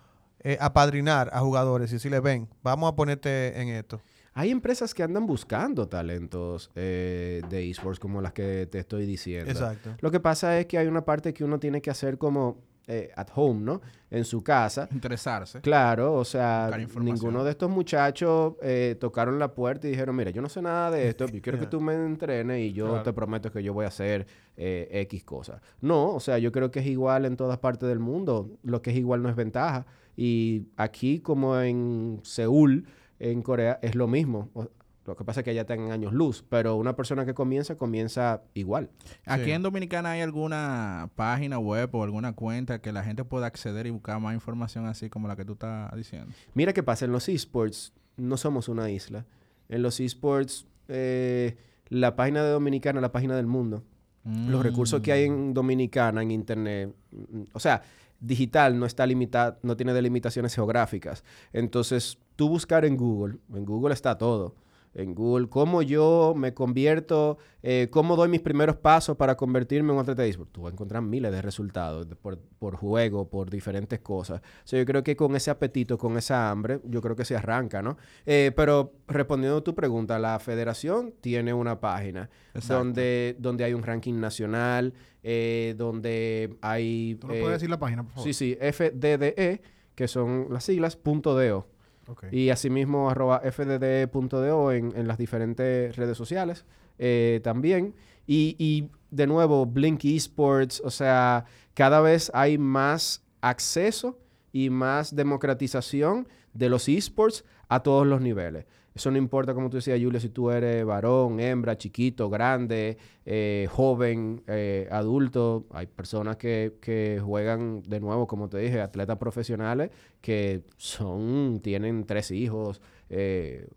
eh, 0.41 0.57
apadrinar 0.59 1.29
a 1.33 1.39
jugadores 1.39 1.93
y 1.93 1.99
si 1.99 2.09
le 2.09 2.19
ven, 2.19 2.49
vamos 2.61 2.91
a 2.91 2.95
ponerte 2.95 3.59
en 3.59 3.69
esto. 3.69 4.01
Hay 4.37 4.51
empresas 4.51 4.93
que 4.93 5.01
andan 5.01 5.25
buscando 5.25 5.87
talentos 5.87 6.69
eh, 6.75 7.41
de 7.49 7.69
esports 7.69 7.99
como 7.99 8.21
las 8.21 8.33
que 8.33 8.67
te 8.69 8.79
estoy 8.79 9.05
diciendo. 9.05 9.49
Exacto. 9.49 9.95
Lo 10.01 10.11
que 10.11 10.19
pasa 10.19 10.59
es 10.59 10.65
que 10.65 10.77
hay 10.77 10.87
una 10.87 11.05
parte 11.05 11.33
que 11.33 11.45
uno 11.45 11.57
tiene 11.57 11.81
que 11.81 11.89
hacer 11.89 12.17
como 12.17 12.57
eh, 12.85 13.11
at 13.15 13.29
home, 13.33 13.61
¿no? 13.61 13.81
En 14.11 14.25
su 14.25 14.43
casa. 14.43 14.89
Interesarse. 14.91 15.61
Claro, 15.61 16.15
o 16.15 16.25
sea, 16.25 16.69
ninguno 16.99 17.45
de 17.45 17.51
estos 17.51 17.69
muchachos 17.69 18.55
eh, 18.61 18.97
tocaron 18.99 19.39
la 19.39 19.55
puerta 19.55 19.87
y 19.87 19.91
dijeron, 19.91 20.13
mira, 20.17 20.31
yo 20.31 20.41
no 20.41 20.49
sé 20.49 20.61
nada 20.61 20.91
de 20.91 21.07
esto, 21.07 21.27
yo 21.27 21.41
quiero 21.41 21.57
que 21.57 21.65
tú 21.67 21.79
me 21.79 21.93
entrenes 21.93 22.59
y 22.61 22.73
yo 22.73 22.87
Claro. 22.89 23.03
te 23.03 23.13
prometo 23.13 23.51
que 23.53 23.63
yo 23.63 23.73
voy 23.73 23.85
a 23.85 23.87
hacer 23.87 24.27
eh, 24.57 24.89
X 25.07 25.23
cosas. 25.23 25.61
No, 25.79 26.13
o 26.13 26.19
sea, 26.19 26.39
yo 26.39 26.51
creo 26.51 26.71
que 26.71 26.81
es 26.81 26.87
igual 26.87 27.23
en 27.23 27.37
todas 27.37 27.57
partes 27.57 27.87
del 27.87 27.99
mundo. 27.99 28.51
Lo 28.63 28.81
que 28.81 28.91
es 28.91 28.97
igual 28.97 29.23
no 29.23 29.29
es 29.29 29.35
ventaja. 29.37 29.85
Y 30.17 30.67
aquí, 30.75 31.21
como 31.21 31.59
en 31.59 32.19
Seúl, 32.23 32.85
en 33.19 33.41
Corea, 33.41 33.79
es 33.81 33.95
lo 33.95 34.07
mismo. 34.07 34.49
O- 34.53 34.67
lo 35.05 35.15
que 35.15 35.23
pasa 35.23 35.41
es 35.41 35.43
que 35.43 35.51
allá 35.51 35.67
tengan 35.67 35.91
años 35.91 36.13
luz, 36.13 36.43
pero 36.49 36.75
una 36.77 36.95
persona 36.95 37.27
que 37.27 37.35
comienza, 37.35 37.77
comienza 37.77 38.41
igual. 38.55 38.89
Aquí 39.27 39.51
en 39.51 39.61
Dominicana 39.61 40.09
hay 40.11 40.21
alguna 40.21 41.11
página 41.13 41.59
web 41.59 41.89
o 41.93 42.03
alguna 42.03 42.33
cuenta 42.33 42.81
que 42.81 42.91
la 42.91 43.03
gente 43.03 43.23
pueda 43.23 43.45
acceder 43.45 43.85
y 43.85 43.91
buscar 43.91 44.19
más 44.19 44.33
información 44.33 44.87
así 44.87 45.11
como 45.11 45.27
la 45.27 45.35
que 45.35 45.45
tú 45.45 45.53
estás 45.53 45.95
diciendo. 45.95 46.33
Mira 46.55 46.73
qué 46.73 46.81
pasa, 46.81 47.05
en 47.05 47.11
los 47.11 47.29
esports 47.29 47.93
no 48.17 48.35
somos 48.37 48.67
una 48.67 48.89
isla. 48.89 49.27
En 49.69 49.83
los 49.83 49.99
esports, 49.99 50.65
eh, 50.87 51.55
la 51.89 52.15
página 52.15 52.43
de 52.43 52.49
Dominicana 52.49 52.97
es 52.97 53.01
la 53.03 53.11
página 53.11 53.35
del 53.35 53.45
mundo. 53.45 53.83
Los 54.23 54.63
recursos 54.63 55.01
que 55.01 55.11
hay 55.11 55.25
en 55.25 55.53
Dominicana, 55.53 56.23
en 56.23 56.31
Internet, 56.31 56.95
mm, 57.11 57.41
o 57.53 57.59
sea, 57.59 57.83
digital 58.19 58.79
no 58.79 58.85
está 58.85 59.05
limitado, 59.05 59.57
no 59.61 59.75
tiene 59.75 59.93
delimitaciones 59.93 60.55
geográficas. 60.55 61.23
Entonces, 61.53 62.17
tú 62.35 62.49
buscar 62.49 62.85
en 62.85 62.97
Google, 62.97 63.37
en 63.53 63.65
Google 63.65 63.93
está 63.93 64.17
todo. 64.17 64.55
En 64.95 65.13
Google, 65.13 65.49
cómo 65.49 65.81
yo 65.81 66.33
me 66.37 66.53
convierto, 66.53 67.37
eh, 67.61 67.89
cómo 67.91 68.15
doy 68.15 68.29
mis 68.29 68.39
primeros 68.39 68.77
pasos 68.77 69.17
para 69.17 69.35
convertirme 69.35 69.89
en 69.89 69.95
un 69.95 70.01
atleta 70.01 70.21
de 70.21 70.29
esports. 70.29 70.53
Tú 70.53 70.61
vas 70.61 70.71
a 70.71 70.73
encontrar 70.73 71.01
miles 71.01 71.33
de 71.33 71.41
resultados 71.41 72.07
por, 72.21 72.39
por 72.59 72.77
juego, 72.77 73.29
por 73.29 73.49
diferentes 73.49 73.99
cosas. 73.99 74.39
O 74.39 74.67
sea, 74.67 74.79
yo 74.79 74.85
creo 74.85 75.03
que 75.03 75.17
con 75.17 75.35
ese 75.35 75.51
apetito, 75.51 75.97
con 75.97 76.17
esa 76.17 76.49
hambre, 76.49 76.79
yo 76.85 77.01
creo 77.01 77.13
que 77.17 77.25
se 77.25 77.35
arranca, 77.35 77.81
¿no? 77.81 77.97
Eh, 78.25 78.53
pero 78.55 78.93
respondiendo 79.09 79.57
a 79.57 79.63
tu 79.63 79.75
pregunta, 79.75 80.17
la 80.17 80.39
federación 80.39 81.13
tiene 81.19 81.53
una 81.53 81.81
página 81.81 82.29
Exacto. 82.53 82.75
donde, 82.75 83.35
donde 83.37 83.65
hay 83.65 83.73
un 83.73 83.83
ranking 83.83 84.17
nacional, 84.17 84.93
eh, 85.23 85.75
donde 85.77 86.55
hay... 86.61 87.17
¿Tú 87.19 87.27
no 87.27 87.33
puedes 87.33 87.57
decir 87.57 87.69
la 87.69 87.79
página, 87.79 88.03
por 88.03 88.13
favor? 88.13 88.23
Sí, 88.23 88.33
sí, 88.33 88.57
FDDE, 88.61 89.61
que 89.93 90.07
son 90.07 90.47
las 90.51 90.63
siglas, 90.63 90.95
punto 90.95 91.33
.do. 91.37 91.67
Ok. 92.07 92.25
Y 92.31 92.49
asimismo 92.49 93.09
arroba 93.09 93.39
fdde.do 93.39 94.71
en, 94.71 94.93
en 94.95 95.07
las 95.07 95.17
diferentes 95.17 95.95
redes 95.95 96.17
sociales 96.17 96.65
eh, 96.99 97.41
también. 97.43 97.95
Y, 98.27 98.55
y 98.57 98.89
de 99.11 99.27
nuevo, 99.27 99.65
Blink 99.65 100.03
Esports, 100.05 100.81
o 100.83 100.89
sea, 100.89 101.45
cada 101.73 102.01
vez 102.01 102.31
hay 102.33 102.57
más 102.57 103.23
acceso 103.41 104.19
y 104.51 104.69
más 104.69 105.15
democratización 105.15 106.27
de 106.53 106.69
los 106.69 106.87
esports 106.87 107.43
a 107.67 107.81
todos 107.83 108.07
los 108.07 108.21
niveles. 108.21 108.65
Eso 108.95 109.11
no 109.11 109.17
importa, 109.17 109.53
como 109.53 109.69
tú 109.69 109.75
decías, 109.75 109.99
Julia, 110.01 110.21
si 110.21 110.29
tú 110.29 110.49
eres 110.49 110.85
varón, 110.85 111.41
hembra, 111.41 111.77
chiquito, 111.77 112.29
grande, 112.29 112.97
eh, 113.25 113.67
joven, 113.69 114.41
eh, 114.47 114.87
adulto. 114.89 115.65
Hay 115.71 115.85
personas 115.87 116.37
que, 116.37 116.77
que 116.79 117.19
juegan, 117.21 117.81
de 117.83 117.99
nuevo, 117.99 118.25
como 118.25 118.47
te 118.47 118.57
dije, 118.57 118.79
atletas 118.79 119.17
profesionales 119.17 119.91
que 120.21 120.63
son, 120.77 121.59
tienen 121.61 122.05
tres 122.05 122.31
hijos, 122.31 122.81
eh, 123.09 123.67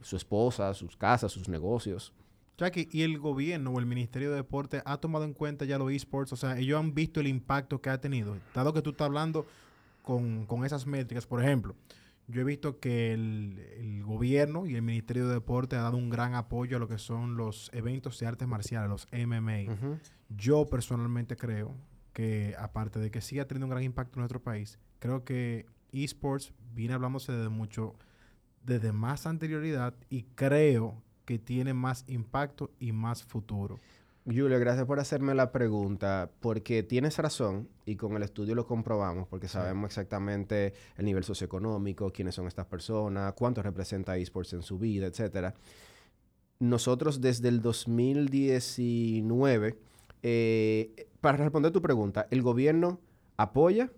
su 0.00 0.14
esposa, 0.14 0.72
sus 0.74 0.96
casas, 0.96 1.32
sus 1.32 1.48
negocios. 1.48 2.12
Jackie, 2.56 2.88
¿y 2.92 3.02
el 3.02 3.18
gobierno 3.18 3.72
o 3.72 3.80
el 3.80 3.86
Ministerio 3.86 4.30
de 4.30 4.36
Deporte 4.36 4.80
ha 4.84 4.96
tomado 4.98 5.24
en 5.24 5.32
cuenta 5.32 5.64
ya 5.64 5.76
los 5.76 5.90
esports? 5.90 6.32
O 6.34 6.36
sea, 6.36 6.56
ellos 6.56 6.78
han 6.78 6.94
visto 6.94 7.18
el 7.18 7.26
impacto 7.26 7.80
que 7.80 7.90
ha 7.90 8.00
tenido. 8.00 8.36
Dado 8.54 8.72
que 8.72 8.80
tú 8.80 8.90
estás 8.90 9.06
hablando 9.06 9.44
con, 10.02 10.46
con 10.46 10.64
esas 10.64 10.86
métricas, 10.86 11.26
por 11.26 11.42
ejemplo, 11.42 11.74
yo 12.28 12.40
he 12.40 12.44
visto 12.44 12.78
que 12.78 13.12
el, 13.12 13.58
el 13.78 14.02
gobierno 14.02 14.66
y 14.66 14.74
el 14.74 14.82
Ministerio 14.82 15.26
de 15.26 15.34
Deporte 15.34 15.76
ha 15.76 15.82
dado 15.82 15.96
un 15.96 16.10
gran 16.10 16.34
apoyo 16.34 16.76
a 16.76 16.80
lo 16.80 16.88
que 16.88 16.98
son 16.98 17.36
los 17.36 17.70
eventos 17.74 18.18
de 18.18 18.26
artes 18.26 18.48
marciales, 18.48 18.88
los 18.88 19.06
MMA. 19.12 19.98
Yo 20.28 20.66
personalmente 20.66 21.36
creo 21.36 21.74
que, 22.12 22.54
aparte 22.58 22.98
de 22.98 23.10
que 23.10 23.20
siga 23.20 23.46
teniendo 23.46 23.66
un 23.66 23.70
gran 23.70 23.82
impacto 23.82 24.18
en 24.18 24.20
nuestro 24.20 24.42
país, 24.42 24.78
creo 24.98 25.24
que 25.24 25.66
esports 25.92 26.52
viene 26.74 26.94
hablándose 26.94 27.32
desde 27.32 27.48
mucho, 27.48 27.96
desde 28.64 28.92
más 28.92 29.26
anterioridad 29.26 29.94
y 30.08 30.22
creo 30.34 31.02
que 31.24 31.38
tiene 31.38 31.74
más 31.74 32.04
impacto 32.08 32.70
y 32.78 32.92
más 32.92 33.22
futuro. 33.22 33.80
Julio, 34.24 34.60
gracias 34.60 34.86
por 34.86 35.00
hacerme 35.00 35.34
la 35.34 35.50
pregunta, 35.50 36.30
porque 36.38 36.84
tienes 36.84 37.18
razón 37.18 37.68
y 37.84 37.96
con 37.96 38.14
el 38.14 38.22
estudio 38.22 38.54
lo 38.54 38.68
comprobamos, 38.68 39.26
porque 39.26 39.48
sabemos 39.48 39.86
exactamente 39.86 40.74
el 40.96 41.06
nivel 41.06 41.24
socioeconómico, 41.24 42.12
quiénes 42.12 42.36
son 42.36 42.46
estas 42.46 42.66
personas, 42.66 43.32
cuánto 43.32 43.62
representa 43.62 44.16
esports 44.16 44.52
en 44.52 44.62
su 44.62 44.78
vida, 44.78 45.06
etcétera. 45.06 45.54
Nosotros 46.60 47.20
desde 47.20 47.48
el 47.48 47.62
2019, 47.62 49.76
eh, 50.22 51.08
para 51.20 51.38
responder 51.38 51.72
tu 51.72 51.82
pregunta, 51.82 52.28
el 52.30 52.42
gobierno 52.42 53.00
apoya 53.36 53.90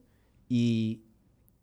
y 0.49 1.03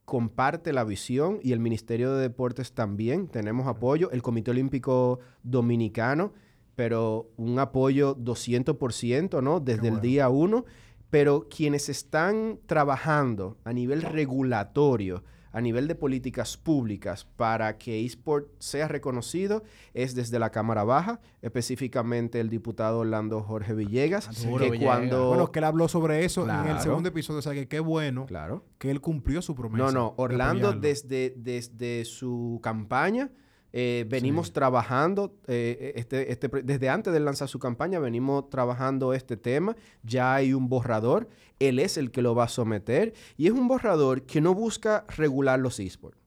comparte 0.05 0.71
la 0.71 0.83
visión 0.83 1.39
y 1.41 1.53
el 1.53 1.59
Ministerio 1.59 2.13
de 2.13 2.21
Deportes 2.21 2.73
también 2.73 3.27
tenemos 3.27 3.65
apoyo, 3.65 4.11
el 4.11 4.21
Comité 4.21 4.51
Olímpico 4.51 5.19
Dominicano, 5.41 6.33
pero 6.75 7.29
un 7.37 7.59
apoyo 7.59 8.15
200%, 8.17 9.41
¿no? 9.43 9.59
Desde 9.59 9.87
el 9.89 10.01
día 10.01 10.29
uno, 10.29 10.65
pero 11.09 11.47
quienes 11.49 11.89
están 11.89 12.59
trabajando 12.65 13.57
a 13.65 13.73
nivel 13.73 14.01
regulatorio, 14.01 15.23
a 15.53 15.59
nivel 15.59 15.87
de 15.87 15.95
políticas 15.95 16.55
públicas 16.55 17.25
para 17.35 17.77
que 17.77 18.05
eSport 18.05 18.47
sea 18.59 18.87
reconocido 18.87 19.63
es 19.93 20.15
desde 20.15 20.39
la 20.39 20.49
Cámara 20.49 20.85
Baja, 20.85 21.19
específicamente 21.41 22.39
el 22.39 22.49
diputado 22.49 22.99
Orlando 22.99 23.41
Jorge 23.41 23.73
Villegas, 23.73 24.29
que 24.29 24.47
Villegas. 24.47 24.79
cuando... 24.81 25.27
Bueno, 25.27 25.51
que 25.51 25.59
él 25.59 25.65
habló 25.65 25.89
sobre 25.89 26.23
eso 26.23 26.49
en 26.49 26.67
el 26.67 26.79
segundo 26.79 27.09
episodio, 27.09 27.39
o 27.39 27.41
sea 27.41 27.53
que 27.53 27.67
qué 27.67 27.81
bueno 27.81 28.25
Claro. 28.27 28.63
que 28.77 28.89
él 28.89 29.01
cumplió 29.01 29.41
su 29.41 29.53
promesa. 29.53 29.83
No, 29.85 29.91
no, 29.91 30.13
Orlando 30.15 30.71
desde, 30.71 31.33
desde 31.35 32.05
su 32.05 32.59
campaña 32.63 33.29
eh, 33.73 34.05
venimos 34.09 34.51
trabajando, 34.53 35.33
eh, 35.47 35.93
este, 35.95 36.31
este, 36.31 36.49
desde 36.63 36.89
antes 36.89 37.13
de 37.13 37.19
lanzar 37.19 37.47
su 37.47 37.57
campaña, 37.59 37.99
venimos 37.99 38.49
trabajando 38.49 39.13
este 39.13 39.37
tema. 39.37 39.75
Ya 40.03 40.35
hay 40.35 40.53
un 40.53 40.67
borrador, 40.69 41.29
él 41.59 41.79
es 41.79 41.97
el 41.97 42.11
que 42.11 42.21
lo 42.21 42.35
va 42.35 42.45
a 42.45 42.49
someter 42.49 43.13
y 43.37 43.47
es 43.47 43.53
un 43.53 43.67
borrador 43.67 44.23
que 44.23 44.41
no 44.41 44.53
busca 44.53 45.05
regular 45.15 45.59
los 45.59 45.79
esports. 45.79 46.17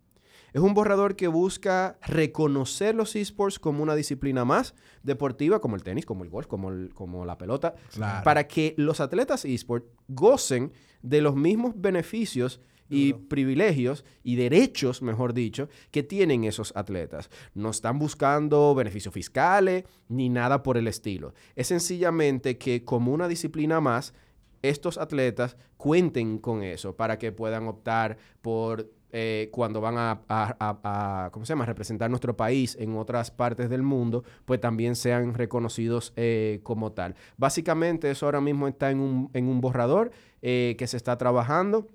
Es 0.54 0.60
un 0.60 0.72
borrador 0.72 1.16
que 1.16 1.26
busca 1.26 1.98
reconocer 2.06 2.94
los 2.94 3.16
esports 3.16 3.58
como 3.58 3.82
una 3.82 3.96
disciplina 3.96 4.44
más 4.44 4.74
deportiva, 5.02 5.60
como 5.60 5.74
el 5.74 5.82
tenis, 5.82 6.06
como 6.06 6.22
el 6.22 6.30
golf, 6.30 6.46
como, 6.46 6.70
el- 6.70 6.94
como 6.94 7.24
la 7.26 7.36
pelota, 7.36 7.74
Claro. 7.92 8.22
para 8.24 8.46
que 8.46 8.72
los 8.78 9.00
atletas 9.00 9.44
esports 9.44 9.86
gocen 10.06 10.72
de 11.02 11.20
los 11.20 11.34
mismos 11.34 11.74
beneficios 11.76 12.60
y 12.88 13.12
privilegios 13.14 14.04
y 14.22 14.36
derechos, 14.36 15.02
mejor 15.02 15.32
dicho, 15.34 15.68
que 15.90 16.02
tienen 16.02 16.44
esos 16.44 16.72
atletas. 16.76 17.30
No 17.54 17.70
están 17.70 17.98
buscando 17.98 18.74
beneficios 18.74 19.12
fiscales 19.14 19.84
ni 20.08 20.28
nada 20.28 20.62
por 20.62 20.76
el 20.76 20.86
estilo. 20.88 21.34
Es 21.56 21.68
sencillamente 21.68 22.58
que 22.58 22.84
como 22.84 23.12
una 23.12 23.28
disciplina 23.28 23.80
más, 23.80 24.14
estos 24.62 24.96
atletas 24.98 25.56
cuenten 25.76 26.38
con 26.38 26.62
eso 26.62 26.96
para 26.96 27.18
que 27.18 27.32
puedan 27.32 27.66
optar 27.68 28.16
por 28.40 28.90
eh, 29.16 29.48
cuando 29.52 29.80
van 29.80 29.96
a, 29.96 30.10
a- 30.28 30.56
a- 30.58 31.24
a, 31.26 31.30
¿cómo 31.30 31.46
se 31.46 31.52
llama? 31.52 31.66
representar 31.66 32.10
nuestro 32.10 32.36
país 32.36 32.76
en 32.80 32.96
otras 32.96 33.30
partes 33.30 33.70
del 33.70 33.82
mundo, 33.82 34.24
pues 34.44 34.60
también 34.60 34.96
sean 34.96 35.34
reconocidos 35.34 36.12
eh, 36.16 36.58
como 36.64 36.90
tal. 36.92 37.14
Básicamente 37.36 38.10
eso 38.10 38.26
ahora 38.26 38.40
mismo 38.40 38.66
está 38.66 38.90
en 38.90 38.98
un, 38.98 39.30
en 39.32 39.46
un 39.48 39.60
borrador 39.60 40.10
eh, 40.42 40.74
que 40.78 40.88
se 40.88 40.96
está 40.96 41.16
trabajando. 41.16 41.86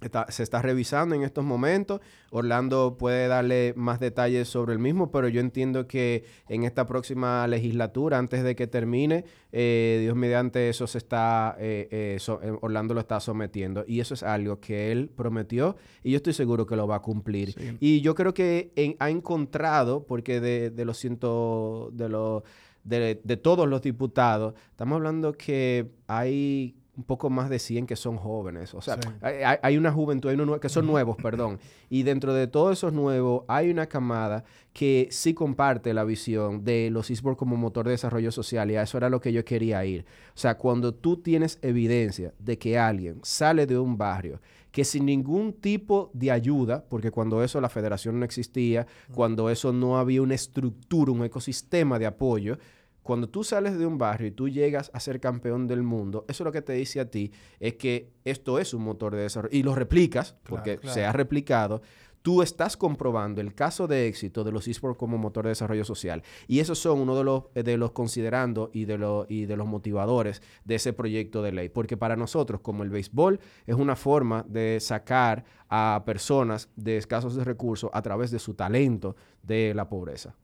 Está- 0.00 0.26
se 0.30 0.42
está 0.42 0.62
revisando 0.62 1.14
en 1.14 1.22
estos 1.22 1.44
momentos. 1.44 2.00
Orlando 2.30 2.96
puede 2.98 3.28
darle 3.28 3.74
más 3.76 4.00
detalles 4.00 4.48
sobre 4.48 4.72
el 4.72 4.78
mismo, 4.78 5.10
pero 5.10 5.28
yo 5.28 5.40
entiendo 5.40 5.86
que 5.86 6.24
en 6.48 6.64
esta 6.64 6.86
próxima 6.86 7.46
legislatura, 7.48 8.18
antes 8.18 8.42
de 8.44 8.54
que 8.54 8.66
termine, 8.66 9.24
eh, 9.52 9.98
Dios 10.02 10.16
mediante 10.16 10.68
eso 10.68 10.86
se 10.86 10.98
está, 10.98 11.56
eh, 11.58 11.88
eh, 11.90 12.16
so- 12.20 12.40
eh, 12.42 12.52
Orlando 12.60 12.94
lo 12.94 13.00
está 13.00 13.20
sometiendo. 13.20 13.84
Y 13.86 14.00
eso 14.00 14.14
es 14.14 14.22
algo 14.22 14.60
que 14.60 14.92
él 14.92 15.10
prometió 15.14 15.76
y 16.02 16.12
yo 16.12 16.16
estoy 16.16 16.32
seguro 16.32 16.66
que 16.66 16.76
lo 16.76 16.86
va 16.86 16.96
a 16.96 17.02
cumplir. 17.02 17.54
Y 17.80 18.00
yo 18.00 18.14
creo 18.14 18.32
que 18.34 18.72
en- 18.76 18.96
ha 19.00 19.10
encontrado, 19.10 20.06
porque 20.06 20.40
de, 20.40 20.70
de 20.70 20.84
los 20.84 20.96
ciento, 20.98 21.90
de 21.92 22.08
los 22.08 22.42
de, 22.82 23.20
de 23.22 23.36
todos 23.36 23.68
los 23.68 23.82
diputados, 23.82 24.54
estamos 24.70 24.96
hablando 24.96 25.32
que 25.34 25.90
hay 26.06 26.76
un 27.00 27.04
poco 27.04 27.30
más 27.30 27.48
de 27.48 27.58
100 27.58 27.86
que 27.86 27.96
son 27.96 28.18
jóvenes. 28.18 28.74
O 28.74 28.82
sea, 28.82 28.98
Sí. 29.02 29.08
hay, 29.62 29.78
una 29.78 29.90
juventud, 29.90 30.28
hay 30.28 30.60
que 30.60 30.68
son 30.68 30.86
nuevos, 30.86 31.16
perdón. 31.16 31.58
Y 31.88 32.02
dentro 32.02 32.34
de 32.34 32.46
todos 32.46 32.76
esos 32.78 32.92
nuevos 32.92 33.44
hay 33.48 33.70
una 33.70 33.86
camada 33.86 34.44
que 34.74 35.08
sí 35.10 35.32
comparte 35.32 35.94
la 35.94 36.04
visión 36.04 36.62
de 36.62 36.90
los 36.90 37.10
esports 37.10 37.38
como 37.38 37.56
motor 37.56 37.86
de 37.86 37.92
desarrollo 37.92 38.30
social 38.30 38.70
y 38.70 38.76
a 38.76 38.82
eso 38.82 38.98
era 38.98 39.08
lo 39.08 39.18
que 39.18 39.32
yo 39.32 39.42
quería 39.46 39.82
ir. 39.84 40.04
O 40.34 40.38
sea, 40.38 40.58
cuando 40.58 40.92
tú 40.92 41.16
tienes 41.16 41.58
evidencia 41.62 42.34
de 42.38 42.58
que 42.58 42.78
alguien 42.78 43.18
sale 43.22 43.66
de 43.66 43.78
un 43.78 43.96
barrio 43.96 44.38
que 44.70 44.84
sin 44.84 45.06
ningún 45.06 45.54
tipo 45.54 46.10
de 46.12 46.30
ayuda, 46.30 46.84
porque 46.88 47.10
cuando 47.10 47.42
eso 47.42 47.60
la 47.60 47.68
federación 47.68 48.20
no 48.20 48.24
existía, 48.24 48.86
cuando 49.14 49.48
eso 49.50 49.72
no 49.72 49.98
había 49.98 50.22
una 50.22 50.34
estructura, 50.34 51.10
un 51.10 51.24
ecosistema 51.24 51.98
de 51.98 52.06
apoyo, 52.06 52.58
cuando 53.10 53.28
tú 53.28 53.42
sales 53.42 53.76
de 53.76 53.86
un 53.86 53.98
barrio 53.98 54.28
y 54.28 54.30
tú 54.30 54.48
llegas 54.48 54.88
a 54.94 55.00
ser 55.00 55.18
campeón 55.18 55.66
del 55.66 55.82
mundo, 55.82 56.24
eso 56.28 56.44
lo 56.44 56.52
que 56.52 56.62
te 56.62 56.74
dice 56.74 57.00
a 57.00 57.10
ti 57.10 57.32
es 57.58 57.74
que 57.74 58.12
esto 58.24 58.60
es 58.60 58.72
un 58.72 58.84
motor 58.84 59.16
de 59.16 59.22
desarrollo 59.22 59.52
y 59.52 59.64
lo 59.64 59.74
replicas, 59.74 60.36
porque 60.44 60.78
se 60.84 61.04
ha 61.04 61.10
replicado, 61.10 61.82
tú 62.22 62.40
estás 62.40 62.76
comprobando 62.76 63.40
el 63.40 63.52
caso 63.52 63.88
de 63.88 64.06
éxito 64.06 64.44
de 64.44 64.52
los 64.52 64.68
esports 64.68 64.96
como 64.96 65.18
motor 65.18 65.42
de 65.42 65.48
desarrollo 65.48 65.84
social. 65.84 66.22
Y 66.46 66.60
esos 66.60 66.78
son 66.78 67.00
uno 67.00 67.16
de 67.16 67.24
los, 67.24 67.52
de 67.52 67.76
los 67.76 67.90
considerando 67.90 68.70
y 68.72 68.84
de, 68.84 68.96
los 68.96 69.26
y 69.28 69.46
de 69.46 69.56
los 69.56 69.66
motivadores 69.66 70.40
de 70.64 70.76
ese 70.76 70.92
proyecto 70.92 71.42
de 71.42 71.50
ley. 71.50 71.68
Porque 71.68 71.96
para 71.96 72.14
nosotros, 72.14 72.60
como 72.60 72.84
el 72.84 72.90
béisbol, 72.90 73.40
es 73.66 73.74
una 73.74 73.96
forma 73.96 74.44
de 74.48 74.78
sacar 74.78 75.44
a 75.68 76.04
personas 76.06 76.68
de 76.76 76.96
escasos 76.96 77.34
de 77.34 77.42
recursos 77.42 77.90
a 77.92 78.02
través 78.02 78.30
de 78.30 78.38
su 78.38 78.54
talento 78.54 79.16
de 79.42 79.74
la 79.74 79.88
pobreza. 79.88 80.36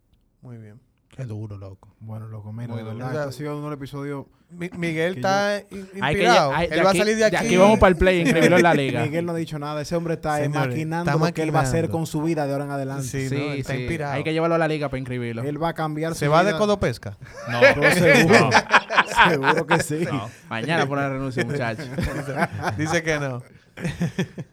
Muy 0.43 0.57
bien. 0.59 0.81
Qué 1.17 1.25
duro, 1.25 1.57
loco. 1.57 1.95
Bueno, 2.01 2.29
loco, 2.29 2.53
mira, 2.53 2.69
Muy 2.69 2.83
de 2.83 2.91
duro. 2.91 2.97
verdad, 3.07 3.29
este 3.29 3.29
ha 3.29 3.33
sido 3.33 3.59
un 3.67 3.73
episodio... 3.73 4.29
Mi- 4.51 4.71
Miguel 4.77 5.15
que 5.15 5.21
está 5.21 5.59
yo- 5.61 5.67
in- 5.77 5.89
Hay 6.03 6.15
que 6.15 6.21
inspirado. 6.23 6.53
hay- 6.55 6.69
Él 6.71 6.87
va 6.87 6.91
a 6.91 6.95
salir 6.95 7.15
de 7.15 7.21
de 7.21 7.25
aquí. 7.25 7.37
aquí 7.37 7.57
vamos 7.57 7.79
para 7.81 7.91
el 7.91 7.97
play, 7.97 8.21
inscribirlo 8.21 8.59
en 8.59 8.63
la 8.63 8.75
liga. 8.83 9.03
Miguel 9.03 9.25
no 9.27 9.33
ha 9.33 9.35
dicho 9.37 9.59
nada. 9.59 9.81
Ese 9.81 9.97
hombre 9.97 10.15
está 10.15 10.39
eh, 10.41 10.45
Señores, 10.45 10.69
maquinando 10.69 11.11
está 11.11 11.27
lo 11.27 11.33
que 11.35 11.43
él 11.43 11.53
va 11.55 11.61
a 11.61 11.63
hacer 11.63 11.75
maquinando. 11.85 11.93
con 11.99 12.07
su 12.07 12.23
vida 12.23 12.47
de 12.47 12.53
ahora 12.53 12.65
en 12.67 12.71
adelante. 12.71 13.03
Sí, 13.29 13.35
¿no? 13.35 13.53
Está 13.55 13.75
inspirado. 13.75 14.13
Hay 14.13 14.23
que 14.25 14.33
llevarlo 14.33 14.55
a 14.55 14.59
la 14.59 14.69
liga 14.69 14.89
para 14.89 14.99
inscribirlo. 15.01 15.43
Él 15.43 15.61
va 15.61 15.71
a 15.71 15.75
cambiar 15.75 16.15
¿Se 16.15 16.27
su 16.27 16.31
va 16.31 16.45
de 16.45 16.51
vida. 16.51 16.59
Codopesca? 16.59 17.17
No, 17.51 17.61
Pero 17.61 17.91
seguro. 17.93 18.51
seguro 19.31 19.67
que 19.67 19.81
sí. 19.83 20.05
No. 20.13 20.29
Mañana 20.49 20.87
por 20.87 20.99
la 20.99 21.09
renuncia, 21.09 21.45
muchachos. 21.45 21.89
Dice 22.77 23.03
que 23.03 23.19
no. 23.19 23.43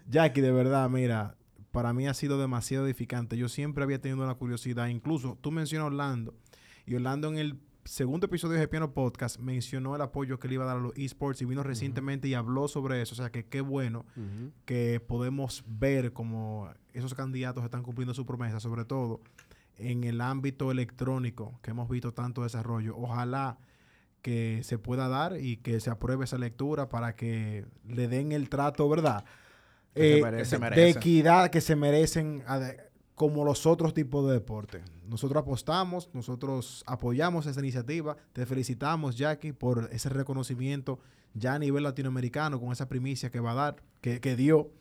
Jackie, 0.10 0.42
de 0.42 0.52
verdad, 0.52 0.90
mira, 0.90 1.36
para 1.74 1.92
mí 1.92 2.08
ha 2.08 2.14
sido 2.14 2.40
demasiado 2.40 2.86
edificante. 2.86 3.36
Yo 3.36 3.50
siempre 3.50 3.84
había 3.84 4.00
tenido 4.00 4.24
una 4.24 4.36
curiosidad. 4.36 4.88
Incluso 4.90 5.40
tú 5.42 5.52
mencionas 5.52 5.88
Orlando. 5.88 6.36
Y 6.86 6.94
Orlando 6.94 7.30
en 7.30 7.40
el 7.40 7.60
segundo 7.84 8.28
episodio 8.28 8.60
de 8.60 8.68
Piano 8.68 8.94
Podcast 8.94 9.40
mencionó 9.40 9.96
el 9.96 10.02
apoyo 10.04 10.40
que 10.40 10.48
le 10.48 10.54
iba 10.54 10.66
a 10.66 10.68
dar 10.68 10.78
a 10.78 10.80
los 10.80 10.94
esports 10.96 11.42
y 11.42 11.46
vino 11.46 11.64
recientemente 11.64 12.28
y 12.28 12.36
habló 12.36 12.68
sobre 12.68 13.02
eso. 13.02 13.14
O 13.14 13.16
sea, 13.16 13.32
que 13.32 13.48
qué 13.48 13.62
bueno 13.62 14.06
que 14.66 15.00
podemos 15.00 15.64
ver 15.66 16.14
cómo 16.14 16.70
esos 16.94 17.16
candidatos 17.16 17.64
están 17.64 17.82
cumpliendo 17.82 18.14
su 18.14 18.28
promesa, 18.28 18.60
sobre 18.60 18.86
todo 18.86 19.22
en 19.80 20.04
el 20.04 20.22
ámbito 20.22 20.72
electrónico, 20.72 21.60
que 21.64 21.72
hemos 21.72 21.90
visto 21.90 22.14
tanto 22.14 22.44
desarrollo. 22.44 22.96
Ojalá 22.96 23.58
que 24.22 24.62
se 24.64 24.78
pueda 24.78 25.08
dar 25.08 25.40
y 25.42 25.58
que 25.58 25.80
se 25.80 25.90
apruebe 25.90 26.26
esa 26.26 26.38
lectura 26.38 26.88
para 26.88 27.16
que 27.16 27.66
le 27.88 28.08
den 28.08 28.32
el 28.32 28.48
trato, 28.50 28.88
¿verdad? 28.88 29.26
Eh, 29.96 30.22
de- 30.24 30.46
Se 30.46 30.56
de 30.56 30.60
merece. 30.60 30.90
equidad 31.00 31.50
que 31.50 31.62
se 31.62 31.76
merecen 31.76 32.44
como 33.16 33.46
los 33.46 33.66
otros 33.66 33.94
tipos 33.94 34.26
de 34.28 34.34
deporte. 34.34 34.82
Nosotros 35.08 35.42
apostamos, 35.42 36.10
nosotros 36.14 36.84
apoyamos 36.88 37.46
esa 37.46 37.60
iniciativa. 37.60 38.18
Te 38.34 38.46
felicitamos, 38.46 39.16
Jackie, 39.18 39.52
por 39.54 39.90
ese 39.92 40.10
reconocimiento 40.10 41.00
ya 41.36 41.54
a 41.56 41.60
nivel 41.60 41.84
latinoamericano 41.84 42.60
con 42.60 42.72
esa 42.72 42.88
primicia 42.88 43.30
que 43.30 43.40
va 43.40 43.52
a 43.52 43.56
dar, 43.56 43.76
que, 44.02 44.20
que 44.20 44.36
dio. 44.36 44.72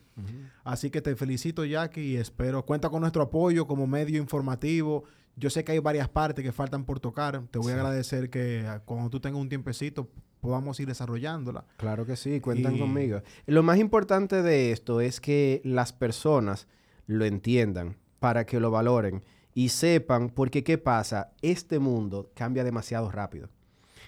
Así 0.65 0.91
que 0.91 1.01
te 1.01 1.17
felicito, 1.17 1.65
Jackie, 1.65 2.03
y 2.13 2.17
espero. 2.17 2.65
Cuenta 2.65 2.89
con 2.91 3.01
nuestro 3.01 3.23
apoyo 3.23 3.67
como 3.67 3.87
medio 3.87 4.19
informativo. 4.21 5.05
Yo 5.37 5.49
sé 5.49 5.65
que 5.65 5.73
hay 5.73 5.79
varias 5.79 6.09
partes 6.09 6.45
que 6.45 6.53
faltan 6.53 6.85
por 6.85 7.01
tocar. 7.01 7.43
Te 7.51 7.59
voy 7.59 7.73
a 7.73 7.77
agradecer 7.77 8.29
que 8.29 8.67
ah, 8.67 8.81
cuando 8.85 9.09
tú 9.09 9.21
tengas 9.21 9.41
un 9.41 9.49
tiempecito 9.49 10.09
podamos 10.43 10.78
ir 10.80 10.88
desarrollándola. 10.88 11.64
Claro 11.76 12.05
que 12.05 12.16
sí, 12.16 12.40
cuentan 12.40 12.74
Y- 12.76 12.80
conmigo. 12.80 13.22
Lo 13.47 13.62
más 13.62 13.78
importante 13.78 14.43
de 14.43 14.72
esto 14.72 15.01
es 15.01 15.20
que 15.20 15.62
las 15.64 15.93
personas 15.93 16.66
lo 17.07 17.24
entiendan 17.24 17.97
para 18.18 18.45
que 18.45 18.59
lo 18.59 18.70
valoren 18.72 19.22
y 19.55 19.68
sepan, 19.68 20.30
porque 20.30 20.64
¿qué 20.64 20.78
pasa? 20.78 21.30
Este 21.43 21.78
mundo 21.78 22.30
cambia 22.34 22.64
demasiado 22.64 23.11
rápido. 23.12 23.49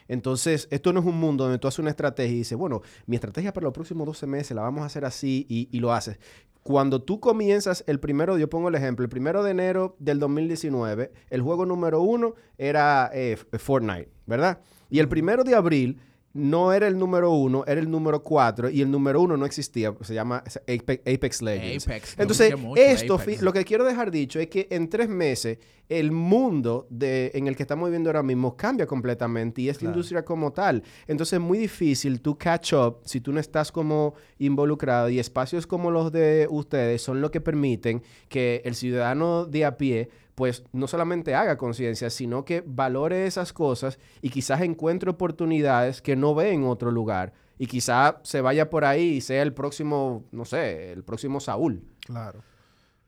Entonces, 0.08 0.66
esto 0.72 0.92
no 0.92 1.00
es 1.00 1.06
un 1.06 1.18
mundo 1.18 1.44
donde 1.44 1.58
tú 1.58 1.68
haces 1.68 1.78
una 1.78 1.90
estrategia 1.90 2.34
y 2.34 2.38
dices, 2.38 2.58
bueno, 2.58 2.82
mi 3.06 3.14
estrategia 3.14 3.52
para 3.52 3.64
los 3.64 3.72
próximos 3.72 4.04
12 4.06 4.26
meses 4.26 4.54
la 4.56 4.62
vamos 4.62 4.82
a 4.82 4.86
hacer 4.86 5.04
así 5.04 5.46
y, 5.48 5.68
y 5.70 5.78
lo 5.80 5.92
haces. 5.92 6.18
Cuando 6.64 7.00
tú 7.00 7.20
comienzas 7.20 7.84
el 7.86 8.00
primero, 8.00 8.36
yo 8.38 8.50
pongo 8.50 8.68
el 8.70 8.74
ejemplo, 8.74 9.04
el 9.04 9.08
primero 9.08 9.42
de 9.44 9.52
enero 9.52 9.94
del 10.00 10.18
2019, 10.18 11.12
el 11.30 11.42
juego 11.42 11.64
número 11.64 12.00
uno 12.00 12.34
era 12.58 13.08
eh, 13.14 13.36
Fortnite, 13.52 14.10
¿verdad? 14.26 14.58
Y 14.90 14.98
el 14.98 15.08
primero 15.08 15.44
de 15.44 15.54
abril 15.54 16.00
no 16.34 16.72
era 16.72 16.88
el 16.88 16.98
número 16.98 17.30
uno, 17.30 17.64
era 17.66 17.80
el 17.80 17.88
número 17.88 18.22
cuatro 18.22 18.68
y 18.68 18.82
el 18.82 18.90
número 18.90 19.22
uno 19.22 19.36
no 19.36 19.46
existía, 19.46 19.94
se 20.00 20.14
llama 20.14 20.42
Apex, 20.62 21.00
Apex 21.06 21.42
Legends. 21.42 21.86
Apex, 21.86 22.16
Entonces, 22.18 22.58
mucho, 22.58 22.82
esto, 22.82 23.14
Apex. 23.14 23.40
lo 23.40 23.52
que 23.52 23.64
quiero 23.64 23.84
dejar 23.84 24.10
dicho 24.10 24.40
es 24.40 24.48
que 24.48 24.66
en 24.70 24.88
tres 24.88 25.08
meses 25.08 25.58
el 25.88 26.12
mundo 26.12 26.86
de, 26.90 27.30
en 27.34 27.46
el 27.46 27.56
que 27.56 27.62
estamos 27.62 27.88
viviendo 27.88 28.08
ahora 28.10 28.22
mismo 28.22 28.56
cambia 28.56 28.86
completamente 28.86 29.62
y 29.62 29.68
esta 29.68 29.84
industria 29.84 30.24
como 30.24 30.52
tal. 30.52 30.82
Entonces 31.06 31.34
es 31.34 31.40
muy 31.40 31.58
difícil 31.58 32.20
tú 32.20 32.38
catch 32.38 32.72
up 32.72 33.00
si 33.04 33.20
tú 33.20 33.32
no 33.32 33.40
estás 33.40 33.70
como 33.70 34.14
involucrado 34.38 35.08
y 35.08 35.18
espacios 35.18 35.66
como 35.66 35.90
los 35.90 36.10
de 36.12 36.46
ustedes 36.50 37.02
son 37.02 37.20
lo 37.20 37.30
que 37.30 37.40
permiten 37.40 38.02
que 38.28 38.62
el 38.64 38.74
ciudadano 38.74 39.44
de 39.44 39.64
a 39.64 39.76
pie 39.76 40.08
pues 40.34 40.64
no 40.72 40.88
solamente 40.88 41.34
haga 41.34 41.56
conciencia, 41.56 42.10
sino 42.10 42.44
que 42.44 42.62
valore 42.66 43.26
esas 43.26 43.52
cosas 43.52 43.98
y 44.20 44.30
quizás 44.30 44.62
encuentre 44.62 45.10
oportunidades 45.10 46.02
que 46.02 46.16
no 46.16 46.34
ve 46.34 46.52
en 46.52 46.64
otro 46.64 46.90
lugar. 46.90 47.32
Y 47.56 47.66
quizás 47.66 48.16
se 48.22 48.40
vaya 48.40 48.68
por 48.68 48.84
ahí 48.84 49.02
y 49.02 49.20
sea 49.20 49.42
el 49.42 49.52
próximo, 49.52 50.24
no 50.32 50.44
sé, 50.44 50.92
el 50.92 51.04
próximo 51.04 51.38
Saúl. 51.38 51.84
Claro. 52.04 52.42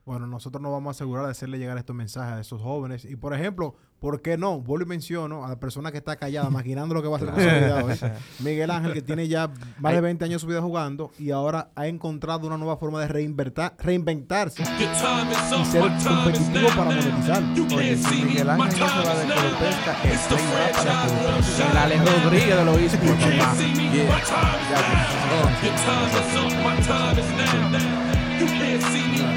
Bueno, 0.07 0.29
nosotros 0.29 0.63
nos 0.63 0.71
vamos 0.71 0.91
a 0.91 0.91
asegurar 0.93 1.25
de 1.25 1.33
hacerle 1.33 1.59
llegar 1.59 1.77
estos 1.79 1.97
mensajes 1.97 2.35
a 2.35 2.41
esos 2.41 2.63
jóvenes. 2.63 3.05
Y, 3.05 3.17
por 3.17 3.35
ejemplo, 3.35 3.75
¿por 3.99 4.23
qué 4.23 4.39
no? 4.39 4.61
Vuelvo 4.61 4.85
y 4.85 4.89
menciono 4.89 5.45
a 5.45 5.49
la 5.49 5.59
persona 5.59 5.91
que 5.91 5.99
está 5.99 6.15
callada, 6.15 6.49
maquinando 6.49 6.95
lo 6.95 7.03
que 7.03 7.09
va 7.09 7.15
a 7.15 7.17
hacer 7.17 7.31
con 7.33 7.41
su 7.41 7.45
vida 7.49 7.85
hoy. 7.85 7.99
Miguel 8.39 8.71
Ángel, 8.71 8.93
que 8.93 9.03
tiene 9.03 9.27
ya 9.27 9.51
más 9.81 9.95
de 9.95 10.01
20 10.01 10.25
años 10.25 10.35
de 10.35 10.39
su 10.39 10.47
vida 10.47 10.63
jugando 10.63 11.11
y 11.19 11.33
ahora 11.33 11.73
ha 11.75 11.89
encontrado 11.89 12.47
una 12.47 12.57
nueva 12.57 12.77
forma 12.77 13.01
de 13.01 13.09
reinverta- 13.09 13.75
reinventarse 13.79 14.63
Your 14.63 14.73
time 14.77 15.33
is 15.33 15.39
y 15.61 15.65
ser 15.73 15.83
my 15.83 15.89
time 15.89 15.99
is 15.99 16.05
competitivo 16.07 16.69
para 16.69 16.85
monetizar. 16.85 17.43
Oye, 17.77 17.97
si 17.97 18.23
Miguel 18.23 18.51
Ángel 18.51 18.79
no 18.79 18.87
se 18.89 19.09
va 19.09 19.15
de. 19.17 19.27
Colopesca, 19.35 20.03
el 20.05 20.19
play 20.29 20.47
va 20.55 20.71
para 20.71 20.95
I'm 20.95 21.71
El 21.73 21.77
Alex 21.79 21.99
now. 22.05 22.23
Rodríguez 22.23 22.57
de 22.57 22.65
los 22.65 22.79
esports, 22.79 23.25
papá. 23.25 23.55
see 23.57 23.75
me, 23.75 24.05
my 24.07 24.21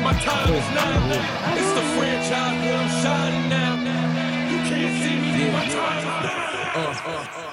my 0.02 0.14
time 0.14 0.54
is 0.54 0.70
now. 0.74 1.12
It's 1.56 1.74
the 1.74 1.82
franchise 1.96 2.66
where 2.66 2.78
I'm 2.78 2.90
shining 3.02 3.50
now. 3.50 3.76
You 4.52 4.58
can't 4.70 4.96
see 5.04 5.16
me, 5.20 5.52
my 5.52 5.66
time 5.66 5.98
is 5.98 7.00
now. 7.06 7.50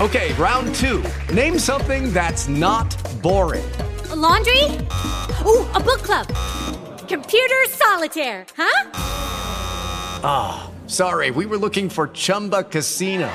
Okay, 0.00 0.32
round 0.34 0.74
two. 0.76 1.04
Name 1.34 1.58
something 1.58 2.10
that's 2.12 2.48
not 2.48 2.96
boring. 3.22 3.70
A 4.10 4.16
laundry? 4.16 4.64
Ooh, 5.44 5.66
a 5.74 5.80
book 5.80 6.02
club. 6.02 6.26
Computer 7.06 7.64
solitaire, 7.68 8.46
huh? 8.56 8.90
Ah, 10.22 10.70
sorry, 10.86 11.30
we 11.30 11.44
were 11.44 11.58
looking 11.58 11.90
for 11.90 12.08
Chumba 12.08 12.62
Casino. 12.62 13.30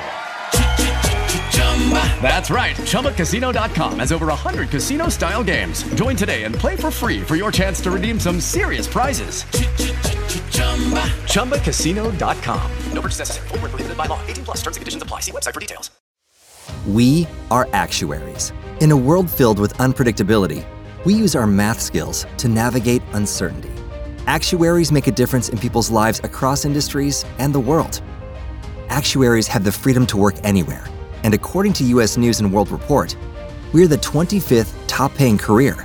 That's 2.20 2.50
right. 2.50 2.74
ChumbaCasino.com 2.74 4.00
has 4.00 4.10
over 4.10 4.26
100 4.26 4.70
casino 4.70 5.08
style 5.08 5.44
games. 5.44 5.84
Join 5.94 6.16
today 6.16 6.42
and 6.42 6.54
play 6.54 6.74
for 6.74 6.90
free 6.90 7.20
for 7.22 7.36
your 7.36 7.52
chance 7.52 7.80
to 7.82 7.92
redeem 7.92 8.18
some 8.18 8.40
serious 8.40 8.88
prizes. 8.88 9.44
ChumbaCasino.com. 11.32 12.70
No 12.92 13.00
purchase 13.00 13.20
necessary. 13.20 13.48
Void 13.48 13.60
where 13.60 13.68
prohibited 13.68 13.96
by 13.96 14.06
law. 14.06 14.20
18 14.26 14.44
plus 14.44 14.56
terms 14.62 14.76
and 14.76 14.82
conditions 14.82 15.02
apply. 15.02 15.20
See 15.20 15.32
website 15.32 15.54
for 15.54 15.60
details. 15.60 15.90
We 16.86 17.28
are 17.50 17.68
actuaries. 17.72 18.52
In 18.80 18.90
a 18.90 18.96
world 18.96 19.30
filled 19.30 19.58
with 19.58 19.74
unpredictability, 19.74 20.64
we 21.04 21.14
use 21.14 21.36
our 21.36 21.46
math 21.46 21.80
skills 21.80 22.26
to 22.38 22.48
navigate 22.48 23.02
uncertainty. 23.12 23.70
Actuaries 24.26 24.90
make 24.90 25.06
a 25.06 25.12
difference 25.12 25.48
in 25.48 25.58
people's 25.58 25.90
lives 25.90 26.20
across 26.24 26.64
industries 26.64 27.24
and 27.38 27.54
the 27.54 27.60
world. 27.60 28.00
Actuaries 28.88 29.46
have 29.46 29.62
the 29.62 29.70
freedom 29.70 30.04
to 30.06 30.16
work 30.16 30.34
anywhere, 30.42 30.84
and 31.26 31.34
according 31.34 31.72
to 31.72 31.84
US 31.96 32.16
News 32.16 32.38
and 32.38 32.52
World 32.52 32.70
Report, 32.70 33.16
we're 33.72 33.88
the 33.88 33.98
25th 33.98 34.72
top 34.86 35.12
paying 35.12 35.36
career. 35.36 35.84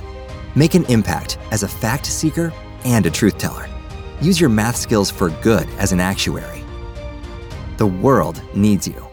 Make 0.54 0.74
an 0.74 0.84
impact 0.84 1.36
as 1.50 1.64
a 1.64 1.68
fact 1.68 2.06
seeker 2.06 2.52
and 2.84 3.04
a 3.06 3.10
truth 3.10 3.38
teller. 3.38 3.68
Use 4.20 4.40
your 4.40 4.50
math 4.50 4.76
skills 4.76 5.10
for 5.10 5.30
good 5.42 5.68
as 5.78 5.90
an 5.90 5.98
actuary. 5.98 6.62
The 7.76 7.88
world 7.88 8.40
needs 8.54 8.86
you. 8.86 9.11